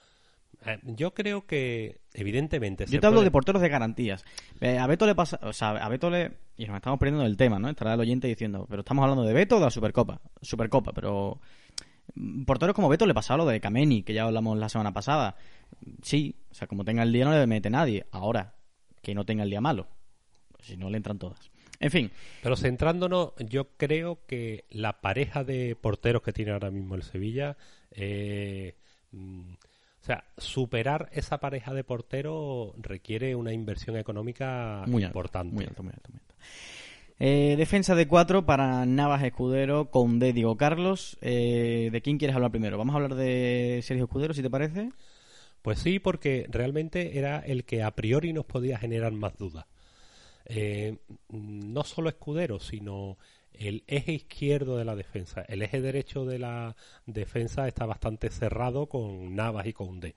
Eh, 0.65 0.79
yo 0.83 1.13
creo 1.13 1.47
que, 1.47 2.01
evidentemente. 2.13 2.85
Yo 2.85 2.99
te 2.99 3.07
hablo 3.07 3.21
de 3.21 3.31
porteros 3.31 3.61
de 3.61 3.69
garantías. 3.69 4.25
a 4.61 4.85
Beto 4.87 5.07
le 5.07 5.15
pasa. 5.15 5.39
O 5.43 5.53
sea, 5.53 5.69
a 5.69 5.89
Beto 5.89 6.09
le. 6.09 6.33
Y 6.57 6.65
nos 6.67 6.75
estamos 6.75 6.99
perdiendo 6.99 7.23
del 7.23 7.37
tema, 7.37 7.57
¿no? 7.57 7.69
Estará 7.69 7.93
el 7.93 7.99
oyente 8.01 8.27
diciendo, 8.27 8.67
pero 8.69 8.81
estamos 8.81 9.01
hablando 9.03 9.23
de 9.23 9.33
Beto 9.33 9.55
o 9.55 9.59
de 9.59 9.65
la 9.65 9.71
Supercopa. 9.71 10.19
Supercopa, 10.41 10.91
pero 10.91 11.39
porteros 12.45 12.75
como 12.75 12.89
Beto 12.89 13.05
le 13.05 13.13
pasaba 13.13 13.37
lo 13.37 13.45
de 13.45 13.59
Kameni, 13.59 14.03
que 14.03 14.13
ya 14.13 14.23
hablamos 14.23 14.57
la 14.57 14.69
semana 14.69 14.93
pasada. 14.93 15.35
Sí, 16.01 16.35
o 16.51 16.53
sea, 16.53 16.67
como 16.67 16.83
tenga 16.83 17.03
el 17.03 17.13
día 17.13 17.25
no 17.25 17.31
le 17.31 17.47
mete 17.47 17.69
nadie. 17.69 18.05
Ahora, 18.11 18.55
que 19.01 19.15
no 19.15 19.25
tenga 19.25 19.43
el 19.43 19.49
día 19.49 19.61
malo. 19.61 19.87
Si 20.61 20.75
no, 20.75 20.89
le 20.89 20.97
entran 20.97 21.19
todas. 21.19 21.51
En 21.79 21.91
fin. 21.91 22.11
Pero 22.43 22.57
centrándonos, 22.57 23.33
yo 23.37 23.69
creo 23.77 24.25
que 24.27 24.65
la 24.69 25.01
pareja 25.01 25.43
de 25.43 25.75
porteros 25.75 26.21
que 26.21 26.33
tiene 26.33 26.51
ahora 26.51 26.71
mismo 26.71 26.95
el 26.95 27.03
Sevilla, 27.03 27.55
eh, 27.91 28.75
mm, 29.11 29.53
o 30.01 30.05
sea, 30.05 30.25
superar 30.37 31.09
esa 31.13 31.39
pareja 31.39 31.73
de 31.73 31.83
porteros 31.83 32.73
requiere 32.77 33.35
una 33.35 33.53
inversión 33.53 33.95
económica 33.95 34.83
muy 34.87 35.05
importante. 35.05 35.53
muy 35.53 35.65
alto, 35.65 35.83
muy 35.83 35.91
alto, 35.93 36.11
muy 36.11 36.19
alto. 36.19 36.35
Eh, 37.21 37.55
defensa 37.57 37.95
de 37.95 38.07
cuatro 38.07 38.45
para 38.45 38.85
Navas 38.85 39.23
Escudero, 39.23 39.91
con 39.91 40.19
D. 40.19 40.31
Diego 40.31 40.55
Carlos. 40.55 41.17
Eh, 41.21 41.89
¿De 41.91 42.01
quién 42.01 42.17
quieres 42.17 42.35
hablar 42.35 42.51
primero? 42.51 42.77
Vamos 42.77 42.93
a 42.93 42.95
hablar 42.95 43.15
de 43.15 43.81
Sergio 43.83 44.05
Escudero, 44.05 44.33
si 44.33 44.41
te 44.41 44.49
parece. 44.49 44.91
Pues 45.61 45.79
sí, 45.79 45.99
porque 45.99 46.47
realmente 46.49 47.19
era 47.19 47.39
el 47.39 47.65
que 47.65 47.83
a 47.83 47.91
priori 47.91 48.31
nos 48.31 48.45
podía 48.45 48.77
generar 48.77 49.11
más 49.11 49.37
dudas. 49.37 49.65
Eh, 50.45 50.97
no 51.29 51.83
solo 51.83 52.07
Escudero, 52.09 52.59
sino 52.61 53.17
el 53.53 53.83
eje 53.87 54.13
izquierdo 54.13 54.77
de 54.77 54.85
la 54.85 54.95
defensa. 54.95 55.41
El 55.41 55.61
eje 55.61 55.81
derecho 55.81 56.25
de 56.25 56.39
la 56.39 56.75
defensa 57.05 57.67
está 57.67 57.85
bastante 57.85 58.29
cerrado 58.29 58.87
con 58.87 59.35
Navas 59.35 59.67
y 59.67 59.73
con 59.73 59.99
D. 59.99 60.15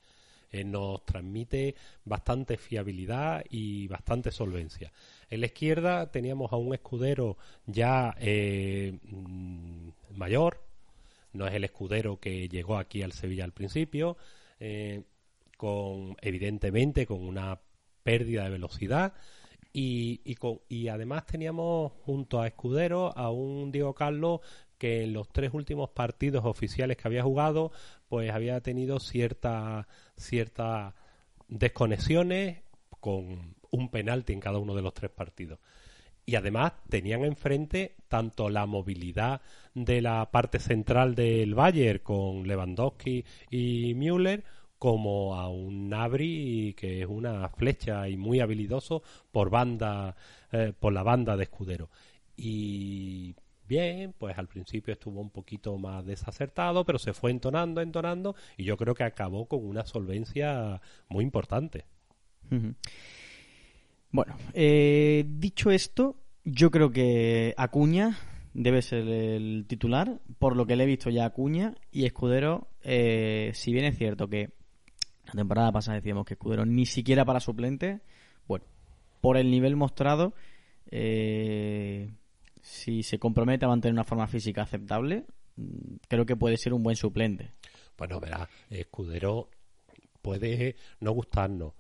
nos 0.67 1.05
transmite 1.05 1.75
bastante 2.05 2.57
fiabilidad 2.57 3.45
y 3.51 3.89
bastante 3.89 4.31
solvencia. 4.31 4.93
En 5.33 5.41
la 5.41 5.47
izquierda 5.47 6.11
teníamos 6.11 6.53
a 6.53 6.57
un 6.57 6.75
escudero 6.75 7.39
ya 7.65 8.15
eh, 8.21 8.99
mm, 9.03 9.89
mayor, 10.15 10.63
no 11.33 11.47
es 11.47 11.55
el 11.55 11.65
escudero 11.65 12.21
que 12.21 12.51
llegó 12.51 12.77
aquí 12.77 13.03
al 13.03 13.13
Sevilla 13.13 13.45
al 13.45 13.53
principio, 13.53 14.19
eh, 14.61 15.05
con 15.57 16.19
evidentemente 16.21 17.07
con 17.07 17.27
una 17.27 17.59
pérdida 18.03 18.45
de 18.45 18.51
velocidad. 18.51 19.15
Y, 19.73 20.21
y, 20.69 20.89
además 20.89 21.25
teníamos 21.25 21.93
junto 22.05 22.43
a 22.43 22.47
Escudero 22.47 23.17
a 23.17 23.31
un 23.31 23.73
Diego 23.73 23.95
Carlos 23.95 24.41
que 24.77 25.05
en 25.05 25.15
los 25.15 25.31
tres 25.31 25.55
últimos 25.55 25.89
partidos 25.89 26.45
oficiales 26.45 26.99
que 26.99 27.09
había 27.09 27.23
jugado 27.23 27.73
pues 28.07 28.31
había 28.33 28.61
tenido 28.61 29.01
ciertas 29.01 29.87
ciertas 30.15 30.93
desconexiones 31.49 32.59
con 33.01 33.62
un 33.73 33.91
penalti 33.91 34.33
en 34.33 34.41
cada 34.41 34.59
uno 34.59 34.75
de 34.75 34.83
los 34.83 34.95
tres 34.95 35.11
partidos. 35.11 35.59
Y 36.25 36.37
además 36.37 36.75
tenían 36.89 37.25
enfrente 37.25 37.97
tanto 38.07 38.49
la 38.49 38.67
movilidad 38.67 39.43
de 39.75 40.01
la 40.01 40.31
parte 40.31 40.61
central 40.61 41.17
del 41.17 41.55
Bayern 41.55 41.99
con 41.99 42.47
Lewandowski 42.47 43.25
y 43.51 43.95
Müller, 43.95 44.45
como 44.83 45.37
a 45.37 45.49
un 45.49 45.89
Nabri 45.89 46.75
que 46.77 47.03
es 47.03 47.07
una 47.07 47.49
flecha 47.51 48.09
y 48.09 48.17
muy 48.17 48.41
habilidoso 48.41 49.05
por 49.31 49.49
banda 49.49 50.17
eh, 50.51 50.73
por 50.77 50.93
la 50.93 51.05
banda 51.05 51.37
de 51.37 51.45
escudero 51.45 51.89
y 52.37 53.37
bien 53.69 54.13
pues 54.19 54.37
al 54.37 54.49
principio 54.49 54.93
estuvo 54.93 55.21
un 55.21 55.31
poquito 55.31 55.79
más 55.79 56.05
desacertado 56.05 56.85
pero 56.85 56.99
se 56.99 57.13
fue 57.13 57.31
entonando 57.31 57.81
entonando 57.81 58.35
y 58.57 58.65
yo 58.65 58.77
creo 58.77 58.97
que 58.97 59.05
acabó 59.05 59.47
con 59.47 59.65
una 59.65 59.87
solvencia 59.87 60.81
muy 61.09 61.23
importante 61.23 61.85
bueno, 64.13 64.37
eh, 64.53 65.25
dicho 65.27 65.71
esto, 65.71 66.17
yo 66.45 66.71
creo 66.71 66.91
que 66.91 67.55
Acuña 67.57 68.19
debe 68.55 68.83
ser 68.83 69.09
el 69.09 69.65
titular, 69.67 70.21
por 70.39 70.55
lo 70.55 70.67
que 70.67 70.77
le 70.77 70.85
he 70.85 70.87
visto 70.87 71.11
ya 71.11 71.25
Acuña 71.25 71.75
y 71.91 72.05
Escudero, 72.05 72.69
eh, 72.83 73.53
si 73.55 73.73
bien 73.73 73.87
es 73.87 73.97
cierto 73.97 74.29
que 74.29 74.51
la 75.27 75.33
temporada 75.33 75.73
pasada 75.73 75.97
decíamos 75.97 76.27
que 76.27 76.35
Escudero 76.35 76.67
ni 76.67 76.85
siquiera 76.85 77.25
para 77.25 77.41
suplente, 77.41 78.01
bueno, 78.47 78.67
por 79.21 79.39
el 79.39 79.51
nivel 79.51 79.77
mostrado, 79.77 80.35
eh, 80.91 82.11
si 82.61 83.03
se 83.03 83.19
compromete 83.19 83.65
a 83.65 83.69
mantener 83.69 83.95
una 83.95 84.05
forma 84.05 84.27
física 84.27 84.63
aceptable, 84.63 85.25
mm, 85.57 85.97
creo 86.09 86.27
que 86.27 86.37
puede 86.37 86.59
ser 86.59 86.75
un 86.75 86.83
buen 86.83 86.97
suplente. 86.97 87.53
Bueno, 87.97 88.21
verá, 88.21 88.49
Escudero 88.69 89.49
puede 90.21 90.77
no 91.01 91.13
gustarnos, 91.13 91.73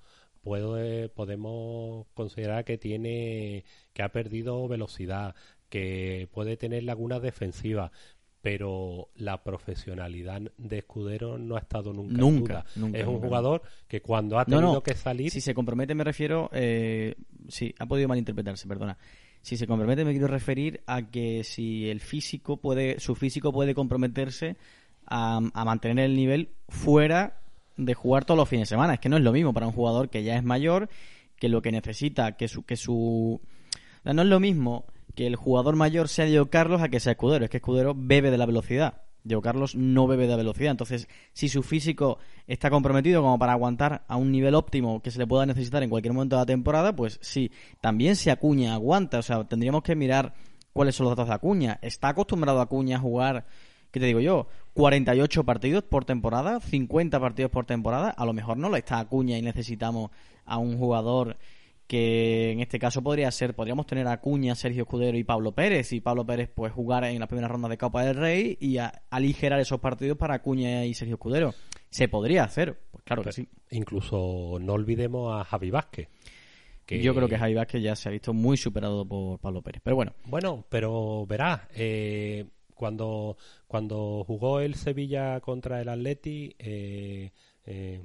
podemos 0.42 2.06
considerar 2.14 2.64
que 2.64 2.78
tiene 2.78 3.64
que 3.92 4.02
ha 4.02 4.10
perdido 4.10 4.66
velocidad, 4.68 5.34
que 5.68 6.28
puede 6.32 6.56
tener 6.56 6.84
lagunas 6.84 7.22
defensivas, 7.22 7.90
pero 8.42 9.08
la 9.14 9.42
profesionalidad 9.44 10.42
de 10.58 10.78
Escudero 10.78 11.38
no 11.38 11.56
ha 11.56 11.60
estado 11.60 11.92
nunca. 11.92 12.16
Nunca. 12.18 12.64
es 12.92 13.06
un 13.06 13.20
jugador 13.20 13.62
que 13.86 14.02
cuando 14.02 14.38
ha 14.38 14.44
tenido 14.44 14.82
que 14.82 14.94
salir. 14.94 15.30
Si 15.30 15.40
se 15.40 15.54
compromete, 15.54 15.94
me 15.94 16.04
refiero. 16.04 16.50
Eh, 16.52 17.14
sí, 17.48 17.72
ha 17.78 17.86
podido 17.86 18.08
malinterpretarse, 18.08 18.66
perdona. 18.66 18.98
Si 19.42 19.56
se 19.56 19.66
compromete, 19.66 20.04
me 20.04 20.10
quiero 20.10 20.26
referir 20.26 20.82
a 20.86 21.08
que 21.08 21.44
si 21.44 21.88
el 21.88 22.00
físico 22.00 22.56
puede, 22.56 22.98
su 23.00 23.14
físico 23.14 23.52
puede 23.52 23.74
comprometerse 23.74 24.56
a, 25.06 25.40
a 25.52 25.64
mantener 25.64 26.06
el 26.06 26.16
nivel 26.16 26.50
fuera 26.68 27.41
de 27.76 27.94
jugar 27.94 28.24
todos 28.24 28.38
los 28.38 28.48
fines 28.48 28.68
de 28.68 28.74
semana. 28.74 28.94
Es 28.94 29.00
que 29.00 29.08
no 29.08 29.16
es 29.16 29.22
lo 29.22 29.32
mismo 29.32 29.52
para 29.52 29.66
un 29.66 29.72
jugador 29.72 30.10
que 30.10 30.22
ya 30.22 30.36
es 30.36 30.44
mayor, 30.44 30.88
que 31.38 31.48
lo 31.48 31.62
que 31.62 31.72
necesita, 31.72 32.36
que 32.36 32.48
su... 32.48 32.64
Que 32.64 32.76
su... 32.76 33.40
No 34.04 34.22
es 34.22 34.28
lo 34.28 34.40
mismo 34.40 34.86
que 35.14 35.26
el 35.26 35.36
jugador 35.36 35.76
mayor 35.76 36.08
sea 36.08 36.24
Diego 36.24 36.46
Carlos 36.46 36.82
a 36.82 36.88
que 36.88 37.00
sea 37.00 37.12
Escudero. 37.12 37.44
Es 37.44 37.50
que 37.50 37.58
Escudero 37.58 37.94
bebe 37.96 38.30
de 38.30 38.38
la 38.38 38.46
velocidad. 38.46 39.02
Diego 39.24 39.42
Carlos 39.42 39.76
no 39.76 40.06
bebe 40.06 40.24
de 40.24 40.30
la 40.30 40.36
velocidad. 40.36 40.72
Entonces, 40.72 41.08
si 41.32 41.48
su 41.48 41.62
físico 41.62 42.18
está 42.46 42.70
comprometido 42.70 43.22
como 43.22 43.38
para 43.38 43.52
aguantar 43.52 44.04
a 44.08 44.16
un 44.16 44.32
nivel 44.32 44.54
óptimo 44.54 45.00
que 45.00 45.10
se 45.10 45.18
le 45.18 45.26
pueda 45.26 45.46
necesitar 45.46 45.82
en 45.82 45.90
cualquier 45.90 46.14
momento 46.14 46.36
de 46.36 46.42
la 46.42 46.46
temporada, 46.46 46.96
pues 46.96 47.18
sí. 47.22 47.52
También 47.80 48.16
si 48.16 48.30
Acuña 48.30 48.74
aguanta. 48.74 49.18
O 49.18 49.22
sea, 49.22 49.44
tendríamos 49.44 49.82
que 49.82 49.94
mirar 49.94 50.34
cuáles 50.72 50.96
son 50.96 51.04
los 51.04 51.12
datos 51.12 51.28
de 51.28 51.34
Acuña. 51.34 51.78
¿Está 51.82 52.08
acostumbrado 52.08 52.60
Acuña 52.60 52.96
a 52.96 53.00
jugar 53.00 53.46
¿qué 53.92 54.00
te 54.00 54.06
digo 54.06 54.18
yo? 54.18 54.48
48 54.74 55.44
partidos 55.44 55.84
por 55.84 56.04
temporada, 56.04 56.58
50 56.58 57.20
partidos 57.20 57.50
por 57.52 57.66
temporada, 57.66 58.10
a 58.10 58.26
lo 58.26 58.32
mejor 58.32 58.56
no 58.56 58.68
lo 58.68 58.76
está 58.76 58.98
Acuña 58.98 59.38
y 59.38 59.42
necesitamos 59.42 60.10
a 60.44 60.58
un 60.58 60.76
jugador 60.78 61.36
que 61.86 62.52
en 62.52 62.60
este 62.60 62.78
caso 62.78 63.02
podría 63.02 63.30
ser, 63.30 63.54
podríamos 63.54 63.86
tener 63.86 64.06
a 64.06 64.12
Acuña, 64.12 64.54
Sergio 64.54 64.84
Escudero 64.84 65.18
y 65.18 65.24
Pablo 65.24 65.52
Pérez, 65.52 65.92
y 65.92 66.00
Pablo 66.00 66.24
Pérez 66.24 66.48
pues 66.52 66.72
jugar 66.72 67.04
en 67.04 67.20
la 67.20 67.26
primera 67.26 67.48
ronda 67.48 67.68
de 67.68 67.76
Copa 67.76 68.02
del 68.02 68.16
Rey 68.16 68.56
y 68.60 68.78
aligerar 69.10 69.60
esos 69.60 69.78
partidos 69.78 70.16
para 70.16 70.36
Acuña 70.36 70.86
y 70.86 70.94
Sergio 70.94 71.16
Escudero. 71.16 71.54
¿Se 71.90 72.08
podría 72.08 72.44
hacer? 72.44 72.80
Pues 72.90 73.04
claro 73.04 73.22
que 73.22 73.32
sí. 73.32 73.46
Incluso 73.70 74.56
no 74.58 74.72
olvidemos 74.72 75.38
a 75.38 75.44
Javi 75.44 75.70
Vázquez. 75.70 76.08
Que... 76.86 77.02
Yo 77.02 77.14
creo 77.14 77.28
que 77.28 77.36
Javi 77.36 77.54
Vázquez 77.54 77.82
ya 77.82 77.94
se 77.94 78.08
ha 78.08 78.12
visto 78.12 78.32
muy 78.32 78.56
superado 78.56 79.06
por 79.06 79.38
Pablo 79.38 79.60
Pérez. 79.60 79.82
Pero 79.84 79.94
bueno. 79.96 80.14
Bueno, 80.24 80.64
pero 80.70 81.26
verás, 81.26 81.60
eh, 81.74 82.46
cuando, 82.82 83.36
cuando 83.68 84.24
jugó 84.26 84.58
el 84.58 84.74
Sevilla 84.74 85.38
contra 85.38 85.80
el 85.80 85.88
Atleti, 85.88 86.56
eh, 86.58 87.30
eh, 87.64 88.04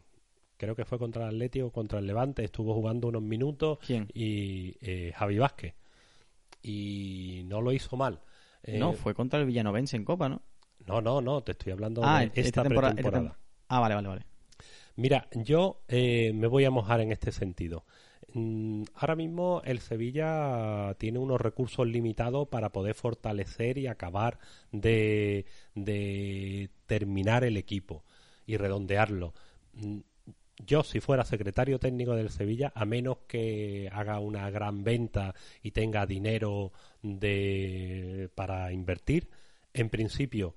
creo 0.56 0.76
que 0.76 0.86
fue 0.86 1.00
contra 1.00 1.24
el 1.24 1.30
Atleti 1.30 1.62
o 1.62 1.72
contra 1.72 1.98
el 1.98 2.06
Levante, 2.06 2.44
estuvo 2.44 2.76
jugando 2.76 3.08
unos 3.08 3.24
minutos 3.24 3.80
y 4.13 4.78
eh, 4.82 5.13
Javi 5.16 5.40
Vázquez. 5.40 5.74
y 6.62 7.42
no 7.46 7.60
lo 7.60 7.72
hizo 7.72 7.98
mal. 7.98 8.20
no, 8.68 8.94
fue 8.94 9.16
contra 9.16 9.40
el 9.40 9.48
Villanovense 9.48 9.98
en 9.98 10.06
Copa, 10.06 10.30
¿no? 10.30 10.44
No, 10.86 11.02
no, 11.02 11.22
no, 11.22 11.42
te 11.42 11.54
estoy 11.54 11.72
hablando 11.72 12.04
ah, 12.04 12.20
de 12.20 12.32
esta, 12.36 12.63
pretemporada. 12.63 13.36
ah, 13.70 13.80
vale, 13.80 13.96
vale, 13.96 14.08
vale. 14.10 14.26
Mira, 14.98 15.28
yo 15.32 15.80
me 15.90 16.48
voy 16.48 16.66
a 16.66 16.72
mojar 16.72 17.02
en 17.02 17.12
este 17.12 17.32
sentido. 17.32 17.86
Mm, 18.34 18.84
ahora 18.96 19.16
mismo 19.16 19.62
el 19.64 19.80
Sevilla 19.80 20.96
tiene 20.98 21.20
unos 21.20 21.40
recursos 21.40 21.88
limitados 21.88 22.48
para 22.50 22.72
poder 22.72 22.94
fortalecer 22.96 23.78
y 23.78 23.88
acabar 23.88 24.40
de, 24.72 25.46
terminar 26.86 27.44
el 27.44 27.58
equipo 27.58 28.04
y 28.46 28.58
redondearlo. 28.58 29.34
Mm, 29.74 30.00
yo, 30.66 30.84
si 30.84 31.00
fuera 31.00 31.24
secretario 31.24 31.80
técnico 31.80 32.16
del 32.16 32.30
Sevilla, 32.32 32.72
a 32.76 32.86
menos 32.86 33.20
que 33.28 33.90
haga 33.94 34.20
una 34.20 34.50
gran 34.50 34.84
venta 34.84 35.36
y 35.62 35.72
tenga 35.72 36.06
dinero 36.08 36.72
de, 37.04 38.30
para 38.36 38.72
invertir, 38.74 39.30
en 39.74 39.90
principio 39.90 40.56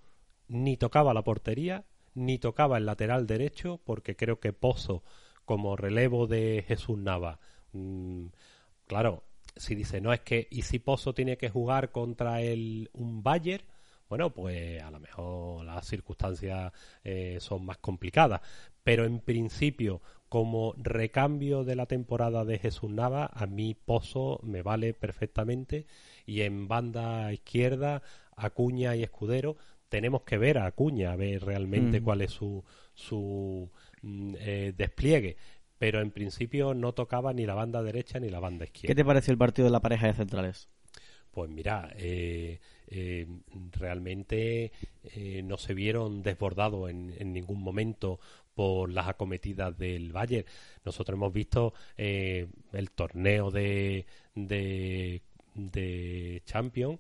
ni 0.49 0.77
tocaba 0.77 1.15
la 1.15 1.23
portería, 1.23 1.85
ni 2.21 2.39
tocaba 2.39 2.79
el 2.79 2.87
lateral 2.87 3.27
derecho, 3.27 3.81
porque 3.85 4.17
creo 4.17 4.41
que 4.41 4.53
Pozo, 4.53 5.03
como 5.45 5.77
relevo 5.77 6.27
de 6.27 6.65
Jesús 6.67 6.99
Nava, 6.99 7.41
Mm, 7.73 8.27
claro, 8.87 9.25
si 9.57 9.75
dice, 9.75 10.01
no, 10.01 10.13
es 10.13 10.21
que, 10.21 10.49
¿y 10.51 10.63
si 10.63 10.79
Pozo 10.79 11.15
tiene 11.15 11.37
que 11.37 11.51
jugar 11.51 11.91
contra 11.93 12.43
el, 12.43 12.91
un 12.93 13.23
Bayer? 13.23 13.65
Bueno, 14.09 14.33
pues 14.35 14.83
a 14.83 14.91
lo 14.91 14.99
mejor 15.01 15.65
las 15.65 15.87
circunstancias 15.87 16.73
eh, 17.05 17.39
son 17.41 17.65
más 17.65 17.79
complicadas. 17.79 18.41
Pero 18.83 19.05
en 19.05 19.21
principio, 19.21 20.03
como 20.29 20.75
recambio 20.79 21.65
de 21.65 21.77
la 21.77 21.87
temporada 21.87 22.45
de 22.45 22.59
Jesús 22.59 22.91
Nava, 22.91 23.31
a 23.33 23.47
mí 23.47 23.75
Pozo 23.75 24.41
me 24.43 24.63
vale 24.63 24.95
perfectamente. 24.95 25.87
Y 26.27 26.43
en 26.43 26.67
banda 26.69 27.33
izquierda, 27.33 28.03
Acuña 28.37 28.97
y 28.97 29.03
Escudero, 29.05 29.57
tenemos 29.91 30.23
que 30.23 30.39
ver 30.39 30.57
a 30.57 30.65
Acuña, 30.65 31.13
a 31.13 31.17
ver 31.17 31.45
realmente 31.45 32.01
mm. 32.01 32.05
cuál 32.05 32.23
es 32.23 32.31
su, 32.31 32.65
su 32.95 33.69
mm, 34.01 34.35
eh, 34.39 34.73
despliegue 34.75 35.37
pero 35.81 36.03
en 36.03 36.11
principio 36.11 36.75
no 36.75 36.93
tocaba 36.93 37.33
ni 37.33 37.47
la 37.47 37.55
banda 37.55 37.83
derecha 37.83 38.21
ni 38.21 38.29
la 38.29 38.39
banda 38.39 38.67
izquierda. 38.67 38.89
¿Qué 38.89 38.95
te 38.95 39.03
pareció 39.03 39.33
el 39.33 39.39
partido 39.39 39.65
de 39.65 39.73
la 39.73 39.81
pareja 39.81 40.09
de 40.09 40.13
centrales? 40.13 40.69
Pues 41.31 41.49
mira, 41.49 41.91
eh, 41.97 42.61
eh, 42.89 43.27
realmente 43.73 44.73
eh, 45.05 45.43
no 45.43 45.57
se 45.57 45.73
vieron 45.73 46.23
desbordados 46.23 46.91
en, 46.91 47.33
ningún 47.33 47.63
momento 47.63 48.21
por 48.55 48.91
las 48.91 49.09
acometidas 49.09 49.79
del 49.79 50.13
Bayern. 50.13 50.47
Nosotros 50.85 51.17
hemos 51.17 51.33
visto 51.33 51.73
el 51.97 52.91
torneo 52.95 53.51
de, 53.51 54.05
de, 54.35 55.23
de 55.55 56.43
Champions 56.45 56.99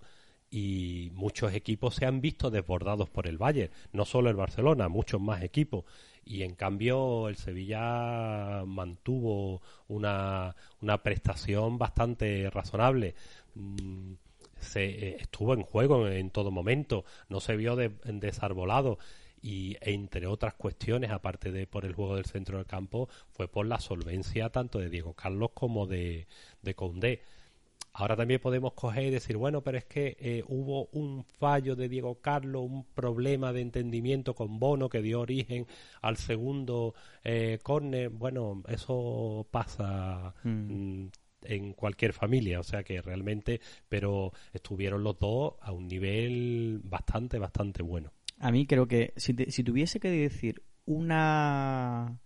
y 0.50 1.10
muchos 1.14 1.54
equipos 1.54 1.94
se 1.94 2.06
han 2.06 2.20
visto 2.20 2.50
desbordados 2.50 3.08
por 3.08 3.26
el 3.26 3.38
Bayern, 3.38 3.72
no 3.92 4.04
solo 4.04 4.30
el 4.30 4.36
Barcelona, 4.36 4.88
muchos 4.88 5.20
más 5.20 5.42
equipos 5.42 5.84
y 6.24 6.42
en 6.42 6.54
cambio 6.54 7.28
el 7.28 7.36
Sevilla 7.36 8.62
mantuvo 8.66 9.62
una, 9.88 10.54
una 10.80 11.02
prestación 11.02 11.78
bastante 11.78 12.48
razonable. 12.50 13.14
Mm, 13.54 14.12
se 14.60 14.84
eh, 14.84 15.16
estuvo 15.20 15.54
en 15.54 15.62
juego 15.62 16.06
en, 16.08 16.30
todo 16.30 16.50
momento, 16.50 17.04
no 17.28 17.40
se 17.40 17.56
vio 17.56 17.76
desarbolado 17.76 18.98
y 19.42 19.76
entre 19.80 20.26
otras 20.26 20.54
cuestiones, 20.54 21.10
aparte 21.10 21.50
de 21.50 21.66
por 21.66 21.84
el 21.84 21.94
juego 21.94 22.16
del 22.16 22.26
centro 22.26 22.58
del 22.58 22.66
campo, 22.66 23.08
fue 23.32 23.48
por 23.48 23.66
la 23.66 23.80
solvencia 23.80 24.50
tanto 24.50 24.78
de 24.78 24.90
Diego 24.90 25.14
Carlos 25.14 25.50
como 25.54 25.86
de, 25.86 26.26
de 26.62 26.74
Condé. 26.74 27.22
Ahora 27.92 28.16
también 28.16 28.40
podemos 28.40 28.72
coger 28.74 29.05
y 29.05 29.11
decir, 29.11 29.37
bueno, 29.37 29.62
pero 29.62 29.79
es 29.79 29.85
que 29.85 30.16
eh, 30.20 30.44
hubo 30.46 30.88
un 30.92 31.24
fallo 31.24 31.74
de 31.74 31.88
Diego 31.88 32.20
Carlos, 32.20 32.62
un 32.62 32.85
problema 32.85 33.53
de 33.53 33.62
entendimiento 33.62 34.35
con 34.35 34.59
Bono 34.61 34.88
que 34.88 35.03
dio 35.03 35.20
origen 35.20 35.66
al 36.00 36.16
segundo 36.16 36.94
eh, 37.24 37.59
córner. 37.62 38.11
Bueno, 38.11 38.62
eso 38.68 39.46
pasa 39.50 40.35
mm. 40.44 40.48
Mm, 40.48 41.11
en 41.42 41.72
cualquier 41.72 42.12
familia, 42.12 42.61
o 42.61 42.62
sea 42.62 42.85
que 42.85 43.03
realmente, 43.03 43.61
pero 43.88 44.33
estuvieron 44.53 45.03
los 45.03 45.18
dos 45.18 45.55
a 45.61 45.72
un 45.72 45.88
nivel 45.88 46.81
bastante, 46.85 47.38
bastante 47.38 47.83
bueno. 47.83 48.12
A 48.38 48.53
mí 48.53 48.66
creo 48.66 48.87
que 48.87 49.12
si, 49.16 49.35
si 49.48 49.64
tuviese 49.64 49.98
que 50.00 50.11
decir 50.11 50.62
una 50.87 52.20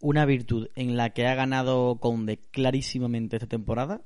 una 0.00 0.24
virtud 0.24 0.68
en 0.76 0.96
la 0.96 1.10
que 1.10 1.26
ha 1.26 1.34
ganado 1.34 1.96
Conde 2.00 2.38
clarísimamente 2.50 3.36
esta 3.36 3.46
temporada 3.46 4.00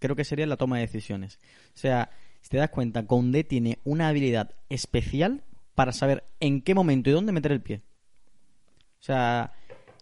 creo 0.00 0.16
que 0.16 0.24
sería 0.24 0.46
la 0.46 0.56
toma 0.56 0.76
de 0.76 0.82
decisiones. 0.82 1.38
O 1.74 1.78
sea, 1.78 2.10
si 2.40 2.48
te 2.48 2.56
das 2.56 2.70
cuenta, 2.70 3.06
Conde 3.06 3.44
tiene 3.44 3.78
una 3.84 4.08
habilidad 4.08 4.50
especial 4.68 5.44
para 5.76 5.92
saber 5.92 6.24
en 6.40 6.62
qué 6.62 6.74
momento 6.74 7.10
y 7.10 7.12
dónde 7.12 7.32
meter 7.32 7.52
el 7.52 7.62
pie. 7.62 7.82
O 8.98 9.02
sea, 9.02 9.52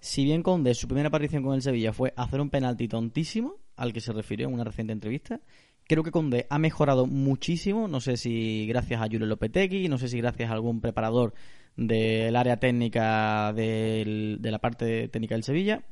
si 0.01 0.25
bien 0.25 0.43
Conde, 0.43 0.75
su 0.75 0.89
primera 0.89 1.09
aparición 1.09 1.43
con 1.43 1.55
el 1.55 1.63
Sevilla 1.63 1.93
fue 1.93 2.15
hacer 2.17 2.41
un 2.41 2.49
penalti 2.51 2.89
tontísimo, 2.89 3.57
al 3.77 3.93
que 3.93 4.01
se 4.01 4.13
refirió 4.13 4.49
en 4.49 4.55
una 4.55 4.65
reciente 4.65 4.93
entrevista, 4.93 5.41
creo 5.85 6.03
que 6.03 6.11
Conde 6.11 6.47
ha 6.51 6.59
mejorado 6.59 7.07
muchísimo, 7.07 7.89
no 7.89 8.01
sé 8.01 8.17
si 8.17 8.67
gracias 8.67 9.01
a 9.01 9.07
Julio 9.07 9.27
Lopetegui, 9.27 9.89
no 9.89 9.99
sé 9.99 10.09
si 10.09 10.19
gracias 10.19 10.51
a 10.51 10.55
algún 10.55 10.81
preparador 10.81 11.35
del 11.77 12.35
área 12.35 12.59
técnica 12.59 13.53
de 13.53 14.39
la 14.41 14.59
parte 14.59 15.09
técnica 15.09 15.35
del 15.37 15.45
Sevilla, 15.45 15.83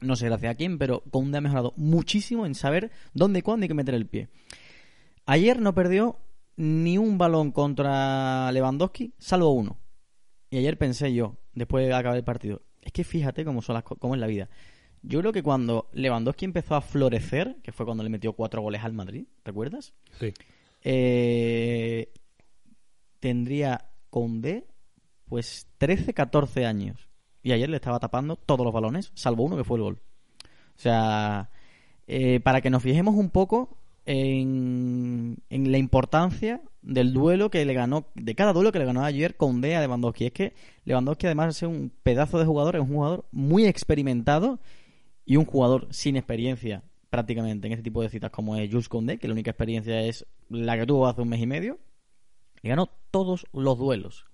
no 0.00 0.16
sé 0.16 0.26
gracias 0.26 0.52
a 0.52 0.56
quién, 0.56 0.78
pero 0.78 1.02
Conde 1.10 1.38
ha 1.38 1.40
mejorado 1.40 1.74
muchísimo 1.76 2.46
en 2.46 2.54
saber 2.54 2.90
dónde 3.14 3.40
y 3.40 3.42
cuándo 3.42 3.64
hay 3.64 3.68
que 3.68 3.74
meter 3.74 3.94
el 3.94 4.06
pie. 4.06 4.28
Ayer 5.24 5.60
no 5.60 5.74
perdió 5.74 6.18
ni 6.56 6.98
un 6.98 7.18
balón 7.18 7.52
contra 7.52 8.50
Lewandowski, 8.52 9.14
salvo 9.18 9.50
uno. 9.50 9.78
Y 10.50 10.58
ayer 10.58 10.78
pensé 10.78 11.12
yo, 11.12 11.36
después 11.52 11.86
de 11.86 11.92
acabar 11.92 12.16
el 12.16 12.24
partido, 12.24 12.62
es 12.80 12.92
que 12.92 13.04
fíjate 13.04 13.44
cómo, 13.44 13.62
son 13.62 13.74
las, 13.74 13.82
cómo 13.82 14.14
es 14.14 14.20
la 14.20 14.26
vida. 14.26 14.48
Yo 15.02 15.20
creo 15.20 15.32
que 15.32 15.42
cuando 15.42 15.88
Lewandowski 15.92 16.44
empezó 16.44 16.74
a 16.74 16.80
florecer, 16.80 17.56
que 17.62 17.72
fue 17.72 17.86
cuando 17.86 18.02
le 18.02 18.10
metió 18.10 18.32
cuatro 18.32 18.62
goles 18.62 18.82
al 18.82 18.92
Madrid, 18.92 19.26
¿recuerdas? 19.44 19.94
Sí. 20.18 20.32
Eh, 20.82 22.12
tendría 23.20 23.90
Conde 24.10 24.66
pues 25.28 25.66
13, 25.78 26.14
14 26.14 26.64
años 26.64 27.08
y 27.46 27.52
ayer 27.52 27.70
le 27.70 27.76
estaba 27.76 28.00
tapando 28.00 28.34
todos 28.34 28.64
los 28.64 28.74
balones, 28.74 29.12
salvo 29.14 29.44
uno 29.44 29.56
que 29.56 29.62
fue 29.62 29.76
el 29.76 29.84
gol. 29.84 29.98
O 30.40 30.78
sea, 30.80 31.48
eh, 32.08 32.40
para 32.40 32.60
que 32.60 32.70
nos 32.70 32.82
fijemos 32.82 33.14
un 33.14 33.30
poco 33.30 33.78
en, 34.04 35.36
la 35.48 35.78
importancia 35.78 36.60
del 36.82 37.12
duelo 37.12 37.48
que 37.48 37.64
le 37.64 37.72
ganó, 37.72 38.08
de 38.16 38.34
cada 38.34 38.52
duelo 38.52 38.72
que 38.72 38.80
le 38.80 38.84
ganó 38.84 39.04
ayer 39.04 39.36
con 39.36 39.64
a 39.64 39.80
Lewandowski. 39.80 40.26
Es 40.26 40.32
que 40.32 40.54
Lewandowski, 40.86 41.26
además 41.26 41.46
de 41.46 41.52
ser 41.52 41.68
un 41.68 41.92
pedazo 42.02 42.40
de 42.40 42.46
jugador, 42.46 42.74
es 42.74 42.82
un 42.82 42.88
jugador 42.88 43.26
muy 43.30 43.64
experimentado 43.66 44.58
y 45.24 45.36
un 45.36 45.44
jugador 45.44 45.86
sin 45.90 46.16
experiencia 46.16 46.82
prácticamente 47.10 47.68
en 47.68 47.74
este 47.74 47.84
tipo 47.84 48.02
de 48.02 48.08
citas 48.08 48.32
como 48.32 48.56
es 48.56 48.68
Jules 48.68 48.88
Condé, 48.88 49.18
que 49.18 49.28
la 49.28 49.34
única 49.34 49.52
experiencia 49.52 50.00
es 50.00 50.26
la 50.48 50.76
que 50.76 50.84
tuvo 50.84 51.06
hace 51.06 51.22
un 51.22 51.28
mes 51.28 51.40
y 51.40 51.46
medio. 51.46 51.78
Le 52.62 52.70
ganó 52.70 52.90
todos 53.12 53.46
los 53.52 53.78
duelos 53.78 54.26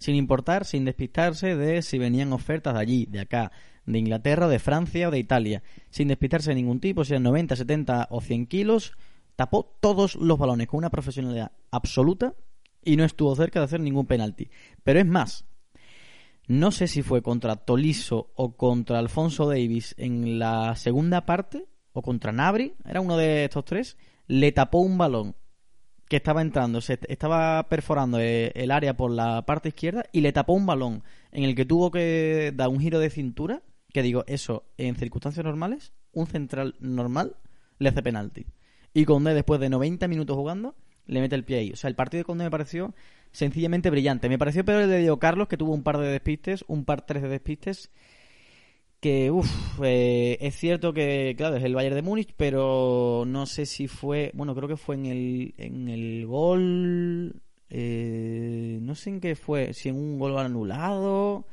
sin 0.00 0.16
importar, 0.16 0.64
sin 0.64 0.84
despistarse 0.84 1.54
de 1.54 1.82
si 1.82 1.98
venían 1.98 2.32
ofertas 2.32 2.74
de 2.74 2.80
allí, 2.80 3.06
de 3.06 3.20
acá, 3.20 3.52
de 3.84 3.98
Inglaterra, 3.98 4.48
de 4.48 4.58
Francia 4.58 5.08
o 5.08 5.10
de 5.10 5.18
Italia, 5.18 5.62
sin 5.90 6.08
despistarse 6.08 6.50
de 6.50 6.56
ningún 6.56 6.80
tipo, 6.80 7.04
sean 7.04 7.22
90, 7.22 7.54
70 7.54 8.08
o 8.10 8.20
100 8.20 8.46
kilos, 8.46 8.94
tapó 9.36 9.76
todos 9.80 10.16
los 10.16 10.38
balones 10.38 10.68
con 10.68 10.78
una 10.78 10.90
profesionalidad 10.90 11.52
absoluta 11.70 12.34
y 12.82 12.96
no 12.96 13.04
estuvo 13.04 13.36
cerca 13.36 13.60
de 13.60 13.66
hacer 13.66 13.80
ningún 13.80 14.06
penalti. 14.06 14.50
Pero 14.82 15.00
es 15.00 15.06
más, 15.06 15.44
no 16.46 16.70
sé 16.70 16.88
si 16.88 17.02
fue 17.02 17.22
contra 17.22 17.56
Tolisso 17.56 18.32
o 18.34 18.56
contra 18.56 18.98
Alfonso 18.98 19.48
Davis 19.48 19.94
en 19.98 20.38
la 20.38 20.74
segunda 20.76 21.26
parte, 21.26 21.66
o 21.92 22.00
contra 22.00 22.32
Nabri, 22.32 22.74
era 22.86 23.00
uno 23.00 23.16
de 23.16 23.44
estos 23.44 23.64
tres, 23.66 23.98
le 24.26 24.52
tapó 24.52 24.78
un 24.78 24.96
balón 24.96 25.36
que 26.10 26.16
estaba 26.16 26.42
entrando, 26.42 26.80
se 26.80 26.98
estaba 27.06 27.68
perforando 27.68 28.18
eh, 28.18 28.50
el 28.56 28.72
área 28.72 28.96
por 28.96 29.12
la 29.12 29.46
parte 29.46 29.68
izquierda 29.68 30.02
y 30.10 30.22
le 30.22 30.32
tapó 30.32 30.54
un 30.54 30.66
balón 30.66 31.04
en 31.30 31.44
el 31.44 31.54
que 31.54 31.64
tuvo 31.64 31.92
que 31.92 32.52
dar 32.52 32.68
un 32.68 32.80
giro 32.80 32.98
de 32.98 33.10
cintura, 33.10 33.62
que 33.92 34.02
digo, 34.02 34.24
eso 34.26 34.64
en 34.76 34.96
circunstancias 34.96 35.44
normales, 35.44 35.92
un 36.12 36.26
central 36.26 36.74
normal 36.80 37.36
le 37.78 37.90
hace 37.90 38.02
penalti. 38.02 38.46
Y 38.92 39.04
Conde 39.04 39.34
después 39.34 39.60
de 39.60 39.68
90 39.68 40.08
minutos 40.08 40.36
jugando 40.36 40.74
le 41.06 41.20
mete 41.20 41.36
el 41.36 41.44
pie 41.44 41.58
ahí. 41.58 41.70
O 41.70 41.76
sea, 41.76 41.86
el 41.86 41.94
partido 41.94 42.22
de 42.22 42.24
Conde 42.24 42.42
me 42.42 42.50
pareció 42.50 42.92
sencillamente 43.30 43.88
brillante. 43.88 44.28
Me 44.28 44.36
pareció 44.36 44.64
peor 44.64 44.82
el 44.82 44.90
de 44.90 44.98
Diego 44.98 45.20
Carlos, 45.20 45.46
que 45.46 45.56
tuvo 45.56 45.72
un 45.72 45.84
par 45.84 45.98
de 45.98 46.08
despistes, 46.08 46.64
un 46.66 46.84
par 46.84 47.06
tres 47.06 47.22
de 47.22 47.28
despistes 47.28 47.92
que 49.00 49.30
uff, 49.30 49.80
eh, 49.82 50.36
es 50.40 50.56
cierto 50.56 50.92
que, 50.92 51.34
claro, 51.36 51.56
es 51.56 51.64
el 51.64 51.74
Bayern 51.74 51.96
de 51.96 52.02
Múnich, 52.02 52.34
pero 52.36 53.24
no 53.26 53.46
sé 53.46 53.64
si 53.66 53.88
fue, 53.88 54.30
bueno, 54.34 54.54
creo 54.54 54.68
que 54.68 54.76
fue 54.76 54.94
en 54.96 55.06
el, 55.06 55.54
en 55.56 55.88
el 55.88 56.26
gol, 56.26 57.40
eh, 57.70 58.78
no 58.82 58.94
sé 58.94 59.10
en 59.10 59.20
qué 59.20 59.34
fue, 59.36 59.72
si 59.72 59.88
en 59.88 59.96
un 59.96 60.18
gol 60.18 60.38
anulado, 60.38 61.46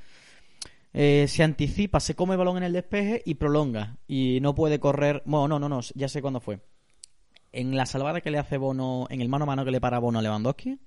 eh, 0.93 1.25
se 1.29 1.43
anticipa, 1.43 1.99
se 2.01 2.15
come 2.15 2.33
el 2.33 2.39
balón 2.39 2.57
en 2.57 2.63
el 2.63 2.73
despeje 2.73 3.21
y 3.25 3.35
prolonga, 3.35 3.97
y 4.07 4.39
no 4.41 4.53
puede 4.53 4.79
correr, 4.79 5.23
bueno, 5.25 5.47
no, 5.47 5.59
no, 5.59 5.69
no, 5.69 5.79
ya 5.95 6.09
sé 6.09 6.21
cuándo 6.21 6.41
fue. 6.41 6.59
en 7.53 7.75
la 7.75 7.85
salvada 7.85 8.21
que 8.21 8.31
le 8.31 8.39
hace 8.39 8.57
Bono, 8.57 9.07
en 9.09 9.21
el 9.21 9.29
mano 9.29 9.43
a 9.43 9.47
mano 9.47 9.65
que 9.65 9.71
le 9.71 9.81
para 9.81 9.99
Bono 9.99 10.19
a 10.19 10.21
Lewandowski, 10.21 10.79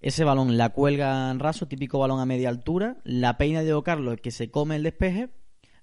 ese 0.00 0.24
balón 0.24 0.56
la 0.58 0.70
cuelga 0.70 1.30
en 1.30 1.38
raso, 1.38 1.68
típico 1.68 1.98
balón 1.98 2.20
a 2.20 2.26
media 2.26 2.48
altura, 2.48 2.98
la 3.04 3.38
peina 3.38 3.60
de 3.60 3.66
Diego 3.66 3.82
Carlos 3.82 4.18
que 4.20 4.30
se 4.30 4.50
come 4.50 4.76
el 4.76 4.82
despeje, 4.82 5.30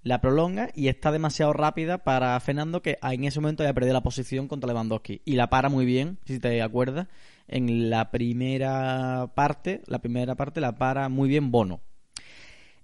la 0.03 0.19
prolonga 0.19 0.69
y 0.75 0.89
está 0.89 1.11
demasiado 1.11 1.53
rápida 1.53 1.99
para 1.99 2.39
Fernando 2.39 2.81
que 2.81 2.97
en 3.01 3.23
ese 3.23 3.39
momento 3.39 3.63
haya 3.63 3.73
perdido 3.73 3.93
la 3.93 4.03
posición 4.03 4.47
contra 4.47 4.67
Lewandowski 4.67 5.21
y 5.25 5.33
la 5.33 5.49
para 5.49 5.69
muy 5.69 5.85
bien, 5.85 6.19
si 6.25 6.39
te 6.39 6.61
acuerdas, 6.61 7.07
en 7.47 7.89
la 7.89 8.11
primera 8.11 9.31
parte, 9.33 9.81
la 9.87 9.99
primera 9.99 10.35
parte 10.35 10.61
la 10.61 10.75
para 10.75 11.09
muy 11.09 11.29
bien 11.29 11.51
Bono. 11.51 11.81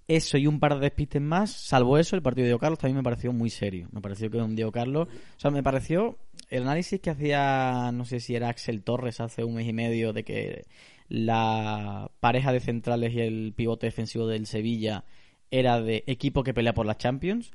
Eso 0.07 0.39
y 0.39 0.47
un 0.47 0.59
par 0.59 0.75
de 0.75 0.81
despistes 0.81 1.21
más, 1.21 1.51
salvo 1.51 1.99
eso, 1.99 2.15
el 2.15 2.23
partido 2.23 2.43
de 2.43 2.47
Diego 2.47 2.59
Carlos 2.59 2.79
también 2.79 2.97
me 2.97 3.03
pareció 3.03 3.31
muy 3.31 3.51
serio. 3.51 3.89
Me 3.91 4.01
pareció 4.01 4.31
que 4.31 4.37
un 4.37 4.55
Diego 4.55 4.71
Carlos, 4.71 5.07
o 5.07 5.39
sea, 5.39 5.51
me 5.51 5.61
pareció 5.61 6.17
el 6.49 6.63
análisis 6.63 6.99
que 6.99 7.11
hacía, 7.11 7.91
no 7.93 8.05
sé 8.05 8.19
si 8.19 8.33
era 8.33 8.49
Axel 8.49 8.81
Torres 8.81 9.19
hace 9.19 9.43
un 9.43 9.55
mes 9.55 9.67
y 9.67 9.73
medio 9.73 10.11
de 10.11 10.23
que 10.23 10.65
la 11.09 12.09
pareja 12.19 12.51
de 12.51 12.59
centrales 12.59 13.13
y 13.13 13.19
el 13.19 13.53
pivote 13.55 13.85
defensivo 13.85 14.25
del 14.25 14.47
Sevilla 14.47 15.03
era 15.51 15.81
de 15.81 16.03
equipo 16.07 16.43
que 16.43 16.53
pelea 16.53 16.73
por 16.73 16.85
las 16.85 16.97
Champions. 16.97 17.51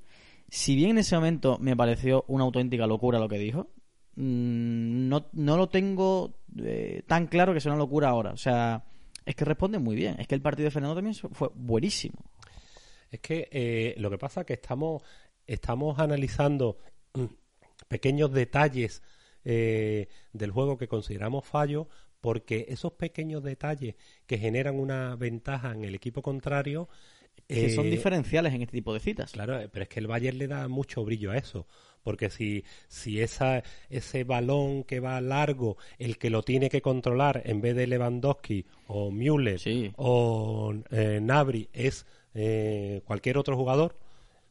Si 0.49 0.77
bien 0.77 0.91
en 0.91 0.99
ese 0.99 1.15
momento 1.17 1.59
me 1.61 1.77
pareció 1.77 2.25
una 2.29 2.45
auténtica 2.45 2.87
locura 2.87 3.19
lo 3.19 3.29
que 3.29 3.39
dijo, 3.39 3.71
mm, 4.17 5.09
no, 5.09 5.27
no 5.33 5.57
lo 5.57 5.69
tengo 5.69 6.35
eh, 6.59 7.03
tan 7.07 7.27
claro 7.27 7.55
que 7.55 7.61
sea 7.61 7.73
una 7.73 7.79
locura 7.79 8.09
ahora. 8.09 8.33
O 8.33 8.37
sea, 8.37 8.85
es 9.25 9.35
que 9.35 9.45
responde 9.45 9.79
muy 9.79 9.97
bien. 9.97 10.17
Es 10.19 10.29
que 10.29 10.35
el 10.35 10.43
partido 10.43 10.67
de 10.67 10.71
Fernando 10.71 10.95
también 10.95 11.15
fue 11.15 11.51
buenísimo. 11.55 12.31
Es 13.11 13.21
que 13.21 13.49
eh, 13.51 13.95
lo 13.99 14.11
que 14.11 14.19
pasa 14.19 14.41
es 14.41 14.47
que 14.47 14.55
estamos, 14.55 15.03
estamos 15.47 15.99
analizando 15.99 16.79
mm, 17.15 17.25
pequeños 17.89 18.33
detalles 18.33 19.03
eh, 19.45 20.09
del 20.33 20.51
juego 20.51 20.79
que 20.79 20.89
consideramos 20.89 21.47
fallos 21.47 21.87
porque 22.21 22.65
esos 22.71 22.95
pequeños 22.95 23.43
detalles 23.43 23.97
que 24.27 24.39
generan 24.39 24.81
una 24.81 25.15
ventaja 25.15 25.73
en 25.73 25.85
el 25.85 25.95
equipo 25.95 26.23
contrario 26.23 26.89
que 27.47 27.71
son 27.71 27.87
eh, 27.87 27.91
diferenciales 27.91 28.55
en 28.55 28.63
este 28.63 28.73
tipo 28.73 28.95
de 28.95 29.01
citas. 29.01 29.33
Claro, 29.33 29.61
pero 29.71 29.83
es 29.83 29.89
que 29.89 30.01
el 30.01 30.07
Bayern 30.07 30.39
le 30.39 30.49
da 30.49 30.69
mucho 30.69 31.05
brillo 31.05 31.31
a 31.31 31.37
eso. 31.37 31.67
Porque 32.03 32.29
si, 32.29 32.65
si 32.87 33.23
esa, 33.23 33.63
ese 33.89 34.25
balón 34.25 34.85
que 34.85 35.01
va 35.01 35.21
largo, 35.23 35.79
el 35.99 36.19
que 36.19 36.29
lo 36.29 36.43
tiene 36.43 36.69
que 36.69 36.83
controlar 36.83 37.43
en 37.47 37.63
vez 37.63 37.75
de 37.75 37.87
Lewandowski 37.87 38.67
o 38.89 39.11
Müller 39.11 39.59
o 39.97 40.75
eh, 40.91 41.19
Nabri 41.23 41.71
es 41.73 42.07
eh, 42.35 43.01
cualquier 43.07 43.39
otro 43.39 43.57
jugador, 43.57 43.97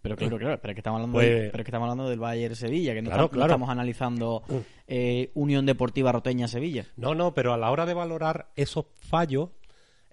pero 0.03 0.17
claro, 0.17 0.37
claro, 0.37 0.59
pero 0.59 0.71
es 0.71 0.75
que 0.75 0.79
estamos 0.81 0.97
hablando, 0.97 1.17
pues 1.17 1.49
pero 1.49 1.63
que 1.63 1.69
estamos 1.69 1.85
hablando 1.85 2.09
del 2.09 2.19
Bayern 2.19 2.57
Sevilla, 2.57 2.93
que 2.93 3.01
no, 3.01 3.09
estamos, 3.09 3.69
analizando 3.69 4.43
mm. 4.49 4.57
eh, 4.89 5.31
Unión 5.33 5.65
Deportiva 5.65 6.11
Roteña 6.11 6.49
Sevilla. 6.49 6.85
No, 6.97 7.15
no, 7.15 7.33
pero 7.33 7.53
a 7.53 7.57
la 7.57 7.71
hora 7.71 7.85
de 7.85 7.93
valorar 7.93 8.49
esos 8.57 8.85
fallos, 8.97 9.51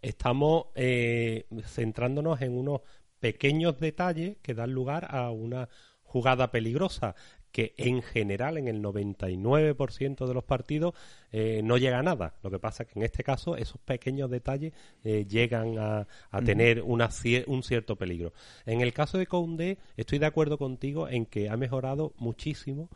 estamos 0.02 0.66
eh, 0.74 1.46
centrándonos 1.64 2.40
en 2.42 2.56
unos 2.56 2.80
pequeños 3.18 3.78
detalles 3.78 4.38
que 4.42 4.54
dan 4.54 4.72
lugar 4.72 5.08
a 5.10 5.30
una 5.30 5.68
jugada 6.02 6.50
peligrosa 6.50 7.14
que 7.52 7.74
en 7.76 8.02
general 8.02 8.58
en 8.58 8.68
el 8.68 8.82
99% 8.82 10.26
de 10.26 10.34
los 10.34 10.44
partidos 10.44 10.94
eh, 11.32 11.62
no 11.64 11.78
llega 11.78 11.98
a 11.98 12.02
nada. 12.02 12.34
Lo 12.42 12.50
que 12.50 12.58
pasa 12.58 12.84
es 12.84 12.90
que 12.90 12.98
en 12.98 13.04
este 13.04 13.24
caso 13.24 13.56
esos 13.56 13.80
pequeños 13.80 14.30
detalles 14.30 14.72
eh, 15.02 15.26
llegan 15.28 15.78
a, 15.78 16.06
tener 16.44 16.82
una, 16.82 17.10
un 17.46 17.62
cierto 17.62 17.96
peligro. 17.96 18.32
En 18.66 18.80
el 18.80 18.92
caso 18.92 19.18
de 19.18 19.26
Koundé 19.26 19.78
estoy 19.96 20.18
de 20.18 20.26
acuerdo 20.26 20.58
contigo 20.58 21.08
en 21.08 21.26
que 21.26 21.48
ha 21.48 21.56
mejorado 21.56 22.12
muchísimo 22.18 22.88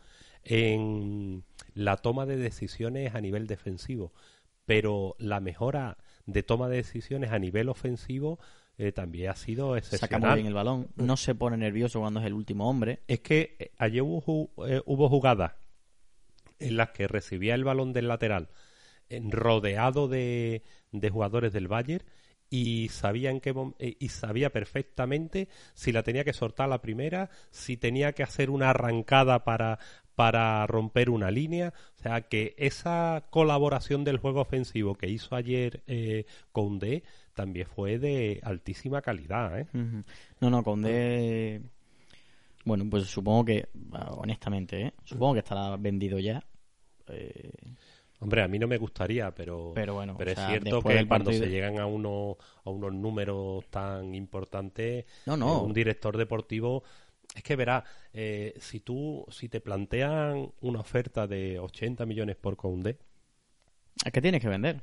en 0.43 1.43
la 1.73 1.97
toma 1.97 2.25
de 2.25 2.37
decisiones 2.37 3.15
a 3.15 3.21
nivel 3.21 3.47
defensivo, 3.47 4.13
pero 4.65 5.15
la 5.19 5.39
mejora 5.39 5.97
de 6.25 6.43
toma 6.43 6.69
de 6.69 6.77
decisiones 6.77 7.31
a 7.31 7.39
nivel 7.39 7.69
ofensivo 7.69 8.39
eh, 8.77 8.91
también 8.91 9.29
ha 9.29 9.35
sido 9.35 9.77
excepcional. 9.77 10.21
Saca 10.21 10.27
muy 10.27 10.35
bien 10.35 10.47
el 10.47 10.53
balón, 10.53 10.89
no 10.95 11.15
se 11.15 11.33
pone 11.33 11.55
nervioso 11.55 12.01
cuando 12.01 12.19
es 12.19 12.25
el 12.25 12.33
último 12.33 12.69
hombre. 12.69 12.99
Es 13.07 13.21
que 13.21 13.55
eh, 13.59 13.71
ayer 13.77 14.01
hubo, 14.01 14.51
eh, 14.67 14.81
hubo 14.85 15.07
jugadas 15.07 15.53
en 16.59 16.77
las 16.77 16.89
que 16.91 17.07
recibía 17.07 17.55
el 17.55 17.63
balón 17.63 17.93
del 17.93 18.07
lateral 18.07 18.49
rodeado 19.29 20.07
de, 20.07 20.63
de 20.91 21.09
jugadores 21.11 21.53
del 21.53 21.67
Bayern 21.67 22.03
y 22.49 22.89
sabían 22.89 23.39
que 23.39 23.53
y 23.79 24.09
sabía 24.09 24.51
perfectamente 24.51 25.47
si 25.73 25.91
la 25.91 26.03
tenía 26.03 26.23
que 26.23 26.33
soltar 26.33 26.69
la 26.69 26.81
primera, 26.81 27.29
si 27.51 27.77
tenía 27.77 28.13
que 28.13 28.23
hacer 28.23 28.49
una 28.49 28.69
arrancada 28.69 29.43
para 29.43 29.79
para 30.15 30.65
romper 30.67 31.09
una 31.09 31.29
línea. 31.31 31.73
O 31.99 32.01
sea 32.01 32.21
que 32.21 32.55
esa 32.57 33.25
colaboración 33.29 34.03
del 34.03 34.17
juego 34.17 34.41
ofensivo 34.41 34.95
que 34.95 35.09
hizo 35.09 35.35
ayer 35.35 35.83
eh, 35.87 36.25
Conde 36.51 37.03
también 37.33 37.67
fue 37.67 37.99
de 37.99 38.39
altísima 38.43 39.01
calidad. 39.01 39.59
¿eh? 39.59 39.67
No, 40.39 40.49
no, 40.49 40.63
Conde. 40.63 41.61
Bueno, 42.63 42.85
pues 42.89 43.03
supongo 43.05 43.45
que, 43.45 43.67
honestamente, 43.91 44.81
¿eh? 44.81 44.93
supongo 45.03 45.33
que 45.33 45.39
estará 45.39 45.75
vendido 45.77 46.17
ya. 46.17 46.43
Eh, 47.09 47.51
Hombre, 48.19 48.41
a 48.41 48.47
mí 48.47 48.57
no 48.57 48.67
me 48.67 48.77
gustaría, 48.77 49.29
pero, 49.31 49.71
pero, 49.75 49.93
bueno, 49.95 50.15
pero 50.17 50.31
es 50.31 50.39
cierto 50.39 50.81
que 50.81 51.05
cuando 51.05 51.31
se 51.31 51.47
llegan 51.47 51.79
a, 51.79 51.85
uno, 51.85 52.37
a 52.63 52.69
unos 52.69 52.93
números 52.93 53.65
tan 53.69 54.15
importantes, 54.15 55.05
no, 55.25 55.35
no. 55.35 55.61
un 55.61 55.73
director 55.73 56.17
deportivo 56.17 56.83
es 57.35 57.43
que 57.43 57.55
verá, 57.55 57.83
eh, 58.13 58.53
si 58.59 58.79
tú, 58.79 59.25
si 59.29 59.49
te 59.49 59.59
plantean 59.59 60.51
una 60.61 60.79
oferta 60.79 61.27
de 61.27 61.59
80 61.59 62.05
millones 62.05 62.37
por 62.37 62.55
Conde, 62.55 62.97
¿a 64.05 64.11
qué 64.11 64.21
tienes 64.21 64.41
que 64.41 64.47
vender? 64.47 64.79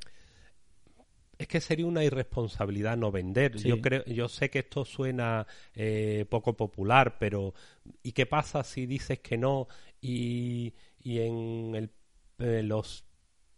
Es 1.37 1.47
que 1.47 1.59
sería 1.59 1.87
una 1.87 2.03
irresponsabilidad 2.03 2.95
no 2.95 3.11
vender. 3.11 3.57
Yo 3.57 3.81
creo, 3.81 4.05
yo 4.05 4.29
sé 4.29 4.51
que 4.51 4.59
esto 4.59 4.85
suena 4.85 5.47
eh, 5.73 6.25
poco 6.29 6.55
popular, 6.55 7.17
pero 7.17 7.55
¿y 8.03 8.11
qué 8.11 8.27
pasa 8.27 8.63
si 8.63 8.85
dices 8.85 9.19
que 9.19 9.37
no 9.37 9.67
y, 9.99 10.75
y 11.01 11.19
en 11.19 11.73
el, 11.75 11.89
eh, 12.37 12.61
los 12.61 13.03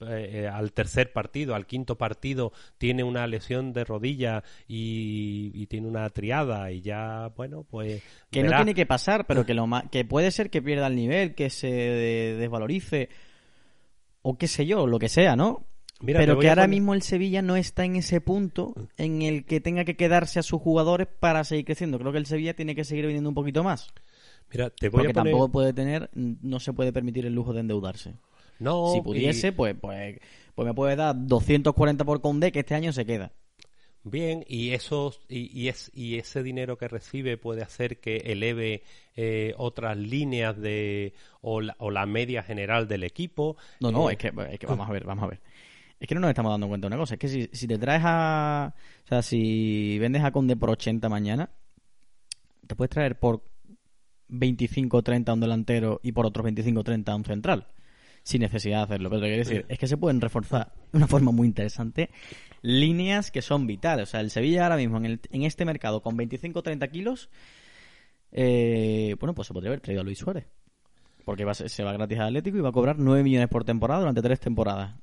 eh, 0.01 0.43
eh, 0.43 0.47
al 0.47 0.73
tercer 0.73 1.13
partido, 1.13 1.55
al 1.55 1.65
quinto 1.65 1.97
partido, 1.97 2.51
tiene 2.77 3.03
una 3.03 3.27
lesión 3.27 3.73
de 3.73 3.83
rodilla 3.83 4.43
y, 4.67 5.65
tiene 5.67 5.87
una 5.87 6.09
triada 6.09 6.71
y 6.71 6.81
ya, 6.81 7.31
bueno, 7.35 7.65
pues... 7.69 8.03
Que 8.29 8.43
no 8.43 8.55
tiene 8.55 8.73
que 8.73 8.85
pasar, 8.85 9.25
pero 9.25 9.45
que, 9.45 9.53
lo 9.53 9.67
que 9.91 10.05
puede 10.05 10.31
ser 10.31 10.49
que 10.49 10.61
pierda 10.61 10.87
el 10.87 10.95
nivel, 10.95 11.33
que 11.33 11.49
se 11.49 11.67
desvalorice 11.67 13.09
o 14.21 14.37
qué 14.37 14.47
sé 14.47 14.65
yo, 14.65 14.87
lo 14.87 14.99
que 14.99 15.09
sea, 15.09 15.35
¿no? 15.35 15.65
pero 16.03 16.39
que 16.39 16.49
ahora 16.49 16.67
mismo 16.67 16.93
el 16.93 17.01
Sevilla 17.01 17.41
no 17.41 17.55
está 17.55 17.85
en 17.85 17.95
ese 17.95 18.21
punto 18.21 18.73
en 18.97 19.21
el 19.21 19.45
que 19.45 19.61
tenga 19.61 19.85
que 19.85 19.95
quedarse 19.95 20.39
a 20.39 20.43
sus 20.43 20.61
jugadores 20.61 21.07
para 21.07 21.43
seguir 21.43 21.65
creciendo. 21.65 21.97
Creo 21.99 22.11
que 22.11 22.17
el 22.17 22.25
Sevilla 22.25 22.53
tiene 22.53 22.75
que 22.75 22.83
seguir 22.83 23.05
viniendo 23.05 23.29
un 23.29 23.35
poquito 23.35 23.63
más. 23.63 23.93
Mira, 24.51 24.69
te 24.69 24.89
voy 24.89 24.99
Porque 24.99 25.13
tampoco 25.13 25.49
puede 25.49 25.73
tener, 25.73 26.09
no 26.13 26.59
se 26.59 26.73
puede 26.73 26.91
permitir 26.91 27.25
el 27.25 27.33
lujo 27.33 27.53
de 27.53 27.61
endeudarse. 27.61 28.15
No, 28.59 28.93
si 28.93 29.01
pudiese, 29.01 29.51
pues, 29.51 29.75
pues, 29.79 30.19
pues 30.53 30.65
me 30.65 30.73
puede 30.73 30.95
dar 30.95 31.15
240 31.17 32.05
por 32.05 32.21
Conde, 32.21 32.51
que 32.51 32.59
este 32.59 32.75
año 32.75 32.93
se 32.93 33.05
queda. 33.05 33.31
Bien, 34.07 34.45
y 34.47 34.71
esos 34.71 35.19
y, 35.27 35.67
es, 35.67 35.89
y 35.95 36.19
ese 36.19 36.43
dinero 36.43 36.77
que 36.77 36.87
recibe 36.87 37.37
puede 37.37 37.63
hacer 37.63 37.99
que 37.99 38.17
eleve 38.17 38.83
eh, 39.15 39.55
otras 39.57 39.97
líneas 39.97 40.55
de 40.61 41.15
o 41.41 41.59
la, 41.59 41.75
o 41.79 41.89
la, 41.89 42.05
media 42.05 42.43
general 42.43 42.87
del 42.87 43.03
equipo. 43.03 43.57
No, 43.79 43.91
no, 43.91 44.11
eh, 44.11 44.13
es, 44.13 44.19
que, 44.19 44.31
es 44.51 44.59
que 44.59 44.67
vamos 44.67 44.87
a 44.87 44.91
ver, 44.91 45.05
vamos 45.05 45.23
a 45.23 45.27
ver. 45.27 45.41
Es 45.99 46.07
que 46.07 46.13
no 46.13 46.21
nos 46.21 46.29
estamos 46.29 46.51
dando 46.51 46.67
cuenta 46.67 46.85
de 46.85 46.93
una 46.93 47.01
cosa, 47.01 47.15
es 47.15 47.19
que 47.19 47.27
si, 47.27 47.49
si 47.51 47.67
te 47.67 47.79
traes 47.79 48.03
a... 48.05 48.75
O 49.05 49.07
sea, 49.07 49.23
si 49.23 49.97
vendes 49.97 50.23
a 50.23 50.31
Conde 50.31 50.55
por 50.55 50.69
80 50.69 51.09
mañana, 51.09 51.49
te 52.67 52.75
puedes 52.75 52.91
traer 52.91 53.17
por 53.17 53.43
25 54.27 55.01
30 55.01 55.31
a 55.31 55.33
un 55.33 55.39
delantero 55.39 55.99
y 56.03 56.11
por 56.11 56.27
otros 56.27 56.43
25 56.43 56.83
30 56.83 57.11
a 57.11 57.15
un 57.15 57.25
central 57.25 57.67
sin 58.25 58.41
necesidad 58.41 58.79
de 58.79 58.83
hacerlo. 58.83 59.09
Pero 59.09 59.21
te 59.21 59.27
quiero 59.27 59.43
decir, 59.43 59.65
es 59.69 59.77
que 59.77 59.87
se 59.87 59.97
pueden 59.97 60.19
reforzar 60.19 60.73
de 60.91 60.97
una 60.97 61.07
forma 61.07 61.31
muy 61.31 61.47
interesante 61.47 62.09
líneas 62.63 63.29
que 63.29 63.43
son 63.43 63.67
vitales. 63.67 64.09
O 64.09 64.11
sea, 64.11 64.19
el 64.19 64.31
Sevilla 64.31 64.63
ahora 64.63 64.77
mismo 64.77 64.97
en, 64.97 65.05
el, 65.05 65.19
en 65.29 65.43
este 65.43 65.63
mercado 65.63 66.01
con 66.01 66.17
25 66.17 66.63
30 66.63 66.87
kilos, 66.87 67.29
eh, 68.31 69.15
bueno, 69.19 69.35
pues 69.35 69.47
se 69.47 69.53
podría 69.53 69.69
haber 69.69 69.81
traído 69.81 70.01
a 70.01 70.03
Luis 70.03 70.17
Suárez. 70.17 70.47
Porque 71.23 71.45
va, 71.45 71.53
se 71.53 71.83
va 71.83 71.93
gratis 71.93 72.19
al 72.19 72.27
Atlético 72.27 72.57
y 72.57 72.61
va 72.61 72.69
a 72.69 72.73
cobrar 72.73 72.97
9 72.97 73.23
millones 73.23 73.47
por 73.47 73.63
temporada 73.63 73.99
durante 73.99 74.21
tres 74.21 74.39
temporadas. 74.39 74.95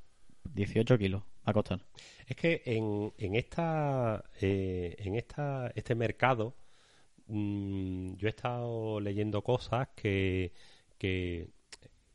18 0.53 0.97
kilos 0.97 1.23
va 1.47 1.51
a 1.51 1.53
costar. 1.53 1.79
Es 2.27 2.35
que 2.35 2.61
en, 2.65 3.13
en 3.17 3.35
esta 3.35 4.23
eh, 4.41 4.95
en 4.99 5.15
esta 5.15 5.71
este 5.73 5.95
mercado 5.95 6.55
mm, 7.27 8.15
yo 8.15 8.27
he 8.27 8.29
estado 8.29 8.99
leyendo 8.99 9.41
cosas 9.41 9.87
que, 9.95 10.51
que 10.97 11.49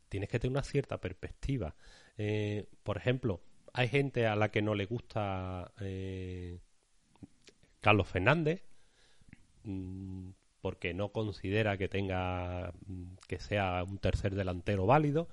tienes 0.08 0.28
que 0.28 0.38
tener 0.38 0.52
una 0.52 0.62
cierta 0.62 0.98
perspectiva. 1.00 1.74
Eh, 2.16 2.66
por 2.82 2.96
ejemplo, 2.96 3.40
hay 3.72 3.88
gente 3.88 4.26
a 4.26 4.36
la 4.36 4.50
que 4.50 4.62
no 4.62 4.74
le 4.74 4.86
gusta 4.86 5.72
eh, 5.80 6.58
Carlos 7.80 8.08
Fernández 8.08 8.62
mm, 9.64 10.30
porque 10.60 10.94
no 10.94 11.10
considera 11.12 11.76
que 11.78 11.88
tenga 11.88 12.72
mm, 12.86 13.14
que 13.26 13.38
sea 13.38 13.84
un 13.84 13.98
tercer 13.98 14.34
delantero 14.34 14.86
válido 14.86 15.28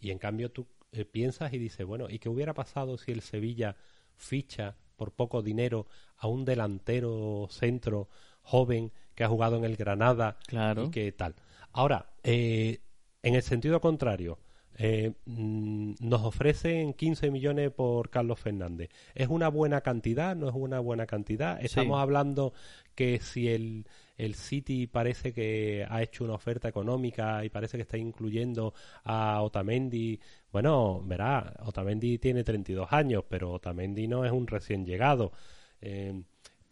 Y 0.00 0.10
en 0.10 0.18
cambio 0.18 0.50
tú 0.50 0.66
eh, 0.92 1.04
piensas 1.04 1.52
y 1.52 1.58
dices, 1.58 1.86
bueno, 1.86 2.08
¿y 2.10 2.18
qué 2.18 2.28
hubiera 2.28 2.54
pasado 2.54 2.98
si 2.98 3.12
el 3.12 3.20
Sevilla 3.22 3.76
ficha 4.16 4.76
por 4.96 5.12
poco 5.12 5.42
dinero 5.42 5.86
a 6.16 6.28
un 6.28 6.44
delantero 6.44 7.46
centro 7.50 8.08
joven 8.42 8.92
que 9.14 9.24
ha 9.24 9.28
jugado 9.28 9.56
en 9.56 9.64
el 9.64 9.76
Granada 9.76 10.38
Claro. 10.46 10.84
y 10.84 10.90
que 10.90 11.12
tal? 11.12 11.34
Ahora, 11.72 12.10
eh, 12.22 12.80
en 13.22 13.34
el 13.34 13.42
sentido 13.42 13.80
contrario, 13.80 14.38
eh, 14.78 15.12
mm, 15.26 15.94
nos 16.00 16.22
ofrecen 16.22 16.94
15 16.94 17.30
millones 17.30 17.70
por 17.72 18.08
Carlos 18.10 18.40
Fernández. 18.40 18.88
¿Es 19.14 19.28
una 19.28 19.48
buena 19.48 19.80
cantidad? 19.82 20.34
¿No 20.34 20.48
es 20.48 20.54
una 20.54 20.80
buena 20.80 21.06
cantidad? 21.06 21.62
Estamos 21.62 21.98
Sí. 21.98 22.02
hablando 22.02 22.52
que 22.94 23.20
si 23.20 23.48
el, 23.48 23.86
el 24.16 24.34
City 24.34 24.86
parece 24.86 25.32
que 25.32 25.86
ha 25.88 26.02
hecho 26.02 26.24
una 26.24 26.34
oferta 26.34 26.68
económica 26.68 27.44
y 27.44 27.50
parece 27.50 27.76
que 27.76 27.82
está 27.82 27.98
incluyendo 27.98 28.72
a 29.04 29.42
Otamendi. 29.42 30.18
Bueno, 30.50 31.02
verá, 31.04 31.54
Otamendi 31.66 32.18
tiene 32.18 32.42
32 32.44 32.92
años, 32.92 33.24
pero 33.28 33.52
Otamendi 33.52 34.06
no 34.08 34.24
es 34.24 34.32
un 34.32 34.46
recién 34.46 34.84
llegado. 34.86 35.32
Eh, 35.80 36.22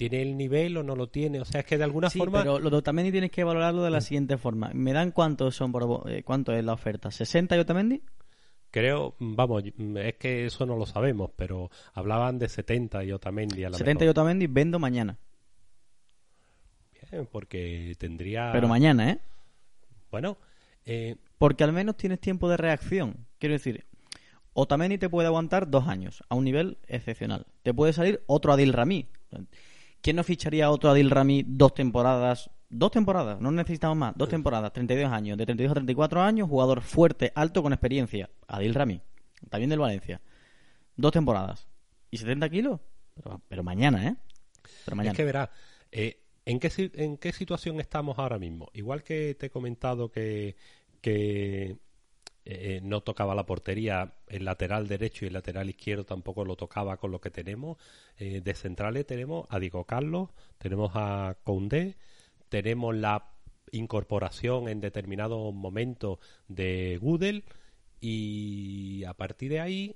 ¿Tiene 0.08 0.22
el 0.22 0.36
nivel 0.38 0.78
o 0.78 0.82
no 0.82 0.96
lo 0.96 1.08
tiene? 1.08 1.42
O 1.42 1.44
sea, 1.44 1.60
es 1.60 1.66
que 1.66 1.76
de 1.76 1.84
alguna 1.84 2.08
Sí, 2.08 2.18
forma... 2.18 2.38
pero 2.38 2.58
lo, 2.58 2.82
también 2.82 3.12
tienes 3.12 3.30
que 3.30 3.44
valorarlo 3.44 3.82
de 3.82 3.90
la 3.90 4.00
siguiente 4.00 4.38
forma. 4.38 4.70
¿Me 4.72 4.94
dan 4.94 5.10
cuántos 5.10 5.54
son 5.54 5.72
por, 5.72 6.10
eh, 6.10 6.22
cuánto 6.22 6.52
es 6.54 6.64
la 6.64 6.72
oferta? 6.72 7.10
¿60 7.10 7.54
y 7.54 7.58
Otamendi? 7.58 8.02
Creo, 8.70 9.14
vamos, 9.18 9.62
es 9.96 10.14
que 10.14 10.46
eso 10.46 10.64
no 10.64 10.76
lo 10.76 10.86
sabemos, 10.86 11.32
pero 11.36 11.70
hablaban 11.92 12.38
de 12.38 12.48
70 12.48 13.04
y 13.04 13.12
Otamendi 13.12 13.64
a 13.64 13.68
la 13.68 13.76
70 13.76 14.06
y. 14.06 14.08
Otamendi 14.08 14.46
vendo 14.46 14.78
mañana. 14.78 15.18
Bien, 17.10 17.28
porque 17.30 17.94
tendría... 17.98 18.52
Pero 18.52 18.68
mañana, 18.68 19.10
¿eh? 19.10 19.18
Bueno, 20.10 20.38
eh, 20.86 21.16
Porque 21.36 21.62
al 21.62 21.74
menos 21.74 21.98
tienes 21.98 22.20
tiempo 22.20 22.48
de 22.48 22.56
reacción. 22.56 23.26
Quiero 23.38 23.52
decir, 23.52 23.84
Otamendi 24.54 24.96
te 24.96 25.10
puede 25.10 25.26
aguantar 25.26 25.68
dos 25.68 25.88
años 25.88 26.24
a 26.30 26.36
un 26.36 26.44
nivel 26.44 26.78
excepcional. 26.86 27.46
Te 27.62 27.74
puede 27.74 27.92
salir 27.92 28.22
otro 28.26 28.54
Adil 28.54 28.72
Rami. 28.72 29.06
¿Quién 30.02 30.16
no 30.16 30.24
ficharía 30.24 30.66
a 30.66 30.70
otro 30.70 30.90
Adil 30.90 31.10
Rami 31.10 31.44
dos 31.46 31.74
temporadas? 31.74 32.50
Dos 32.68 32.92
temporadas, 32.92 33.40
no 33.40 33.50
necesitamos 33.50 33.96
más. 33.96 34.14
Dos 34.16 34.28
temporadas, 34.28 34.72
32 34.72 35.12
años. 35.12 35.36
De 35.36 35.44
32 35.44 35.72
a 35.72 35.74
34 35.74 36.22
años, 36.22 36.48
jugador 36.48 36.82
fuerte, 36.82 37.32
alto, 37.34 37.62
con 37.62 37.72
experiencia. 37.72 38.30
Adil 38.46 38.74
Rami. 38.74 39.00
También 39.48 39.70
del 39.70 39.80
Valencia. 39.80 40.20
Dos 40.96 41.12
temporadas. 41.12 41.68
¿Y 42.10 42.18
70 42.18 42.48
kilos? 42.48 42.80
Pero, 43.14 43.42
pero 43.48 43.62
mañana, 43.64 44.06
¿eh? 44.06 44.16
Pero 44.84 44.96
mañana. 44.96 45.12
Es 45.12 45.16
que 45.16 45.24
verás, 45.24 45.50
eh, 45.90 46.22
¿en, 46.44 46.60
qué, 46.60 46.70
¿en 46.94 47.16
qué 47.16 47.32
situación 47.32 47.80
estamos 47.80 48.18
ahora 48.18 48.38
mismo? 48.38 48.70
Igual 48.72 49.02
que 49.02 49.34
te 49.34 49.46
he 49.46 49.50
comentado 49.50 50.10
que, 50.10 50.56
que 51.00 51.76
eh, 52.52 52.80
no 52.82 53.00
tocaba 53.02 53.34
la 53.36 53.46
portería, 53.46 54.14
el 54.26 54.44
lateral 54.44 54.88
derecho 54.88 55.24
y 55.24 55.28
el 55.28 55.34
lateral 55.34 55.70
izquierdo 55.70 56.04
tampoco 56.04 56.44
lo 56.44 56.56
tocaba 56.56 56.96
con 56.96 57.12
lo 57.12 57.20
que 57.20 57.30
tenemos. 57.30 57.78
eh, 58.18 58.40
de 58.40 58.54
centrales 58.54 59.06
tenemos 59.06 59.46
a 59.50 59.60
Diego 59.60 59.84
Carlos, 59.84 60.30
tenemos 60.58 60.90
a 60.94 61.36
Koundé, 61.44 61.96
tenemos 62.48 62.96
la 62.96 63.30
incorporación 63.72 64.68
en 64.68 64.80
determinados 64.80 65.54
momentos 65.54 66.18
de 66.48 66.98
Gudel 67.00 67.44
y 68.00 69.04
a 69.04 69.14
partir 69.14 69.50
de 69.52 69.60
ahí 69.60 69.94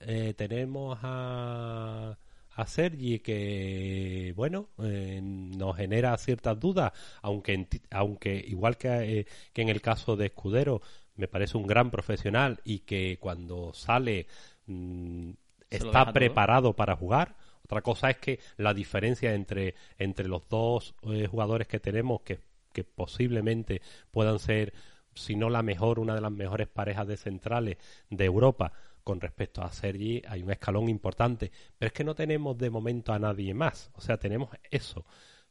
eh, 0.00 0.34
tenemos 0.36 0.98
a, 1.02 2.18
Sergi 2.66 3.18
que, 3.20 4.32
bueno, 4.36 4.68
nos 4.78 5.76
genera 5.76 6.16
ciertas 6.18 6.58
dudas, 6.60 6.92
aunque, 7.22 7.66
aunque 7.90 8.44
igual 8.46 8.76
que, 8.76 9.26
que 9.52 9.62
en 9.62 9.68
el 9.70 9.80
caso 9.80 10.16
de 10.16 10.26
Escudero, 10.26 10.80
me 11.16 11.28
parece 11.28 11.56
un 11.56 11.66
gran 11.66 11.90
profesional 11.90 12.60
y 12.64 12.80
que 12.80 13.18
cuando 13.20 13.72
sale 13.72 14.26
mm, 14.66 15.30
está 15.70 16.04
todo. 16.04 16.14
preparado 16.14 16.72
para 16.74 16.96
jugar. 16.96 17.36
Otra 17.64 17.82
cosa 17.82 18.10
es 18.10 18.18
que 18.18 18.40
la 18.56 18.74
diferencia 18.74 19.34
entre, 19.34 19.74
entre 19.98 20.28
los 20.28 20.48
dos 20.48 20.94
eh, 21.04 21.26
jugadores 21.26 21.66
que 21.66 21.80
tenemos, 21.80 22.20
que, 22.22 22.40
que 22.72 22.84
posiblemente 22.84 23.80
puedan 24.10 24.38
ser, 24.38 24.74
si 25.14 25.34
no 25.34 25.48
la 25.48 25.62
mejor, 25.62 25.98
una 25.98 26.14
de 26.14 26.20
las 26.20 26.32
mejores 26.32 26.68
parejas 26.68 27.06
de 27.06 27.16
centrales 27.16 27.78
de 28.10 28.24
Europa, 28.24 28.72
con 29.02 29.20
respecto 29.20 29.62
a 29.62 29.70
Sergi, 29.70 30.22
hay 30.26 30.42
un 30.42 30.50
escalón 30.50 30.88
importante. 30.88 31.52
Pero 31.78 31.88
es 31.88 31.92
que 31.92 32.04
no 32.04 32.14
tenemos 32.14 32.56
de 32.58 32.70
momento 32.70 33.12
a 33.12 33.18
nadie 33.18 33.54
más. 33.54 33.90
O 33.94 34.00
sea, 34.00 34.16
tenemos 34.16 34.50
eso. 34.70 35.04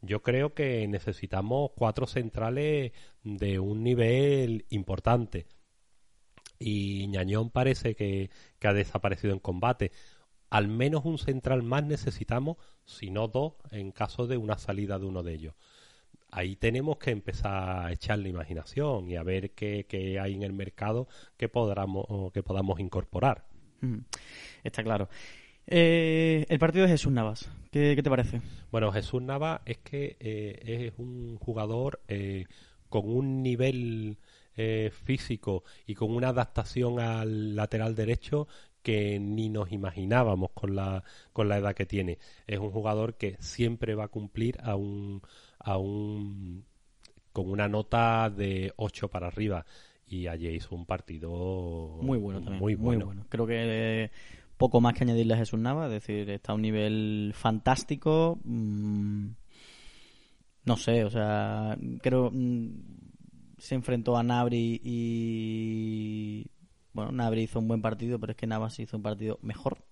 Yo 0.04 0.22
creo 0.22 0.54
que 0.54 0.86
necesitamos 0.90 1.72
cuatro 1.78 2.08
centrales 2.08 2.92
de 3.24 3.60
un 3.60 3.84
nivel 3.84 4.66
importante. 4.70 5.48
Y 6.60 7.08
Ñañón 7.08 7.50
parece 7.50 7.96
que, 7.96 8.30
ha 8.62 8.74
desaparecido 8.74 9.32
en 9.34 9.40
combate. 9.40 9.94
Al 10.50 10.68
menos 10.68 11.06
un 11.06 11.18
central 11.18 11.64
más 11.64 11.86
necesitamos, 11.86 12.58
si 12.84 13.12
no 13.12 13.30
dos, 13.30 13.54
en 13.72 13.92
caso 13.92 14.28
de 14.28 14.36
una 14.36 14.58
salida 14.58 15.00
de 15.00 15.06
uno 15.06 15.24
de 15.24 15.36
ellos. 15.36 15.56
Ahí 16.32 16.58
tenemos 16.58 16.98
que 16.98 17.12
empezar 17.12 17.86
a 17.86 17.94
echar 17.94 18.20
la 18.20 18.28
imaginación 18.28 19.10
y 19.10 19.16
a 19.16 19.24
ver 19.24 19.52
qué, 19.52 19.86
qué 19.88 20.20
hay 20.20 20.34
en 20.34 20.44
el 20.44 20.52
mercado 20.52 21.08
que 21.38 21.48
podamos, 21.48 22.34
que 22.34 22.44
podamos 22.44 22.82
incorporar. 22.82 23.46
Mm, 23.80 24.00
Está 24.64 24.84
claro. 24.84 25.08
Eh, 25.68 26.46
el 26.50 26.60
partido 26.60 26.86
de 26.86 26.92
Jesús 26.92 27.12
Navas. 27.12 27.50
¿Qué, 27.72 27.94
qué 27.96 28.04
te 28.04 28.10
parece? 28.10 28.42
Bueno, 28.72 28.92
Jesús 28.92 29.22
Nava 29.22 29.62
es 29.66 29.78
que 29.80 30.16
eh, 30.20 30.88
es 30.88 30.94
un 30.98 31.38
jugador 31.38 32.02
eh, 32.08 32.46
con 32.90 33.10
un 33.10 33.42
nivel 33.42 34.18
eh, 34.56 34.92
físico 35.06 35.64
y 35.88 35.96
con 35.96 36.12
una 36.12 36.30
adaptación 36.30 37.00
al 37.00 37.56
lateral 37.56 37.96
derecho 37.96 38.48
que 38.84 39.18
ni 39.20 39.50
nos 39.50 39.72
imaginábamos 39.72 40.52
con 40.52 40.76
la, 40.76 41.04
con 41.32 41.48
la 41.50 41.58
edad 41.58 41.74
que 41.74 41.86
tiene. 41.88 42.20
Es 42.46 42.60
un 42.60 42.70
jugador 42.70 43.16
que 43.16 43.38
siempre 43.40 43.96
va 43.96 44.04
a 44.06 44.10
cumplir 44.10 44.58
a 44.62 44.76
un, 44.76 45.22
a 45.58 45.78
un 45.78 46.66
con 47.32 47.50
una 47.50 47.68
nota 47.68 48.30
de 48.30 48.74
8 48.76 49.08
para 49.08 49.28
arriba 49.28 49.66
y 50.06 50.28
ayer 50.28 50.54
hizo 50.54 50.76
un 50.76 50.86
partido 50.86 51.98
Muy 52.02 52.20
bueno 52.20 52.40
también. 52.42 52.60
muy 52.60 52.76
bueno. 52.76 53.26
Creo 53.30 53.48
que 53.48 53.56
eh, 54.04 54.12
poco 54.64 54.80
más 54.80 54.94
que 54.94 55.04
añadirle 55.04 55.34
a 55.34 55.38
Jesús 55.38 55.60
Nava. 55.60 55.88
Es 55.88 55.92
decir, 55.92 56.30
está 56.30 56.54
a 56.54 56.56
un 56.56 56.62
nivel 56.62 57.34
fantástico. 57.36 58.40
Mm, 58.46 59.32
no 60.64 60.78
sé, 60.78 61.04
o 61.04 61.10
sea, 61.10 61.78
creo. 62.02 62.32
mm, 62.32 62.70
se 63.58 63.76
enfrentó 63.76 64.16
a 64.16 64.24
Nabri 64.24 64.80
y. 64.82 66.46
Bueno, 66.94 67.12
Nabri 67.12 67.44
hizo 67.44 67.60
un 67.60 67.68
buen 67.68 67.82
partido, 67.82 68.20
pero 68.22 68.32
es 68.32 68.38
que 68.38 68.48
Navas 68.48 68.80
hizo 68.80 68.96
un 68.96 69.04
partido 69.04 69.38
mejor. 69.42 69.84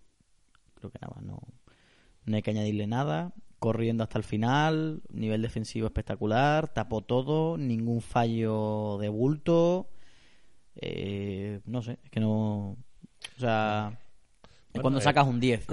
Creo 0.76 0.89
que 0.89 0.99
Navas 1.01 1.22
no. 1.22 1.41
No 2.26 2.36
hay 2.38 2.41
que 2.41 2.51
añadirle 2.51 2.88
nada. 2.88 3.34
Corriendo 3.59 4.03
hasta 4.03 4.19
el 4.19 4.24
final, 4.24 5.03
nivel 5.09 5.41
defensivo 5.41 5.88
espectacular, 5.88 6.69
tapó 6.74 7.01
todo, 7.01 7.57
ningún 7.57 8.01
fallo 8.01 8.97
de 9.01 9.09
bulto. 9.09 9.89
Eh, 10.76 11.59
no 11.65 11.82
sé, 11.82 11.99
es 12.03 12.09
que 12.09 12.22
no. 12.22 12.78
O 13.36 13.39
sea, 13.39 13.99
Bueno, 14.74 14.82
cuando 14.82 14.99
eh, 14.99 15.03
sacas 15.03 15.28
un 15.28 15.39
10, 15.39 15.67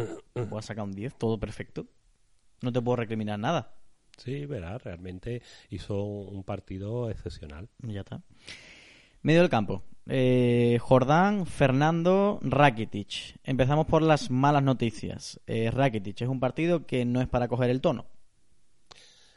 puedes 0.48 0.64
sacar 0.64 0.84
un 0.84 0.92
10, 0.92 1.14
todo 1.16 1.38
perfecto. 1.38 1.86
No 2.62 2.72
te 2.72 2.80
puedo 2.80 2.96
recriminar 2.96 3.38
nada. 3.38 3.74
Sí, 4.16 4.46
verá, 4.46 4.78
realmente 4.78 5.42
hizo 5.70 6.02
un 6.02 6.42
partido 6.42 7.08
excepcional. 7.08 7.68
Ya 7.78 8.00
está. 8.00 8.22
Medio 9.22 9.40
del 9.40 9.50
campo. 9.50 9.84
Eh, 10.08 10.78
Jordán, 10.80 11.46
Fernando, 11.46 12.40
Rakitic. 12.42 13.38
Empezamos 13.44 13.86
por 13.86 14.02
las 14.02 14.30
malas 14.30 14.62
noticias. 14.62 15.40
Eh, 15.46 15.70
Rakitic 15.70 16.22
es 16.22 16.28
un 16.28 16.40
partido 16.40 16.86
que 16.86 17.04
no 17.04 17.20
es 17.20 17.28
para 17.28 17.46
coger 17.46 17.70
el 17.70 17.80
tono. 17.80 18.06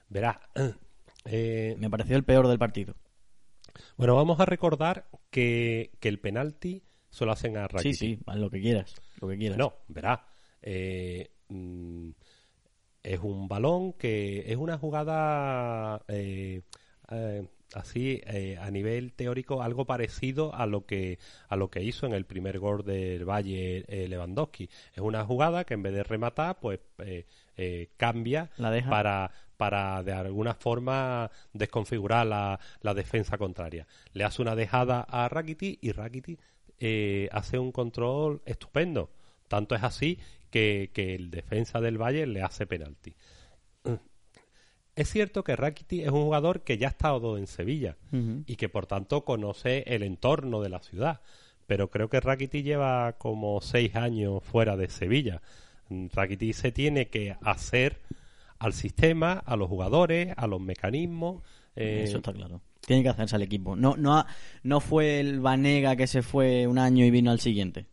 Verá, 0.09 0.41
eh, 1.25 1.75
Me 1.77 1.89
pareció 1.89 2.15
el 2.15 2.23
peor 2.23 2.47
del 2.47 2.57
partido. 2.57 2.95
bueno, 3.97 4.15
vamos 4.15 4.39
a 4.39 4.45
recordar 4.45 5.07
que, 5.29 5.91
que 5.99 6.09
el 6.09 6.19
penalti 6.19 6.83
se 7.11 7.25
lo 7.25 7.31
hacen 7.33 7.57
a 7.57 7.67
Rakitic. 7.67 7.93
Sí, 7.93 8.15
sí, 8.15 8.19
haz 8.25 8.37
lo 8.37 8.49
que 8.49 8.61
quieras. 8.61 8.95
Lo 9.19 9.27
que 9.27 9.37
quieras. 9.37 9.57
No, 9.57 9.73
verá, 9.89 10.25
eh, 10.61 11.29
mm, 11.49 12.09
es 13.03 13.19
un 13.19 13.47
balón 13.47 13.93
que 13.93 14.51
es 14.51 14.57
una 14.57 14.77
jugada 14.77 16.01
eh, 16.07 16.61
eh, 17.11 17.47
así 17.73 18.21
a 18.59 18.69
nivel 18.69 19.13
teórico 19.13 19.61
algo 19.61 19.85
parecido 19.85 20.53
a 20.53 20.65
lo 20.65 20.85
que 20.85 21.19
a 21.47 21.55
lo 21.55 21.69
que 21.69 21.83
hizo 21.83 22.05
en 22.05 22.13
el 22.13 22.25
primer 22.25 22.59
gol 22.59 22.83
del 22.83 23.25
Valle 23.25 23.85
Lewandowski. 24.07 24.69
Es 24.93 24.99
una 24.99 25.25
jugada 25.25 25.63
que 25.65 25.73
en 25.73 25.83
vez 25.83 25.93
de 25.93 26.03
rematar, 26.03 26.59
pues 26.59 26.79
cambia 27.97 28.49
La 28.57 28.71
deja. 28.71 28.89
para 28.89 29.31
para 29.57 30.01
de 30.01 30.11
alguna 30.11 30.55
forma 30.55 31.29
desconfigurar 31.53 32.25
la, 32.25 32.59
la 32.81 32.93
defensa 32.95 33.37
contraria. 33.37 33.85
Le 34.13 34.23
hace 34.23 34.41
una 34.41 34.55
dejada 34.55 35.01
a 35.01 35.29
Rakiti 35.29 35.77
y 35.81 35.91
Rakiti 35.91 36.35
eh, 36.81 37.29
hace 37.31 37.57
un 37.57 37.71
control 37.71 38.41
estupendo. 38.45 39.09
Tanto 39.47 39.75
es 39.75 39.83
así 39.83 40.17
que, 40.49 40.89
que 40.93 41.15
el 41.15 41.31
defensa 41.31 41.79
del 41.79 41.97
Valle 41.97 42.25
le 42.27 42.41
hace 42.41 42.65
penalti. 42.65 43.15
Es 44.93 45.09
cierto 45.09 45.43
que 45.43 45.55
Rakiti 45.55 46.01
es 46.01 46.09
un 46.09 46.23
jugador 46.23 46.61
que 46.63 46.77
ya 46.77 46.87
ha 46.87 46.91
estado 46.91 47.37
en 47.37 47.47
Sevilla 47.47 47.95
y 48.45 48.55
que 48.57 48.67
por 48.67 48.87
tanto 48.87 49.23
conoce 49.23 49.83
el 49.87 50.03
entorno 50.03 50.61
de 50.61 50.69
la 50.69 50.79
ciudad. 50.81 51.21
pero 51.65 51.89
creo 51.89 52.09
que 52.09 52.19
Rakiti 52.19 52.63
lleva 52.63 53.13
como 53.13 53.61
seis 53.61 53.95
años 53.95 54.43
fuera 54.43 54.75
de 54.75 54.89
Sevilla. 54.89 55.41
Rakiti 55.89 56.51
se 56.51 56.73
tiene 56.73 57.07
que 57.07 57.37
hacer 57.41 57.99
al 58.59 58.73
sistema, 58.73 59.33
a 59.45 59.55
los 59.55 59.69
jugadores, 59.69 60.33
a 60.35 60.47
los 60.47 60.59
mecanismos. 60.59 61.41
Eh, 61.77 62.03
Eso 62.05 62.17
está 62.17 62.33
claro. 62.33 62.61
Tiene 62.85 63.03
que 63.03 63.09
hacerse 63.09 63.35
al 63.35 63.43
equipo. 63.43 63.75
No, 63.75 63.95
no, 63.95 64.25
no 64.63 64.79
fue 64.79 65.19
el 65.19 65.39
Vanega 65.39 65.95
que 65.95 66.07
se 66.07 66.21
fue 66.21 66.67
un 66.67 66.79
año 66.79 67.05
y 67.05 67.11
vino 67.11 67.31
al 67.31 67.39
siguiente. 67.39 67.85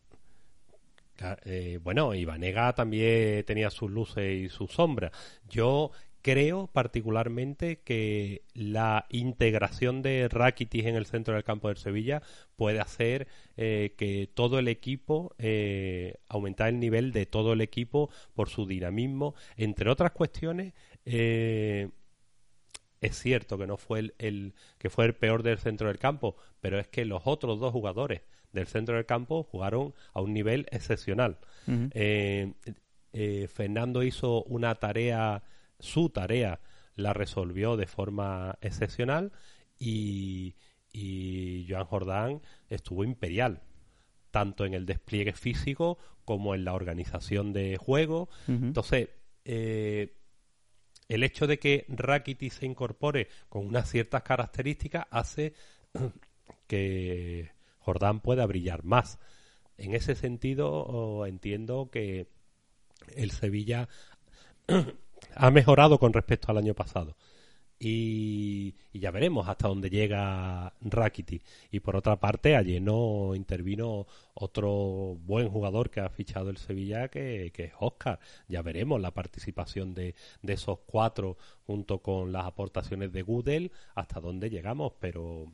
Eh, 1.45 1.81
bueno, 1.83 2.15
y 2.15 2.25
Vanega 2.25 2.73
también 2.75 3.45
tenía 3.45 3.71
sus 3.71 3.91
luces 3.91 4.39
y 4.39 4.49
sus 4.49 4.71
sombras. 4.71 5.11
Yo 5.49 5.91
creo 6.23 6.67
particularmente 6.67 7.81
que 7.81 8.43
la 8.55 9.07
integración 9.11 10.03
de 10.03 10.29
Rakitic 10.29 10.87
en 10.87 10.97
el 10.97 11.07
centro 11.07 11.35
del 11.35 11.45
campo 11.45 11.69
del 11.69 11.77
Sevilla 11.77 12.23
puede 12.57 12.81
hacer 12.81 13.29
eh, 13.57 13.95
que 13.97 14.29
todo 14.33 14.59
el 14.59 14.69
equipo 14.69 15.35
eh, 15.39 16.17
aumentar 16.29 16.69
el 16.69 16.81
nivel 16.81 17.13
de 17.13 17.27
todo 17.27 17.53
el 17.53 17.61
equipo 17.61 18.11
por 18.35 18.49
su 18.49 18.67
dinamismo 18.67 19.35
entre 19.57 19.91
otras 19.91 20.13
cuestiones 20.13 20.75
eh, 21.07 21.89
es 23.01 23.19
cierto 23.19 23.59
que 23.59 23.67
no 23.67 23.77
fue 23.77 24.13
el, 24.19 24.55
que 24.79 24.91
fue 24.91 25.07
el 25.07 25.15
peor 25.15 25.43
del 25.43 25.59
centro 25.59 25.89
del 25.89 25.99
campo 25.99 26.37
pero 26.61 26.79
es 26.79 26.89
que 26.89 27.05
los 27.05 27.23
otros 27.25 27.61
dos 27.61 27.73
jugadores 27.73 28.23
del 28.53 28.67
centro 28.67 28.97
del 28.97 29.07
campo 29.07 29.43
jugaron 29.43 29.95
a 30.15 30.21
un 30.21 30.33
nivel 30.33 30.67
excepcional. 30.71 31.39
Fernando 33.49 34.03
hizo 34.03 34.43
una 34.45 34.75
tarea 34.77 35.43
su 35.79 36.11
tarea 36.11 36.61
la 36.99 37.13
resolvió 37.13 37.77
de 37.77 37.87
forma 37.87 38.59
excepcional 38.61 39.33
y, 39.79 40.57
y 40.93 41.67
Joan 41.69 41.85
Jordán 41.85 42.43
estuvo 42.69 43.05
imperial, 43.05 43.63
tanto 44.31 44.65
en 44.65 44.75
el 44.75 44.85
despliegue 44.85 45.33
físico 45.33 45.99
como 46.25 46.55
en 46.55 46.65
la 46.65 46.75
organización 46.75 47.53
de 47.53 47.77
juego. 47.77 48.29
Entonces, 48.49 49.11
eh, 49.45 50.18
el 51.09 51.23
hecho 51.25 51.47
de 51.47 51.59
que 51.59 51.87
Rakiti 51.89 52.51
se 52.51 52.67
incorpore 52.67 53.29
con 53.49 53.67
unas 53.67 53.91
ciertas 53.91 54.23
características 54.23 55.07
hace 55.11 55.55
que 56.67 57.51
Jordán 57.79 58.21
pueda 58.21 58.47
brillar 58.47 58.85
más. 58.85 59.19
En 59.79 59.95
ese 59.95 60.15
sentido, 60.15 61.25
entiendo 61.27 61.89
que 61.91 62.27
el 63.15 63.31
Sevilla 63.31 63.89
ha 65.35 65.51
mejorado 65.51 65.99
con 65.99 66.13
respecto 66.13 66.51
al 66.51 66.59
año 66.59 66.75
pasado. 66.75 67.17
Y, 67.81 68.75
ya 68.93 69.11
veremos 69.13 69.49
hasta 69.49 69.69
dónde 69.69 69.91
llega 69.91 70.73
Rakiti. 70.81 71.41
Y 71.71 71.81
por 71.81 71.95
otra 71.97 72.17
parte, 72.19 72.57
ayer 72.57 72.83
no 72.83 73.35
intervino 73.35 74.07
otro 74.35 75.17
buen 75.25 75.49
jugador 75.49 75.91
que 75.91 76.01
ha 76.01 76.09
fichado 76.09 76.51
el 76.51 76.57
Sevilla, 76.57 77.09
que, 77.09 77.53
es 77.55 77.73
Oscar. 77.79 78.19
Ya 78.49 78.63
veremos 78.63 79.01
la 79.01 79.13
participación 79.13 79.95
de, 79.95 80.15
esos 80.43 80.81
cuatro 80.87 81.37
junto 81.67 82.01
con 82.01 82.33
las 82.33 82.47
aportaciones 82.47 83.13
de 83.13 83.23
Gudel, 83.23 83.71
hasta 83.95 84.21
dónde 84.21 84.51
llegamos. 84.51 84.95
Pero 84.99 85.53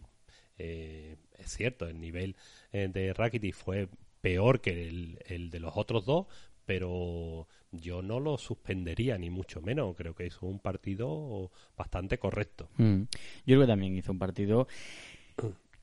eh, 0.58 1.16
es 1.38 1.50
cierto, 1.52 1.86
el 1.86 2.00
nivel 2.00 2.36
eh, 2.72 2.88
de 2.92 3.12
Rakiti 3.12 3.52
fue 3.52 3.88
peor 4.22 4.62
que 4.62 4.88
el, 4.88 5.18
el 5.26 5.50
de 5.50 5.60
los 5.60 5.76
otros 5.76 6.06
dos, 6.06 6.26
pero 6.64 7.46
yo 7.70 8.02
no 8.02 8.20
lo 8.20 8.38
suspendería 8.38 9.18
ni 9.18 9.30
mucho 9.30 9.60
menos. 9.60 9.94
Creo 9.96 10.14
que 10.14 10.26
hizo 10.26 10.46
un 10.46 10.58
partido 10.58 11.50
bastante 11.76 12.18
correcto. 12.18 12.68
Mm. 12.76 13.02
Yo 13.02 13.10
creo 13.44 13.60
que 13.60 13.66
también 13.66 13.96
hizo 13.96 14.12
un 14.12 14.18
partido, 14.18 14.68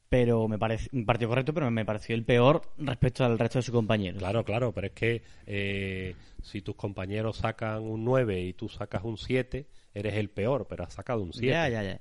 pero 0.09 0.47
me 0.47 0.57
parece 0.57 0.89
un 0.93 1.05
partido 1.05 1.29
correcto, 1.29 1.53
pero 1.53 1.71
me 1.71 1.85
pareció 1.85 2.15
el 2.15 2.25
peor 2.25 2.61
respecto 2.77 3.23
al 3.23 3.39
resto 3.39 3.59
de 3.59 3.63
sus 3.63 3.73
compañeros. 3.73 4.19
Claro, 4.19 4.43
claro, 4.43 4.73
pero 4.73 4.87
es 4.87 4.93
que 4.93 5.23
eh, 5.45 6.15
si 6.41 6.61
tus 6.61 6.75
compañeros 6.75 7.37
sacan 7.37 7.83
un 7.83 8.03
9 8.03 8.41
y 8.41 8.53
tú 8.53 8.67
sacas 8.69 9.03
un 9.03 9.17
7, 9.17 9.67
eres 9.93 10.13
el 10.15 10.29
peor, 10.29 10.67
pero 10.67 10.83
has 10.83 10.93
sacado 10.93 11.21
un 11.21 11.33
7. 11.33 11.47
Ya, 11.47 11.69
ya, 11.69 11.83
ya. 11.83 11.99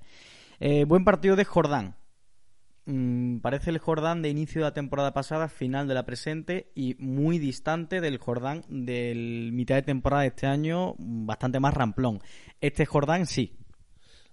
Eh, 0.59 0.85
buen 0.85 1.05
partido 1.05 1.37
de 1.37 1.45
Jordán. 1.45 1.95
Mm, 2.87 3.39
parece 3.39 3.71
el 3.71 3.79
Jordán 3.79 4.23
de 4.23 4.31
inicio 4.31 4.61
de 4.61 4.67
la 4.67 4.75
temporada 4.75 5.13
pasada, 5.13 5.49
final 5.49 5.87
de 5.87 5.95
la 5.95 6.07
presente 6.07 6.71
y 6.75 6.97
muy 6.99 7.39
distante 7.39 8.01
del 8.01 8.19
Jordán 8.19 8.65
del 8.69 9.51
mitad 9.53 9.75
de 9.75 9.83
temporada 9.83 10.23
de 10.23 10.29
este 10.29 10.47
año, 10.47 10.95
bastante 10.99 11.61
más 11.61 11.75
ramplón. 11.75 12.21
Este 12.61 12.87
Jordán 12.87 13.27
sí. 13.27 13.57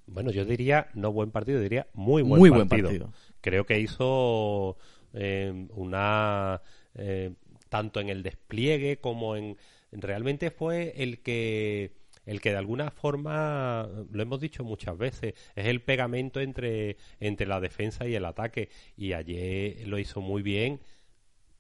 Bueno, 0.06 0.32
yo 0.32 0.46
diría 0.46 0.88
no 0.94 1.12
buen 1.12 1.32
partido, 1.32 1.60
diría 1.60 1.88
muy 1.94 2.24
buen, 2.24 2.70
partido. 2.70 3.12
Creo 3.42 3.66
que 3.66 3.80
hizo 3.80 4.78
eh, 5.14 5.68
una 5.76 6.62
eh, 6.96 7.34
tanto 7.70 8.00
en 8.00 8.10
el 8.10 8.24
despliegue 8.24 9.00
como 9.00 9.36
en 9.36 9.58
realmente 9.92 10.52
fue 10.52 10.94
el 10.98 11.20
que 11.22 11.92
el 12.28 12.42
que 12.42 12.52
de 12.52 12.58
alguna 12.58 12.92
forma, 12.92 13.90
lo 14.12 14.22
hemos 14.22 14.40
dicho 14.40 14.64
muchas 14.64 14.98
veces, 14.98 15.34
es 15.56 15.66
el 15.66 15.82
pegamento 15.82 16.42
entre, 16.42 16.98
entre 17.20 17.48
la 17.48 17.62
defensa 17.62 18.06
y 18.06 18.16
el 18.16 18.26
ataque. 18.26 18.70
Y 18.98 19.14
ayer 19.14 19.88
lo 19.88 19.98
hizo 19.98 20.20
muy 20.22 20.44
bien 20.44 20.82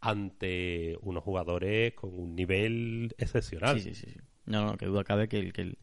ante 0.01 0.97
unos 1.01 1.24
jugadores 1.24 1.93
con 1.93 2.13
un 2.13 2.36
nivel 2.36 3.15
excepcional. 3.18 3.80
Sí, 3.80 3.95
sí, 3.95 4.11
sí. 4.11 4.20
No, 4.45 4.65
no, 4.65 4.78
que 4.78 4.86
duda 4.86 5.05
cabe 5.05 5.30
que, 5.30 5.53
que, 5.53 5.78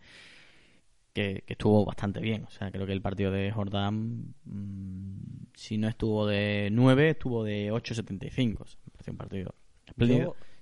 que, 1.14 1.44
estuvo 1.46 1.84
bastante 1.86 2.20
bien. 2.20 2.44
O 2.44 2.50
sea, 2.50 2.70
creo 2.70 2.86
que 2.86 2.92
el 2.92 3.02
partido 3.02 3.30
de 3.30 3.50
Jordan, 3.50 4.34
mm, 4.44 5.46
si 5.54 5.78
no 5.78 5.88
estuvo 5.88 6.26
de 6.26 6.68
9, 6.70 7.10
estuvo 7.10 7.42
de 7.42 7.72
8.75. 7.72 8.60
O 8.60 8.66
sea, 8.66 8.78
un 9.12 9.16
partido 9.16 9.54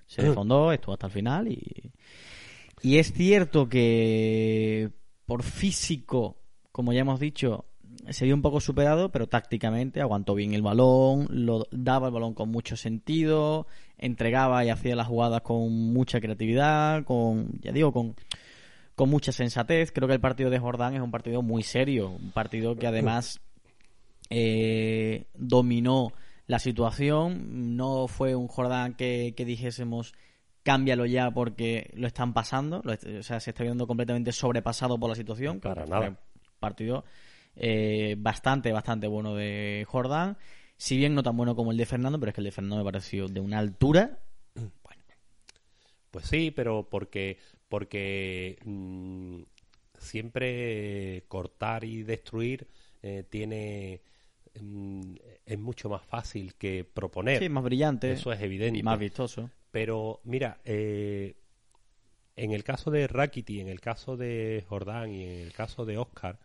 Se 0.06 0.22
defondó, 0.22 0.72
estuvo 0.72 0.92
hasta 0.92 1.06
el 1.06 1.12
final 1.12 1.48
y 1.48 1.91
y 2.82 2.98
es 2.98 3.12
cierto 3.12 3.68
que 3.68 4.90
por 5.26 5.42
físico, 5.42 6.36
como 6.72 6.92
ya 6.92 7.00
hemos 7.00 7.20
dicho, 7.20 7.66
se 8.10 8.24
vio 8.24 8.34
un 8.34 8.42
poco 8.42 8.60
superado, 8.60 9.10
pero 9.10 9.28
tácticamente 9.28 10.00
aguantó 10.00 10.34
bien 10.34 10.54
el 10.54 10.62
balón, 10.62 11.28
lo 11.30 11.66
daba 11.70 12.08
el 12.08 12.14
balón 12.14 12.34
con 12.34 12.50
mucho 12.50 12.76
sentido, 12.76 13.66
entregaba 13.98 14.64
y 14.64 14.70
hacía 14.70 14.96
las 14.96 15.06
jugadas 15.06 15.42
con 15.42 15.70
mucha 15.92 16.20
creatividad, 16.20 17.04
con, 17.04 17.60
ya 17.60 17.72
digo, 17.72 17.92
con, 17.92 18.16
con 18.94 19.08
mucha 19.08 19.32
sensatez. 19.32 19.92
Creo 19.92 20.08
que 20.08 20.14
el 20.14 20.20
partido 20.20 20.50
de 20.50 20.58
Jordán 20.58 20.94
es 20.94 21.00
un 21.00 21.10
partido 21.10 21.42
muy 21.42 21.62
serio, 21.62 22.10
un 22.10 22.32
partido 22.32 22.76
que 22.76 22.86
además 22.86 23.40
eh, 24.30 25.26
dominó 25.34 26.12
la 26.46 26.58
situación. 26.58 27.76
No 27.76 28.08
fue 28.08 28.34
un 28.34 28.48
Jordán 28.48 28.94
que, 28.94 29.34
que 29.36 29.44
dijésemos 29.44 30.14
cámbialo 30.62 31.06
ya 31.06 31.30
porque 31.30 31.90
lo 31.94 32.06
están 32.06 32.32
pasando, 32.32 32.82
o 32.84 33.22
sea, 33.22 33.40
se 33.40 33.50
está 33.50 33.62
viendo 33.64 33.86
completamente 33.86 34.32
sobrepasado 34.32 34.98
por 34.98 35.10
la 35.10 35.16
situación. 35.16 35.60
Para 35.60 35.86
nada. 35.86 36.18
Partido 36.60 37.04
eh, 37.56 38.14
bastante, 38.18 38.72
bastante 38.72 39.06
bueno 39.06 39.34
de 39.34 39.84
Jordan, 39.88 40.38
si 40.76 40.96
bien 40.96 41.14
no 41.14 41.22
tan 41.22 41.36
bueno 41.36 41.54
como 41.54 41.70
el 41.70 41.76
de 41.76 41.86
Fernando, 41.86 42.18
pero 42.18 42.30
es 42.30 42.34
que 42.34 42.40
el 42.40 42.46
de 42.46 42.52
Fernando 42.52 42.76
me 42.78 42.84
pareció 42.84 43.28
de 43.28 43.40
una 43.40 43.58
altura. 43.58 44.18
Bueno. 44.82 45.02
Pues 46.10 46.26
sí, 46.26 46.50
pero 46.50 46.88
porque, 46.90 47.38
porque 47.68 48.58
mm, 48.64 49.42
siempre 49.98 51.24
cortar 51.28 51.84
y 51.84 52.02
destruir 52.02 52.66
eh, 53.02 53.24
tiene 53.28 54.02
mm, 54.60 55.14
es 55.46 55.58
mucho 55.58 55.88
más 55.88 56.02
fácil 56.02 56.54
que 56.54 56.84
proponer. 56.84 57.38
Sí, 57.38 57.48
más 57.48 57.64
brillante. 57.64 58.12
Eso 58.12 58.32
es 58.32 58.40
evidente. 58.42 58.78
Y 58.78 58.82
más 58.82 58.98
vistoso. 58.98 59.50
Pero 59.72 60.20
mira, 60.22 60.60
eh, 60.64 61.34
en 62.36 62.52
el 62.52 62.62
caso 62.62 62.92
de 62.92 63.08
Rakiti, 63.08 63.60
en 63.60 63.68
el 63.68 63.80
caso 63.80 64.16
de 64.16 64.64
Jordán 64.68 65.12
y 65.12 65.24
en 65.24 65.40
el 65.40 65.52
caso 65.52 65.84
de 65.84 65.98
Oscar, 65.98 66.38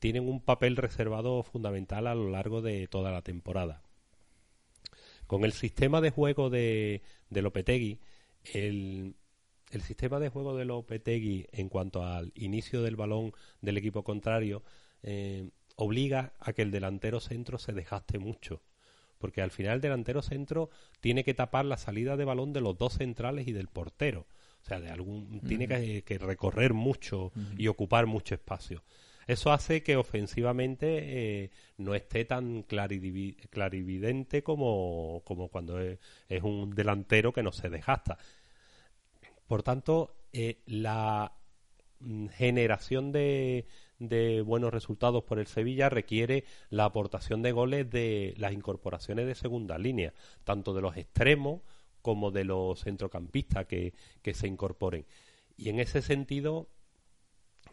tienen 0.00 0.28
un 0.28 0.40
papel 0.40 0.76
reservado 0.76 1.42
fundamental 1.44 2.06
a 2.08 2.14
lo 2.14 2.28
largo 2.28 2.60
de 2.60 2.88
toda 2.88 3.12
la 3.12 3.22
temporada. 3.22 3.82
Con 5.26 5.44
el 5.44 5.52
sistema 5.52 6.00
de 6.00 6.10
juego 6.10 6.50
de, 6.50 7.02
de 7.30 7.42
Lopetegui, 7.42 8.00
el, 8.52 9.14
sistema 9.80 10.20
de 10.20 10.28
juego 10.28 10.56
de 10.56 10.64
Lopetegui 10.64 11.46
en 11.52 11.68
cuanto 11.68 12.04
al 12.04 12.32
inicio 12.34 12.82
del 12.82 12.96
balón 12.96 13.32
del 13.60 13.78
equipo 13.78 14.04
contrario 14.04 14.62
eh, 15.02 15.50
obliga 15.76 16.34
a 16.40 16.52
que 16.52 16.62
el 16.62 16.70
delantero 16.70 17.20
centro 17.20 17.58
se 17.58 17.72
desgaste 17.72 18.18
mucho 18.18 18.62
porque 19.24 19.40
al 19.40 19.50
final 19.50 19.76
el 19.76 19.80
delantero 19.80 20.20
centro 20.20 20.68
tiene 21.00 21.24
que 21.24 21.32
tapar 21.32 21.64
la 21.64 21.78
salida 21.78 22.18
de 22.18 22.26
balón 22.26 22.52
de 22.52 22.60
los 22.60 22.76
dos 22.76 22.92
centrales 22.92 23.48
y 23.48 23.52
del 23.52 23.68
portero. 23.68 24.26
O 24.60 24.66
sea, 24.66 24.80
de 24.80 24.90
algún, 24.90 25.40
tiene 25.40 25.66
que, 25.66 26.18
recorrer 26.18 26.74
mucho 26.74 27.32
y 27.56 27.68
ocupar 27.68 28.04
mucho 28.04 28.34
espacio. 28.34 28.82
Eso 29.26 29.50
hace 29.50 29.82
que 29.82 29.96
ofensivamente 29.96 31.44
eh, 31.44 31.50
no 31.78 31.94
esté 31.94 32.26
tan 32.26 32.64
clarividente 32.64 34.42
como, 34.42 35.22
como 35.24 35.48
cuando 35.48 35.80
es, 35.80 35.98
un 36.42 36.74
delantero 36.74 37.32
que 37.32 37.42
no 37.42 37.50
se 37.50 37.70
desgasta. 37.70 38.18
Por 39.46 39.62
tanto, 39.62 40.14
eh, 40.34 40.58
la 40.66 41.32
mm, 42.00 42.26
generación 42.26 43.10
de, 43.10 43.68
de 44.08 44.42
buenos 44.42 44.72
resultados 44.72 45.24
por 45.24 45.38
el 45.38 45.46
Sevilla 45.46 45.88
requiere 45.88 46.44
la 46.70 46.84
aportación 46.84 47.42
de 47.42 47.52
goles 47.52 47.90
de 47.90 48.34
las 48.36 48.52
incorporaciones 48.52 49.26
de 49.26 49.34
segunda 49.34 49.78
línea, 49.78 50.12
tanto 50.44 50.74
de 50.74 50.82
los 50.82 50.96
extremos 50.96 51.62
como 52.02 52.30
de 52.30 52.44
los 52.44 52.82
centrocampistas 52.82 53.66
que, 53.66 53.94
que 54.22 54.34
se 54.34 54.46
incorporen. 54.46 55.06
Y 55.56 55.68
en 55.68 55.80
ese 55.80 56.02
sentido 56.02 56.68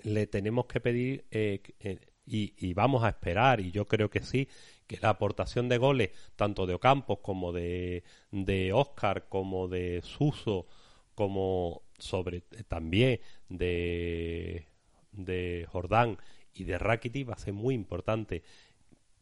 le 0.03 0.27
tenemos 0.27 0.65
que 0.65 0.79
pedir 0.79 1.25
eh, 1.31 1.61
eh, 1.79 1.99
y, 2.25 2.73
vamos 2.73 3.03
a 3.03 3.09
esperar, 3.09 3.59
y 3.59 3.71
yo 3.71 3.87
creo 3.87 4.09
que 4.09 4.21
sí, 4.21 4.47
que 4.87 4.97
la 5.01 5.09
aportación 5.09 5.67
de 5.67 5.77
goles, 5.77 6.11
tanto 6.37 6.65
de 6.65 6.75
Ocampos 6.75 7.19
como 7.19 7.51
de, 7.51 8.03
de 8.31 8.71
Oscar, 8.71 9.27
como 9.27 9.67
de 9.67 10.01
Suso, 10.03 10.65
como 11.13 11.81
sobre 11.97 12.41
también 12.69 13.19
de, 13.49 14.65
de 15.11 15.67
Jordán 15.69 16.17
y 16.53 16.63
de 16.63 16.77
Rakiti 16.77 17.23
va 17.23 17.33
a 17.33 17.37
ser 17.37 17.53
muy 17.53 17.75
importante, 17.75 18.43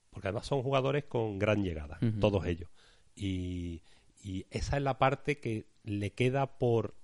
porque 0.10 0.28
además 0.28 0.46
son 0.46 0.64
jugadores 0.64 1.06
con 1.06 1.40
gran 1.40 1.64
llegada, 1.64 2.00
todos 2.20 2.46
ellos. 2.46 2.70
Y, 3.16 3.82
y 4.24 4.46
esa 4.50 4.78
es 4.78 4.84
la 4.84 4.98
parte 4.98 5.40
que 5.40 5.66
le 5.84 6.12
queda 6.12 6.58
por 6.58 6.96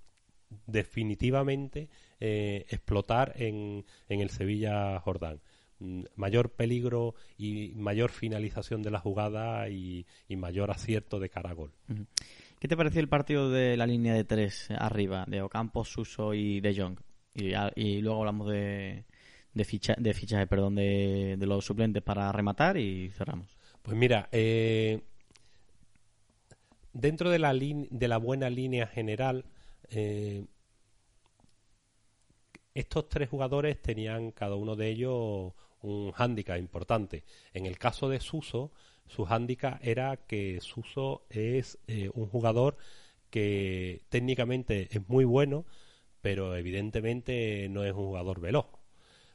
definitivamente 0.67 1.89
eh, 2.19 2.65
explotar 2.69 3.33
en, 3.37 3.85
en 4.09 4.21
el 4.21 4.29
Sevilla 4.29 4.99
Jordán. 4.99 5.41
Mm, 5.79 6.03
mayor 6.15 6.51
peligro 6.51 7.15
y 7.37 7.73
mayor 7.75 8.09
finalización 8.09 8.81
de 8.81 8.91
la 8.91 8.99
jugada 8.99 9.67
y, 9.69 10.05
mayor 10.29 10.71
acierto 10.71 11.19
de 11.19 11.29
cara 11.29 11.51
a 11.51 11.53
gol. 11.53 11.71
¿Qué 12.59 12.67
te 12.67 12.77
pareció 12.77 13.01
el 13.01 13.09
partido 13.09 13.49
de 13.49 13.75
la 13.75 13.85
línea 13.85 14.13
de 14.13 14.23
tres 14.23 14.69
arriba, 14.71 15.25
de 15.27 15.41
Ocampos, 15.41 15.89
Suso 15.89 16.33
y 16.33 16.61
De 16.61 16.75
Jong? 16.75 16.97
Y, 17.35 18.01
luego 18.01 18.19
hablamos 18.19 18.47
de, 18.49 19.03
de, 19.53 19.65
ficha, 19.65 19.95
de 19.97 20.13
fichaje 20.13 20.47
perdón, 20.47 20.75
de, 20.75 21.35
de, 21.37 21.45
los 21.45 21.65
suplentes 21.65 22.01
para 22.01 22.31
rematar 22.31 22.77
y 22.77 23.09
cerramos. 23.09 23.57
Pues 23.81 23.97
mira, 23.97 24.29
eh, 24.31 25.01
dentro 26.93 27.29
de 27.29 27.39
la, 27.39 27.53
de 27.53 28.07
la 28.07 28.17
buena 28.17 28.49
línea 28.49 28.87
general, 28.87 29.45
eh, 29.89 30.45
estos 32.73 33.09
tres 33.09 33.29
jugadores 33.29 33.81
tenían 33.81 34.31
cada 34.31 34.55
uno 34.55 34.75
de 34.75 34.89
ellos 34.89 35.53
un 35.81 36.11
hándicap 36.13 36.57
importante. 36.57 37.23
En 37.53 37.65
el 37.65 37.77
caso 37.77 38.09
de 38.09 38.19
Suso, 38.19 38.71
su 39.07 39.25
hándicap 39.25 39.79
era 39.85 40.17
que 40.17 40.59
Suso 40.61 41.25
es 41.29 41.77
eh, 41.87 42.09
un 42.13 42.27
jugador 42.27 42.77
que 43.29 44.01
técnicamente 44.09 44.87
es 44.91 45.07
muy 45.07 45.25
bueno, 45.25 45.65
pero 46.25 46.55
evidentemente 46.55 47.69
no 47.69 47.83
es 47.83 47.93
un 47.93 48.07
jugador 48.07 48.41
veloz. 48.41 48.65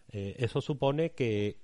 Eh, 0.09 0.35
eso 0.41 0.61
supone 0.61 1.13
que 1.13 1.61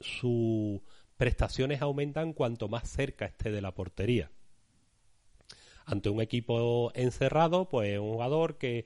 sus 0.00 0.80
prestaciones 1.16 1.80
aumentan 1.80 2.32
cuanto 2.32 2.66
más 2.66 2.90
cerca 2.90 3.26
esté 3.26 3.52
de 3.52 3.62
la 3.62 3.72
portería 3.72 4.32
ante 5.86 6.08
un 6.08 6.20
equipo 6.20 6.90
encerrado, 6.96 7.68
pues 7.68 8.00
un 8.00 8.14
jugador 8.14 8.58
que, 8.58 8.84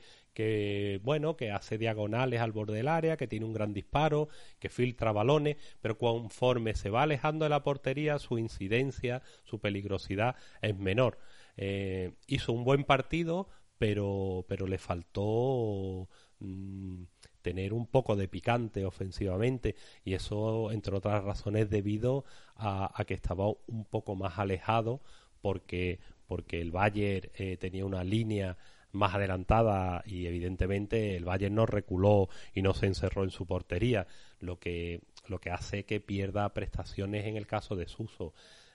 bueno, 1.02 1.36
que 1.36 1.50
hace 1.50 1.78
diagonales 1.78 2.40
al 2.42 2.52
borde 2.52 2.74
del 2.74 2.88
área, 2.88 3.16
que 3.16 3.26
tiene 3.26 3.46
un 3.46 3.54
gran 3.54 3.72
disparo, 3.72 4.28
que 4.58 4.68
filtra 4.68 5.10
balones, 5.10 5.56
pero 5.80 5.96
conforme 5.96 6.74
se 6.74 6.90
va 6.90 7.04
alejando 7.04 7.46
de 7.46 7.48
la 7.48 7.64
portería, 7.64 8.18
su 8.18 8.38
incidencia, 8.38 9.22
su 9.42 9.58
peligrosidad 9.58 10.36
es 10.60 10.76
menor. 10.76 11.18
Eh, 11.56 12.12
hizo 12.26 12.52
un 12.52 12.62
buen 12.62 12.84
partido, 12.84 13.48
pero, 13.82 14.44
pero 14.46 14.68
le 14.68 14.78
faltó 14.78 16.08
mm, 16.38 17.02
tener 17.42 17.72
un 17.72 17.88
poco 17.88 18.14
de 18.14 18.28
picante 18.28 18.84
ofensivamente 18.84 19.74
y 20.04 20.14
eso, 20.14 20.70
entre 20.70 20.94
otras 20.94 21.24
razones, 21.24 21.68
debido 21.68 22.24
a, 22.54 22.94
que 23.08 23.14
estaba 23.14 23.48
un 23.48 23.84
poco 23.84 24.14
más 24.14 24.38
alejado 24.38 25.00
porque 25.40 25.98
porque 26.28 26.60
el 26.60 26.70
Bayern 26.70 27.28
eh, 27.34 27.56
tenía 27.56 27.84
una 27.84 28.04
línea 28.04 28.56
más 28.92 29.16
adelantada 29.16 30.04
y 30.06 30.26
evidentemente 30.26 31.16
el 31.16 31.24
Bayern 31.24 31.56
no 31.56 31.66
reculó 31.66 32.28
y 32.54 32.62
no 32.62 32.74
se 32.74 32.86
encerró 32.86 33.24
en 33.24 33.30
su 33.30 33.46
portería, 33.46 34.06
lo 34.38 34.60
que, 34.60 35.00
lo 35.26 35.40
que 35.40 35.50
hace 35.50 35.84
que 35.84 35.98
pierda 35.98 36.54
prestaciones 36.54 37.26
en 37.26 37.36
el 37.36 37.48
caso 37.48 37.74
de 37.74 37.88
Suso. 37.88 38.32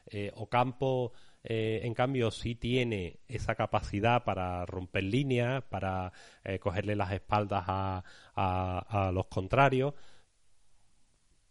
Eh, 0.09 0.31
Ocampo, 0.35 1.13
eh, 1.49 1.79
en 1.83 1.93
cambio, 1.93 2.29
sí 2.29 2.55
tiene 2.55 3.21
esa 3.29 3.55
capacidad 3.55 4.25
para 4.25 4.65
romper 4.65 5.05
líneas, 5.05 5.63
para 5.63 6.11
eh, 6.43 6.59
cogerle 6.59 6.93
las 6.97 7.13
espaldas 7.13 7.63
a, 7.67 8.03
a, 8.35 9.11
los 9.13 9.27
contrarios, 9.27 9.93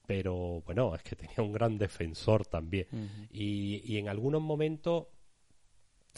pero 0.07 0.61
bueno, 0.66 0.94
es 0.94 1.03
que 1.03 1.16
tenía 1.16 1.38
un 1.38 1.53
gran 1.53 1.78
defensor 1.78 2.44
también. 2.44 2.86
y, 3.32 3.80
y 3.90 3.97
en 3.97 4.11
algunos 4.11 4.42
momentos 4.42 5.07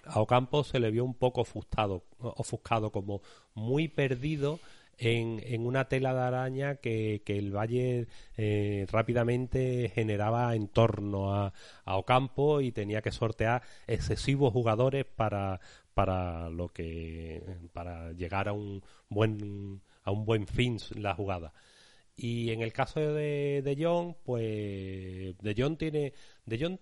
a 0.05 0.21
Ocampo 0.21 0.65
se 0.65 0.81
le 0.81 0.91
vio 0.91 1.05
un 1.05 1.15
poco 1.15 1.43
ofuscado, 1.43 2.05
ofuscado 2.19 2.91
como 2.91 3.23
muy 3.55 3.87
perdido 3.87 4.59
en, 4.99 5.41
en, 5.45 5.67
una 5.67 5.89
tela 5.89 6.13
de 6.13 6.21
araña 6.21 6.77
que, 6.77 7.23
que 7.25 7.39
el 7.39 7.57
Valle 7.57 8.09
eh, 8.37 8.87
rápidamente 8.91 9.91
generaba 9.95 10.55
en 10.55 10.69
torno 10.69 11.35
a, 11.35 11.53
a, 11.85 11.97
Ocampo 11.97 12.61
y 12.61 12.73
tenía 12.73 13.01
que 13.01 13.13
sortear 13.13 13.63
excesivos 13.87 14.53
jugadores 14.53 15.05
para, 15.07 15.61
para 15.95 16.51
lo 16.51 16.69
que 16.69 17.43
para 17.73 18.13
llegar 18.13 18.49
a 18.49 18.53
un 18.53 18.83
buen 19.09 19.83
a 20.03 20.11
un 20.11 20.25
buen 20.25 20.47
fin 20.47 20.79
la 20.97 21.15
jugada. 21.15 21.53
Y 22.17 22.51
en 22.51 22.63
el 22.63 22.73
caso 22.73 23.01
de, 23.01 23.63
de 23.65 23.77
John, 23.79 24.17
pues 24.25 25.39
de 25.39 25.55
John 25.57 25.77
tiene 25.77 26.13
de 26.47 26.59
John 26.61 26.81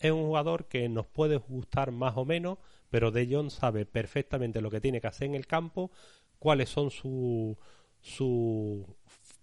es 0.00 0.12
un 0.12 0.26
jugador 0.26 0.66
que 0.66 0.88
nos 0.88 1.06
puede 1.06 1.36
gustar 1.36 1.90
más 1.90 2.16
o 2.16 2.24
menos, 2.24 2.58
pero 2.90 3.10
De 3.10 3.26
Jong 3.26 3.50
sabe 3.50 3.86
perfectamente 3.86 4.60
lo 4.60 4.70
que 4.70 4.80
tiene 4.80 5.00
que 5.00 5.06
hacer 5.06 5.28
en 5.28 5.34
el 5.34 5.46
campo, 5.46 5.90
cuáles 6.38 6.68
son 6.68 6.90
sus 6.90 7.56
su, 8.00 8.86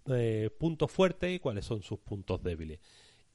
eh, 0.08 0.50
puntos 0.58 0.92
fuertes 0.92 1.36
y 1.36 1.40
cuáles 1.40 1.66
son 1.66 1.82
sus 1.82 2.00
puntos 2.00 2.42
débiles. 2.42 2.80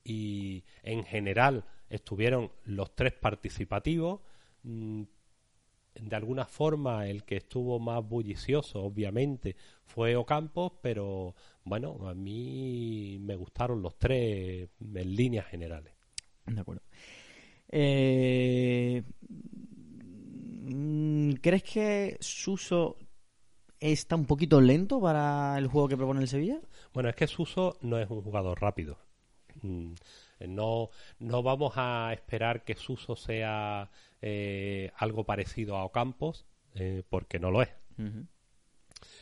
Y 0.04 0.64
en 0.82 1.04
general 1.04 1.64
estuvieron 1.90 2.50
los 2.64 2.94
tres 2.94 3.12
participativos. 3.12 4.20
Mm, 4.62 5.02
de 6.00 6.16
alguna 6.16 6.46
forma 6.46 7.08
el 7.08 7.24
que 7.24 7.36
estuvo 7.36 7.78
más 7.80 8.06
bullicioso, 8.06 8.82
obviamente, 8.82 9.56
fue 9.84 10.16
Ocampos, 10.16 10.72
pero 10.80 11.34
bueno, 11.64 12.08
a 12.08 12.14
mí 12.14 13.18
me 13.20 13.36
gustaron 13.36 13.82
los 13.82 13.98
tres 13.98 14.68
en 14.80 15.16
líneas 15.16 15.46
generales. 15.46 15.92
De 16.46 16.60
acuerdo. 16.60 16.82
Eh, 17.68 19.02
¿Crees 21.42 21.62
que 21.62 22.16
Suso 22.20 22.96
está 23.80 24.16
un 24.16 24.26
poquito 24.26 24.60
lento 24.60 25.00
para 25.00 25.56
el 25.58 25.66
juego 25.66 25.88
que 25.88 25.96
propone 25.96 26.20
el 26.20 26.28
Sevilla? 26.28 26.60
Bueno, 26.92 27.08
es 27.08 27.16
que 27.16 27.26
Suso 27.26 27.76
no 27.80 27.98
es 27.98 28.08
un 28.10 28.22
jugador 28.22 28.60
rápido. 28.60 28.98
Mm, 29.62 29.92
no, 30.48 30.90
no 31.18 31.42
vamos 31.42 31.72
a 31.76 32.12
esperar 32.12 32.64
que 32.64 32.74
Suso 32.74 33.16
sea 33.16 33.90
eh, 34.22 34.90
algo 34.96 35.24
parecido 35.24 35.76
a 35.76 35.84
Ocampos, 35.84 36.46
eh, 36.74 37.02
porque 37.08 37.38
no 37.38 37.50
lo 37.50 37.62
es. 37.62 37.70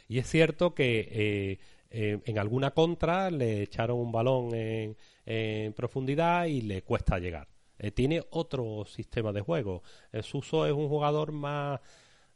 Y 0.06 0.18
es 0.18 0.28
cierto 0.28 0.74
que 0.74 1.58
en 1.90 2.38
alguna 2.38 2.72
contra 2.72 3.30
le 3.30 3.62
echaron 3.62 3.98
un 3.98 4.12
balón 4.12 4.50
en 4.54 5.72
profundidad 5.72 6.44
y 6.44 6.60
le 6.60 6.82
cuesta 6.82 7.18
llegar. 7.18 7.48
Eh, 7.78 7.90
tiene 7.90 8.22
otro 8.30 8.84
sistema 8.86 9.32
de 9.32 9.40
juego. 9.40 9.82
Suso 10.22 10.66
es 10.66 10.72
un 10.72 10.88
jugador 10.88 11.32
más, 11.32 11.80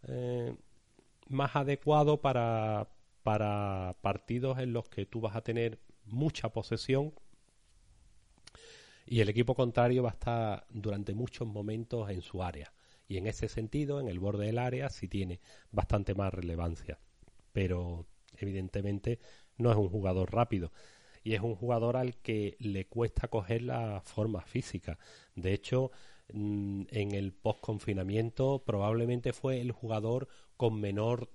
eh, 0.06 0.54
más 1.30 1.56
adecuado 1.56 2.20
para, 2.20 2.88
para 3.22 3.96
partidos 4.02 4.58
en 4.58 4.74
los 4.74 4.88
que 4.88 5.06
tú 5.06 5.20
vas 5.20 5.36
a 5.36 5.40
tener 5.40 5.78
mucha 6.04 6.50
posesión 6.50 7.14
y 9.06 9.20
el 9.20 9.28
equipo 9.28 9.54
contrario 9.54 10.02
va 10.02 10.10
a 10.10 10.12
estar 10.12 10.66
durante 10.70 11.14
muchos 11.14 11.48
momentos 11.48 12.10
en 12.10 12.22
su 12.22 12.42
área. 12.42 12.72
Y 13.08 13.16
en 13.16 13.26
ese 13.26 13.48
sentido, 13.48 14.00
en 14.00 14.06
el 14.06 14.20
borde 14.20 14.46
del 14.46 14.58
área, 14.58 14.88
sí 14.88 15.08
tiene 15.08 15.40
bastante 15.72 16.14
más 16.14 16.32
relevancia. 16.32 17.00
Pero 17.52 18.06
evidentemente 18.36 19.18
no 19.56 19.72
es 19.72 19.76
un 19.76 19.88
jugador 19.88 20.32
rápido 20.32 20.70
y 21.24 21.34
es 21.34 21.40
un 21.40 21.56
jugador 21.56 21.96
al 21.96 22.16
que 22.18 22.56
le 22.60 22.86
cuesta 22.86 23.26
coger 23.26 23.62
la 23.62 24.00
forma 24.04 24.42
física. 24.42 24.96
De 25.34 25.52
hecho, 25.54 25.90
mm, 26.32 26.82
en 26.90 27.12
el 27.12 27.32
post-confinamiento 27.32 28.62
probablemente 28.64 29.32
fue 29.32 29.60
el 29.60 29.72
jugador 29.72 30.28
con 30.60 30.78
menor 30.78 31.30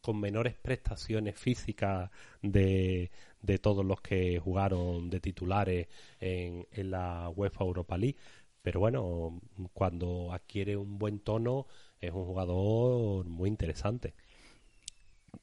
con 0.00 0.20
menores 0.20 0.54
prestaciones 0.54 1.36
físicas 1.36 2.08
de, 2.40 3.10
de 3.42 3.58
todos 3.58 3.84
los 3.84 4.00
que 4.00 4.38
jugaron 4.38 5.10
de 5.10 5.18
titulares 5.18 5.88
en, 6.20 6.64
en 6.70 6.90
la 6.92 7.28
UEFA 7.34 7.64
Europa 7.64 7.98
League. 7.98 8.16
Pero 8.62 8.78
bueno, 8.78 9.40
cuando 9.72 10.32
adquiere 10.32 10.76
un 10.76 10.98
buen 10.98 11.18
tono 11.18 11.66
es 12.00 12.12
un 12.12 12.26
jugador 12.26 13.26
muy 13.26 13.48
interesante. 13.48 14.14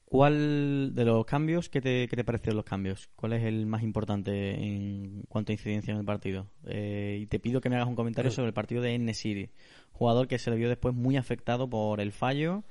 ¿Cuál 0.05 0.95
de 0.95 1.03
los 1.03 1.25
cambios, 1.25 1.67
qué 1.67 1.81
te, 1.81 2.07
qué 2.07 2.15
te 2.15 2.23
parecieron 2.23 2.55
los 2.55 2.65
cambios? 2.65 3.09
¿Cuál 3.17 3.33
es 3.33 3.43
el 3.43 3.65
más 3.65 3.83
importante 3.83 4.53
en 4.53 5.23
cuanto 5.27 5.51
a 5.51 5.55
incidencia 5.55 5.91
en 5.91 5.99
el 5.99 6.05
partido? 6.05 6.47
Eh, 6.65 7.19
y 7.21 7.25
te 7.25 7.39
pido 7.39 7.59
que 7.59 7.69
me 7.69 7.75
hagas 7.75 7.89
un 7.89 7.95
comentario 7.95 8.31
sobre 8.31 8.47
el 8.47 8.53
partido 8.53 8.81
de 8.81 8.95
N 8.95 9.13
City, 9.13 9.49
jugador 9.91 10.29
que 10.29 10.39
se 10.39 10.49
le 10.49 10.55
vio 10.55 10.69
después 10.69 10.95
muy 10.95 11.17
afectado 11.17 11.69
por 11.69 11.99
el 11.99 12.13
fallo. 12.13 12.63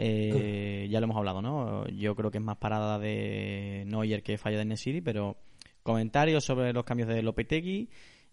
Eh, 0.00 0.86
ya 0.88 1.00
lo 1.00 1.04
hemos 1.04 1.16
hablado, 1.16 1.42
¿no? 1.42 1.88
Yo 1.88 2.14
creo 2.14 2.30
que 2.30 2.38
es 2.38 2.44
más 2.44 2.58
parada 2.58 3.00
de 3.00 3.82
Neuer 3.86 4.22
que 4.22 4.38
fallo 4.38 4.56
de 4.56 4.62
N 4.62 4.76
City, 4.76 5.00
pero 5.00 5.36
comentarios 5.82 6.44
sobre 6.44 6.72
los 6.72 6.84
cambios 6.84 7.08
de 7.08 7.20
Lopetegui 7.20 7.90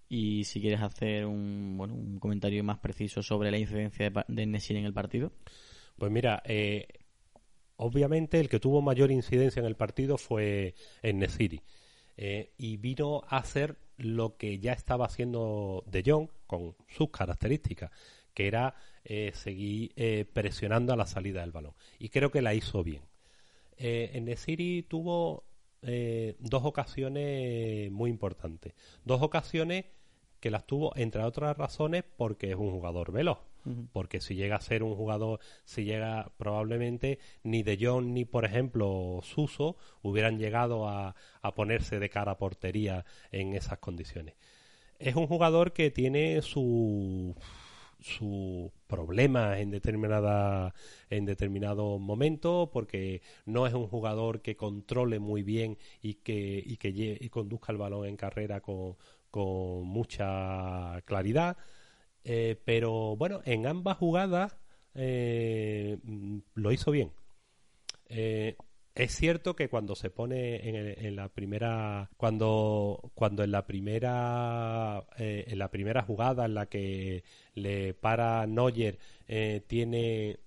y 0.07 0.43
si 0.43 0.61
quieres 0.61 0.81
hacer 0.81 1.25
un, 1.25 1.73
bueno, 1.75 1.95
un 1.95 2.19
comentario 2.19 2.63
más 2.63 2.77
preciso 2.77 3.23
sobre 3.23 3.49
la 3.49 3.57
incidencia 3.57 4.09
de, 4.11 4.23
de 4.27 4.43
N 4.43 4.59
City 4.59 4.79
en 4.79 4.85
el 4.85 4.93
partido. 4.93 5.31
Pues 5.97 6.11
mira, 6.11 6.43
eh, 6.45 6.87
obviamente 7.77 8.39
el 8.39 8.47
que 8.47 8.59
tuvo 8.59 8.83
mayor 8.83 9.09
incidencia 9.09 9.59
en 9.59 9.65
el 9.65 9.75
partido 9.75 10.17
fue 10.17 10.75
en 11.01 11.17
Nesiri. 11.17 11.61
Eh, 12.17 12.53
y 12.57 12.77
vino 12.77 13.23
a 13.27 13.37
hacer 13.37 13.77
lo 13.97 14.37
que 14.37 14.59
ya 14.59 14.73
estaba 14.73 15.05
haciendo 15.05 15.83
De 15.87 16.03
Jong 16.05 16.29
con 16.47 16.75
sus 16.87 17.09
características, 17.09 17.91
que 18.33 18.47
era 18.47 18.75
eh, 19.05 19.31
seguir 19.33 19.93
eh, 19.95 20.25
presionando 20.31 20.91
a 20.93 20.97
la 20.97 21.05
salida 21.05 21.41
del 21.41 21.51
balón. 21.51 21.73
Y 21.99 22.09
creo 22.09 22.31
que 22.31 22.41
la 22.41 22.53
hizo 22.53 22.83
bien. 22.83 23.03
en 23.77 24.25
Nesiri 24.25 24.83
tuvo 24.83 25.45
dos 26.39 26.63
ocasiones 26.63 27.91
muy 27.91 28.09
importantes. 28.09 28.73
Dos 29.03 29.21
ocasiones 29.21 29.85
que 30.39 30.49
las 30.49 30.65
tuvo, 30.65 30.95
entre 30.95 31.23
otras 31.23 31.55
razones, 31.55 32.03
porque 32.17 32.49
es 32.49 32.55
un 32.55 32.71
jugador 32.71 33.11
veloz 33.11 33.39
porque 33.93 34.21
si 34.21 34.35
llega 34.35 34.57
a 34.57 34.61
ser 34.61 34.83
un 34.83 34.95
jugador, 34.95 35.39
si 35.63 35.83
llega 35.83 36.31
probablemente 36.37 37.19
ni 37.43 37.63
De 37.63 37.77
Jong 37.79 38.07
ni, 38.07 38.25
por 38.25 38.45
ejemplo, 38.45 39.19
Suso 39.23 39.75
hubieran 40.01 40.37
llegado 40.37 40.87
a, 40.87 41.15
ponerse 41.55 41.99
de 41.99 42.09
cara 42.09 42.33
a 42.33 42.37
portería 42.37 43.05
en 43.31 43.55
esas 43.55 43.79
condiciones. 43.79 44.35
Es 44.99 45.15
un 45.15 45.27
jugador 45.27 45.73
que 45.73 45.91
tiene 45.91 46.41
su 46.41 47.35
sus 47.99 48.71
problemas 48.87 49.59
en 49.59 49.71
determinada 49.71 50.73
en 51.09 51.25
determinado 51.25 51.99
momento 51.99 52.69
porque 52.71 53.21
no 53.45 53.67
es 53.67 53.73
un 53.73 53.87
jugador 53.87 54.41
que 54.41 54.55
controle 54.55 55.19
muy 55.19 55.43
bien 55.43 55.77
y 56.01 56.15
que 56.15 56.61
y 56.65 56.77
que 56.77 57.29
conduzca 57.29 57.71
el 57.71 57.77
balón 57.77 58.05
en 58.07 58.17
carrera 58.17 58.61
con, 58.61 58.95
con 59.31 59.85
mucha 59.85 61.01
claridad 61.05 61.57
eh, 62.25 62.59
pero 62.65 63.15
bueno, 63.15 63.41
en 63.45 63.67
ambas 63.67 63.97
jugadas 63.97 64.57
eh, 64.95 65.97
lo 66.55 66.71
hizo 66.71 66.91
bien. 66.91 67.11
Eh, 68.09 68.57
es 68.95 69.15
cierto 69.15 69.55
que 69.55 69.69
cuando 69.69 69.95
se 69.95 70.09
pone 70.09 70.67
en, 71.05 71.15
la 71.15 71.29
primera, 71.29 72.09
cuando, 72.17 73.11
cuando 73.13 73.43
en 73.43 73.51
la 73.51 73.67
primera, 73.67 75.05
en 75.17 75.59
la 75.59 75.69
primera 75.69 76.01
jugada 76.03 76.45
en 76.45 76.53
la 76.55 76.67
que 76.67 77.23
le 77.53 77.93
para 77.93 78.47
Neuer 78.47 78.97
tiene, 79.67 80.39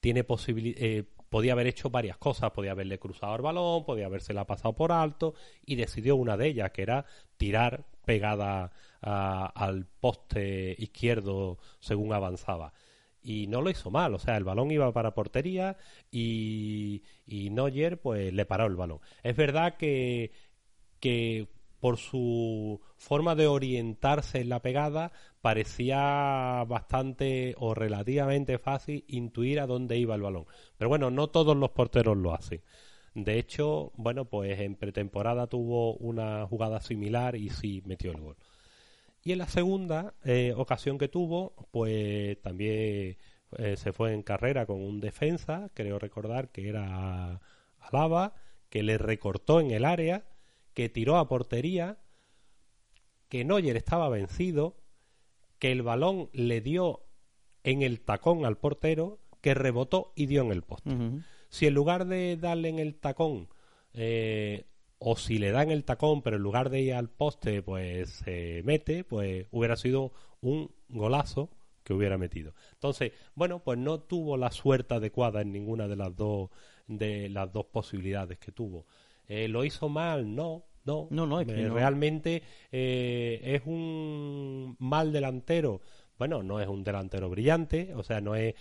tiene 0.00 0.24
posibilidad, 0.24 1.04
podía 1.34 1.52
haber 1.54 1.66
hecho 1.66 1.90
varias 1.90 2.16
cosas, 2.16 2.52
podía 2.52 2.70
haberle 2.70 3.00
cruzado 3.00 3.34
el 3.34 3.42
balón, 3.42 3.84
podía 3.84 4.06
habérsela 4.06 4.46
pasado 4.46 4.72
por 4.76 4.92
alto 4.92 5.34
y 5.66 5.74
decidió 5.74 6.14
una 6.14 6.36
de 6.36 6.46
ellas, 6.46 6.70
que 6.70 6.82
era 6.82 7.06
tirar 7.36 7.86
pegada 8.04 8.70
al 9.00 9.86
poste 10.00 10.76
izquierdo 10.78 11.58
según 11.80 12.12
avanzaba. 12.12 12.72
Y 13.24 13.46
no 13.46 13.62
lo 13.62 13.70
hizo 13.70 13.90
mal, 13.90 14.14
o 14.14 14.18
sea, 14.18 14.36
el 14.36 14.44
balón 14.44 14.70
iba 14.70 14.92
para 14.92 15.14
portería 15.14 15.78
y, 16.10 17.02
y 17.26 17.50
pues 18.02 18.32
le 18.34 18.44
paró 18.44 18.66
el 18.66 18.76
balón. 18.76 19.00
Es 19.22 19.34
verdad 19.34 19.78
que, 19.78 20.30
que 21.00 21.48
por 21.80 21.98
su 21.98 22.80
forma 22.96 23.34
de 23.34 23.46
orientarse 23.46 24.40
en 24.40 24.50
la 24.50 24.62
pegada 24.62 25.12
parecía 25.40 26.64
bastante 26.66 27.54
o 27.58 27.74
relativamente 27.74 28.58
fácil 28.58 29.04
intuir 29.08 29.60
a 29.60 29.66
dónde 29.66 29.98
iba 29.98 30.14
el 30.14 30.22
balón. 30.22 30.46
Pero 30.78 30.88
bueno, 30.88 31.10
no 31.10 31.28
todos 31.28 31.56
los 31.56 31.70
porteros 31.70 32.16
lo 32.16 32.34
hacen. 32.34 32.62
De 33.14 33.38
hecho, 33.38 33.92
bueno, 33.96 34.24
pues 34.24 34.58
en 34.60 34.74
pretemporada 34.76 35.46
tuvo 35.46 35.94
una 35.96 36.46
jugada 36.46 36.80
similar 36.80 37.36
y 37.36 37.50
sí 37.50 37.82
metió 37.86 38.10
el 38.10 38.20
gol. 38.20 38.36
Y 39.26 39.32
en 39.32 39.38
la 39.38 39.48
segunda 39.48 40.12
eh, 40.24 40.52
ocasión 40.54 40.98
que 40.98 41.08
tuvo, 41.08 41.54
pues 41.70 42.40
también 42.42 43.16
eh, 43.56 43.76
se 43.76 43.92
fue 43.94 44.12
en 44.12 44.22
carrera 44.22 44.66
con 44.66 44.82
un 44.82 45.00
defensa, 45.00 45.70
creo 45.72 45.98
recordar 45.98 46.50
que 46.50 46.68
era 46.68 47.40
Alaba, 47.80 48.34
que 48.68 48.82
le 48.82 48.98
recortó 48.98 49.60
en 49.60 49.70
el 49.70 49.86
área, 49.86 50.26
que 50.74 50.90
tiró 50.90 51.16
a 51.16 51.26
portería, 51.26 51.96
que 53.30 53.46
Neuer 53.46 53.78
estaba 53.78 54.10
vencido, 54.10 54.76
que 55.58 55.72
el 55.72 55.80
balón 55.80 56.28
le 56.34 56.60
dio 56.60 57.06
en 57.62 57.80
el 57.80 58.02
tacón 58.02 58.44
al 58.44 58.58
portero, 58.58 59.20
que 59.40 59.54
rebotó 59.54 60.12
y 60.16 60.26
dio 60.26 60.42
en 60.42 60.52
el 60.52 60.62
poste. 60.62 60.90
Si 61.48 61.66
en 61.66 61.72
lugar 61.72 62.04
de 62.06 62.36
darle 62.36 62.68
en 62.68 62.78
el 62.78 62.94
tacón, 62.94 63.48
eh, 63.94 64.66
o 65.06 65.16
si 65.16 65.38
le 65.38 65.50
dan 65.50 65.70
el 65.70 65.84
tacón, 65.84 66.22
pero 66.22 66.36
en 66.36 66.42
lugar 66.42 66.70
de 66.70 66.80
ir 66.80 66.94
al 66.94 67.10
poste, 67.10 67.60
pues 67.60 68.08
se 68.08 68.62
mete, 68.64 69.04
pues 69.04 69.46
hubiera 69.50 69.76
sido 69.76 70.12
un 70.40 70.70
golazo 70.88 71.50
que 71.82 71.92
hubiera 71.92 72.16
metido. 72.16 72.54
Entonces, 72.72 73.12
bueno, 73.34 73.62
pues 73.62 73.78
no 73.78 74.00
tuvo 74.00 74.38
la 74.38 74.50
suerte 74.50 74.94
adecuada 74.94 75.42
en 75.42 75.52
ninguna 75.52 75.88
de 75.88 75.96
las 75.96 76.16
dos 76.16 76.48
de 76.86 77.28
las 77.28 77.52
dos 77.52 77.66
posibilidades 77.66 78.38
que 78.38 78.50
tuvo. 78.50 78.86
Eh, 79.28 79.46
¿Lo 79.46 79.66
hizo 79.66 79.90
mal? 79.90 80.34
No, 80.34 80.64
no. 80.86 81.06
No, 81.10 81.26
no, 81.26 81.38
es 81.38 81.48
que 81.48 81.64
eh, 81.64 81.68
Realmente 81.68 82.42
es 82.70 83.62
un 83.66 84.74
mal 84.78 85.12
delantero. 85.12 85.82
Bueno, 86.18 86.42
no 86.42 86.60
es 86.60 86.68
un 86.68 86.82
delantero 86.82 87.28
brillante, 87.28 87.92
o 87.94 88.02
sea, 88.02 88.22
no 88.22 88.36
es 88.36 88.54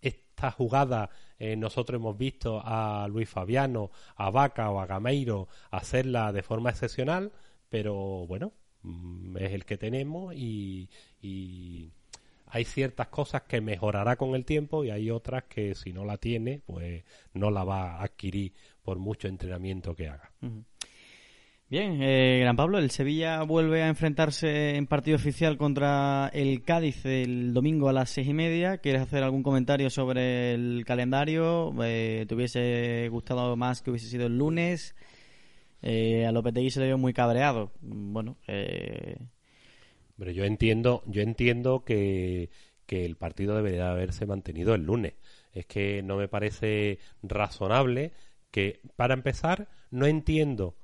esta 0.00 0.50
jugada 0.50 1.10
eh, 1.40 1.56
nosotros 1.56 1.98
hemos 1.98 2.18
visto 2.18 2.60
a 2.62 3.08
Luis 3.08 3.26
Fabiano, 3.26 3.90
a 4.16 4.30
Vaca 4.30 4.70
o 4.70 4.78
a 4.78 4.86
Gameiro 4.86 5.48
hacerla 5.70 6.32
de 6.32 6.42
forma 6.42 6.68
excepcional, 6.68 7.32
pero 7.70 8.26
bueno, 8.26 8.52
mm, 8.82 9.38
es 9.38 9.52
el 9.52 9.64
que 9.64 9.78
tenemos 9.78 10.34
y, 10.36 10.88
hay 12.52 12.64
ciertas 12.64 13.06
cosas 13.08 13.42
que 13.42 13.60
mejorará 13.60 14.16
con 14.16 14.34
el 14.34 14.44
tiempo 14.44 14.84
y 14.84 14.90
hay 14.90 15.08
otras 15.08 15.44
que 15.44 15.76
si 15.76 15.92
no 15.92 16.04
la 16.04 16.16
tiene, 16.16 16.60
pues 16.66 17.04
no 17.32 17.48
la 17.50 17.62
va 17.62 17.94
a 17.94 18.02
adquirir 18.02 18.52
por 18.82 18.98
mucho 18.98 19.28
entrenamiento 19.28 19.94
que 19.94 20.08
haga. 20.08 20.32
Bien, 21.70 22.02
eh, 22.02 22.40
Gran 22.40 22.56
Pablo, 22.56 22.78
el 22.78 22.90
Sevilla 22.90 23.44
vuelve 23.44 23.84
a 23.84 23.86
enfrentarse 23.86 24.74
en 24.74 24.88
partido 24.88 25.14
oficial 25.14 25.56
contra 25.56 26.28
el 26.34 26.64
Cádiz 26.64 27.06
el 27.06 27.54
domingo 27.54 27.88
a 27.88 27.92
las 27.92 28.10
seis 28.10 28.26
y 28.26 28.34
media. 28.34 28.78
¿Quieres 28.78 29.02
hacer 29.02 29.22
algún 29.22 29.44
comentario 29.44 29.88
sobre 29.88 30.52
el 30.52 30.82
calendario? 30.84 31.72
Eh, 31.84 32.24
¿Te 32.26 32.34
hubiese 32.34 33.08
gustado 33.12 33.54
más 33.54 33.82
que 33.82 33.90
hubiese 33.90 34.08
sido 34.08 34.26
el 34.26 34.36
lunes? 34.36 34.96
Eh, 35.80 36.26
a 36.26 36.32
Lopetegui 36.32 36.70
se 36.70 36.80
le 36.80 36.86
vio 36.86 36.98
muy 36.98 37.12
cabreado. 37.12 37.70
Bueno, 37.82 38.36
eh... 38.48 39.16
pero 40.18 40.32
yo 40.32 40.42
entiendo, 40.42 41.04
yo 41.06 41.22
entiendo 41.22 41.84
que, 41.84 42.50
que 42.84 43.04
el 43.04 43.14
partido 43.14 43.54
debería 43.54 43.92
haberse 43.92 44.26
mantenido 44.26 44.74
el 44.74 44.86
lunes. 44.86 45.14
Es 45.52 45.66
que 45.66 46.02
no 46.02 46.16
me 46.16 46.26
parece 46.26 46.98
razonable 47.22 48.10
que, 48.50 48.80
para 48.96 49.14
empezar, 49.14 49.68
no 49.92 50.06
entiendo 50.06 50.74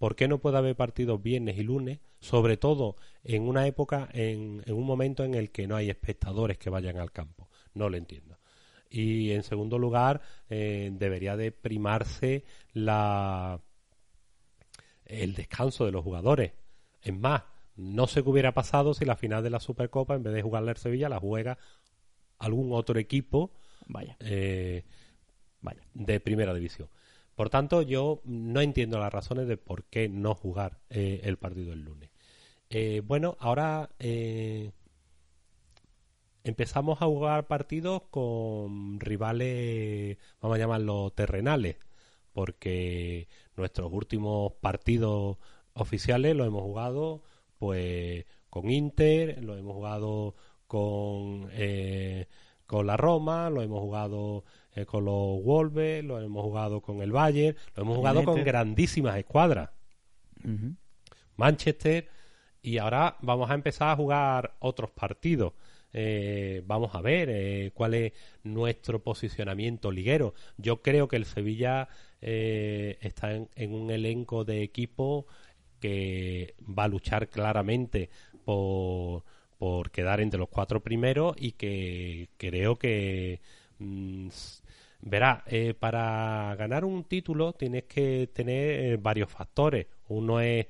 ¿Por 0.00 0.16
qué 0.16 0.28
no 0.28 0.38
puede 0.38 0.56
haber 0.56 0.76
partidos 0.76 1.22
viernes 1.22 1.58
y 1.58 1.62
lunes? 1.62 1.98
Sobre 2.20 2.56
todo 2.56 2.96
en 3.22 3.42
una 3.42 3.66
época, 3.66 4.08
en, 4.14 4.62
un 4.66 4.86
momento 4.86 5.24
en 5.24 5.34
el 5.34 5.50
que 5.50 5.66
no 5.66 5.76
hay 5.76 5.90
espectadores 5.90 6.56
que 6.56 6.70
vayan 6.70 6.96
al 6.96 7.12
campo. 7.12 7.50
No 7.74 7.90
lo 7.90 7.98
entiendo. 7.98 8.38
Y 8.88 9.32
en 9.32 9.42
segundo 9.42 9.78
lugar, 9.78 10.22
eh, 10.48 10.88
debería 10.90 11.36
de 11.36 11.52
primarse 11.52 12.44
la, 12.72 13.60
el 15.04 15.34
descanso 15.34 15.84
de 15.84 15.92
los 15.92 16.02
jugadores. 16.02 16.52
Es 17.02 17.14
más, 17.14 17.42
no 17.76 18.06
sé 18.06 18.22
qué 18.22 18.30
hubiera 18.30 18.54
pasado 18.54 18.94
si 18.94 19.04
la 19.04 19.16
final 19.16 19.42
de 19.42 19.50
la 19.50 19.60
Supercopa, 19.60 20.14
en 20.14 20.22
vez 20.22 20.32
de 20.32 20.40
jugarla 20.40 20.70
el 20.70 20.78
Sevilla, 20.78 21.10
la 21.10 21.20
juega 21.20 21.58
algún 22.38 22.72
otro 22.72 22.98
equipo 22.98 23.52
vaya. 23.86 24.16
Eh, 24.20 24.82
vaya, 25.60 25.82
de 25.92 26.20
primera 26.20 26.54
división. 26.54 26.88
Por 27.40 27.48
tanto, 27.48 27.80
yo 27.80 28.20
no 28.24 28.60
entiendo 28.60 28.98
las 28.98 29.10
razones 29.10 29.48
de 29.48 29.56
por 29.56 29.84
qué 29.84 30.10
no 30.10 30.34
jugar 30.34 30.78
eh, 30.90 31.22
el 31.24 31.38
partido 31.38 31.72
el 31.72 31.80
lunes. 31.80 32.10
Eh, 32.68 33.00
bueno, 33.02 33.38
ahora 33.40 33.88
eh, 33.98 34.72
empezamos 36.44 37.00
a 37.00 37.06
jugar 37.06 37.46
partidos 37.46 38.02
con 38.10 39.00
rivales, 39.00 40.18
vamos 40.42 40.56
a 40.56 40.58
llamarlos 40.58 41.14
terrenales, 41.14 41.76
porque 42.34 43.26
nuestros 43.56 43.90
últimos 43.90 44.52
partidos 44.60 45.38
oficiales 45.72 46.36
los 46.36 46.46
hemos 46.46 46.60
jugado 46.60 47.22
pues 47.58 48.26
con 48.50 48.70
Inter, 48.70 49.42
lo 49.42 49.56
hemos 49.56 49.76
jugado 49.76 50.34
con 50.66 51.48
con 52.66 52.86
la 52.86 52.96
Roma, 52.98 53.50
lo 53.50 53.62
hemos 53.62 53.80
jugado 53.80 54.44
eh, 54.74 54.86
con 54.86 55.04
los 55.04 55.42
Wolves, 55.42 56.04
lo 56.04 56.20
hemos 56.20 56.42
jugado 56.44 56.80
con 56.80 57.02
el 57.02 57.10
Bayern, 57.10 57.56
lo 57.74 57.82
hemos 57.82 57.96
jugado 57.96 58.24
con 58.24 58.44
grandísimas 58.44 59.16
escuadras. 59.16 59.70
Manchester, 61.36 62.08
y 62.62 62.78
ahora 62.78 63.16
vamos 63.20 63.50
a 63.50 63.54
empezar 63.54 63.90
a 63.90 63.96
jugar 63.96 64.54
otros 64.60 64.90
partidos. 64.90 65.54
Eh, 65.92 66.62
vamos 66.66 66.94
a 66.94 67.00
ver 67.00 67.28
eh, 67.30 67.72
cuál 67.74 67.94
es 67.94 68.12
nuestro 68.44 69.02
posicionamiento 69.02 69.90
liguero. 69.90 70.34
Yo 70.56 70.82
creo 70.82 71.08
que 71.08 71.16
el 71.16 71.24
Sevilla 71.24 71.88
está 72.20 73.34
en, 73.34 73.74
un 73.74 73.90
elenco 73.90 74.44
de 74.44 74.62
equipo 74.62 75.26
que 75.80 76.54
va 76.60 76.84
a 76.84 76.88
luchar 76.88 77.28
claramente 77.28 78.10
por, 78.44 79.24
por 79.58 79.90
quedar 79.90 80.20
entre 80.20 80.38
los 80.38 80.48
cuatro 80.48 80.80
primeros 80.80 81.34
y 81.38 81.52
que 81.52 82.28
creo 82.36 82.78
que 82.78 83.40
mm, 83.78 84.28
verá 85.02 85.44
eh, 85.46 85.74
para 85.74 86.54
ganar 86.56 86.84
un 86.84 87.04
título 87.04 87.52
tienes 87.52 87.84
que 87.84 88.28
tener 88.32 88.80
eh, 88.80 88.96
varios 88.96 89.30
factores 89.30 89.86
uno 90.08 90.40
es 90.40 90.66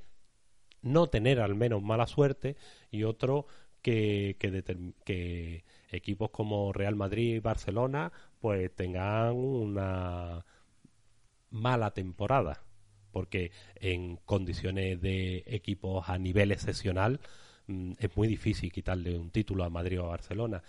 no 0.82 1.08
tener 1.08 1.40
al 1.40 1.54
menos 1.54 1.82
mala 1.82 2.06
suerte 2.06 2.56
y 2.90 3.04
otro 3.04 3.46
que, 3.82 4.36
que, 4.38 4.62
que 5.04 5.64
equipos 5.90 6.30
como 6.30 6.72
Real 6.72 6.96
Madrid 6.96 7.36
y 7.36 7.40
Barcelona 7.40 8.12
pues 8.40 8.74
tengan 8.74 9.34
una 9.34 10.44
mala 11.50 11.90
temporada 11.90 12.62
porque 13.10 13.50
en 13.76 14.16
condiciones 14.16 15.00
de 15.00 15.42
equipos 15.46 16.08
a 16.08 16.18
nivel 16.18 16.52
excepcional 16.52 17.20
mm, 17.66 17.92
es 17.98 18.16
muy 18.16 18.28
difícil 18.28 18.72
quitarle 18.72 19.18
un 19.18 19.30
título 19.30 19.64
a 19.64 19.70
Madrid 19.70 20.00
o 20.00 20.06
a 20.06 20.10
Barcelona. 20.10 20.62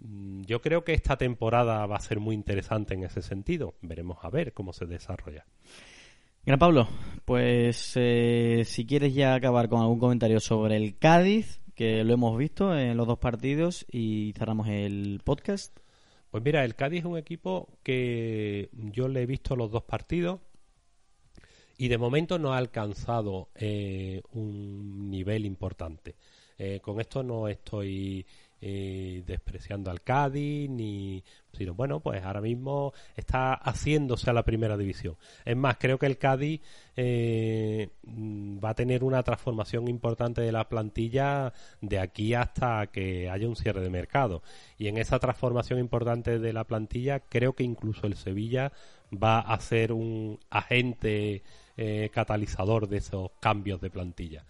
Mm, 0.00 0.42
yo 0.42 0.60
creo 0.60 0.84
que 0.84 0.92
esta 0.92 1.16
temporada 1.16 1.86
va 1.86 1.96
a 1.96 2.00
ser 2.00 2.20
muy 2.20 2.34
interesante 2.34 2.94
en 2.94 3.04
ese 3.04 3.22
sentido. 3.22 3.74
Veremos 3.82 4.18
a 4.22 4.30
ver 4.30 4.52
cómo 4.52 4.72
se 4.72 4.86
desarrolla. 4.86 5.46
Gran 6.44 6.58
Pablo, 6.58 6.88
pues 7.24 7.92
eh, 7.96 8.62
si 8.64 8.86
quieres 8.86 9.14
ya 9.14 9.34
acabar 9.34 9.68
con 9.68 9.80
algún 9.82 9.98
comentario 9.98 10.40
sobre 10.40 10.76
el 10.76 10.96
Cádiz, 10.96 11.60
que 11.74 12.04
lo 12.04 12.14
hemos 12.14 12.38
visto 12.38 12.76
en 12.76 12.96
los 12.96 13.06
dos 13.06 13.18
partidos 13.18 13.86
y 13.90 14.32
cerramos 14.36 14.68
el 14.68 15.20
podcast. 15.24 15.78
Pues 16.30 16.42
mira, 16.42 16.64
el 16.64 16.74
Cádiz 16.74 17.00
es 17.00 17.04
un 17.04 17.18
equipo 17.18 17.68
que 17.82 18.70
yo 18.72 19.08
le 19.08 19.22
he 19.22 19.26
visto 19.26 19.56
los 19.56 19.70
dos 19.70 19.82
partidos 19.82 20.40
y 21.76 21.88
de 21.88 21.98
momento 21.98 22.38
no 22.38 22.52
ha 22.52 22.58
alcanzado 22.58 23.50
eh, 23.54 24.22
un 24.32 25.10
nivel 25.10 25.46
importante. 25.46 26.16
Eh, 26.58 26.80
con 26.80 27.00
esto 27.00 27.22
no 27.22 27.46
estoy 27.46 28.26
eh, 28.60 29.22
despreciando 29.26 29.90
al 29.90 30.02
Cádiz, 30.02 30.68
ni 30.68 31.22
sino 31.52 31.74
bueno, 31.74 32.00
pues 32.00 32.24
ahora 32.24 32.40
mismo 32.40 32.92
está 33.16 33.54
haciéndose 33.54 34.30
a 34.30 34.32
la 34.32 34.44
primera 34.44 34.76
división. 34.76 35.16
Es 35.44 35.56
más, 35.56 35.76
creo 35.78 35.98
que 35.98 36.06
el 36.06 36.18
Cádiz 36.18 36.60
mm, 36.96 38.64
va 38.64 38.70
a 38.70 38.74
tener 38.74 39.02
una 39.02 39.22
transformación 39.22 39.88
importante 39.88 40.40
de 40.40 40.52
la 40.52 40.68
plantilla 40.68 41.52
de 41.80 41.98
aquí 41.98 42.34
hasta 42.34 42.86
que 42.88 43.28
haya 43.28 43.48
un 43.48 43.56
cierre 43.56 43.80
de 43.80 43.90
mercado. 43.90 44.42
Y 44.78 44.88
en 44.88 44.98
esa 44.98 45.18
transformación 45.18 45.80
importante 45.80 46.38
de 46.38 46.52
la 46.52 46.64
plantilla, 46.64 47.20
creo 47.20 47.54
que 47.54 47.64
incluso 47.64 48.06
el 48.06 48.16
Sevilla 48.16 48.72
va 49.12 49.40
a 49.40 49.58
ser 49.60 49.92
un 49.92 50.38
agente 50.50 51.42
eh, 51.76 52.10
catalizador 52.12 52.88
de 52.88 52.98
esos 52.98 53.30
cambios 53.40 53.80
de 53.80 53.90
plantilla. 53.90 54.44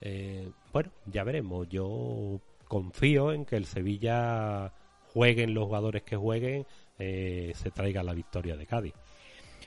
Eh, 0.00 0.50
bueno, 0.72 0.90
ya 1.06 1.24
veremos. 1.24 1.68
Yo 1.68 2.40
confío 2.68 3.32
en 3.32 3.44
que 3.44 3.56
el 3.56 3.66
Sevilla 3.66 4.72
jueguen 5.12 5.54
los 5.54 5.64
jugadores 5.64 6.02
que 6.02 6.16
jueguen, 6.16 6.66
eh, 6.98 7.52
se 7.54 7.70
traiga 7.70 8.02
la 8.02 8.14
victoria 8.14 8.56
de 8.56 8.66
Cádiz. 8.66 8.94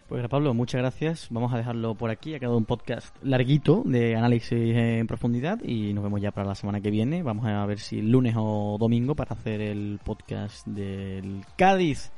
Pues 0.08 0.28
Pablo, 0.28 0.56
muchas 0.56 0.82
gracias. 0.82 1.28
Vamos 1.30 1.54
a 1.54 1.58
dejarlo 1.58 1.94
por 1.94 2.10
aquí. 2.10 2.34
Ha 2.34 2.40
quedado 2.40 2.58
un 2.58 2.66
podcast 2.66 3.16
larguito 3.22 3.84
de 3.86 4.16
análisis 4.16 4.76
en 4.76 5.06
profundidad 5.06 5.64
y 5.64 5.94
nos 5.94 6.04
vemos 6.04 6.20
ya 6.20 6.32
para 6.32 6.48
la 6.48 6.56
semana 6.56 6.82
que 6.82 6.90
viene. 6.90 7.22
Vamos 7.22 7.46
a 7.46 7.64
ver 7.68 7.80
si 7.80 8.02
lunes 8.02 8.34
o 8.36 8.78
domingo 8.80 9.14
para 9.16 9.36
hacer 9.36 9.62
el 9.62 10.00
podcast 10.04 10.66
del 10.66 11.46
Cádiz 11.56 12.12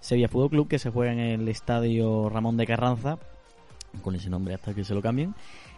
Sevilla 0.00 0.28
Fútbol 0.28 0.50
Club 0.50 0.68
que 0.68 0.78
se 0.78 0.90
juega 0.90 1.12
en 1.12 1.18
el 1.18 1.48
estadio 1.48 2.30
Ramón 2.30 2.56
de 2.56 2.66
Carranza 2.66 3.18
con 4.02 4.14
ese 4.14 4.30
nombre 4.30 4.54
hasta 4.54 4.74
que 4.74 4.84
se 4.84 4.94
lo 4.94 5.02
cambien, 5.02 5.34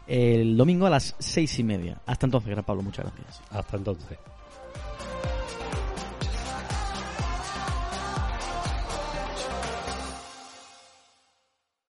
el 0.06 0.56
domingo 0.56 0.86
a 0.86 0.90
las 0.90 1.14
seis 1.18 1.58
y 1.58 1.64
media. 1.64 2.00
Hasta 2.06 2.26
entonces, 2.26 2.50
Gran 2.50 2.64
Pablo, 2.64 2.82
muchas 2.82 3.06
gracias. 3.06 3.42
Hasta 3.50 3.76
entonces. 3.76 4.18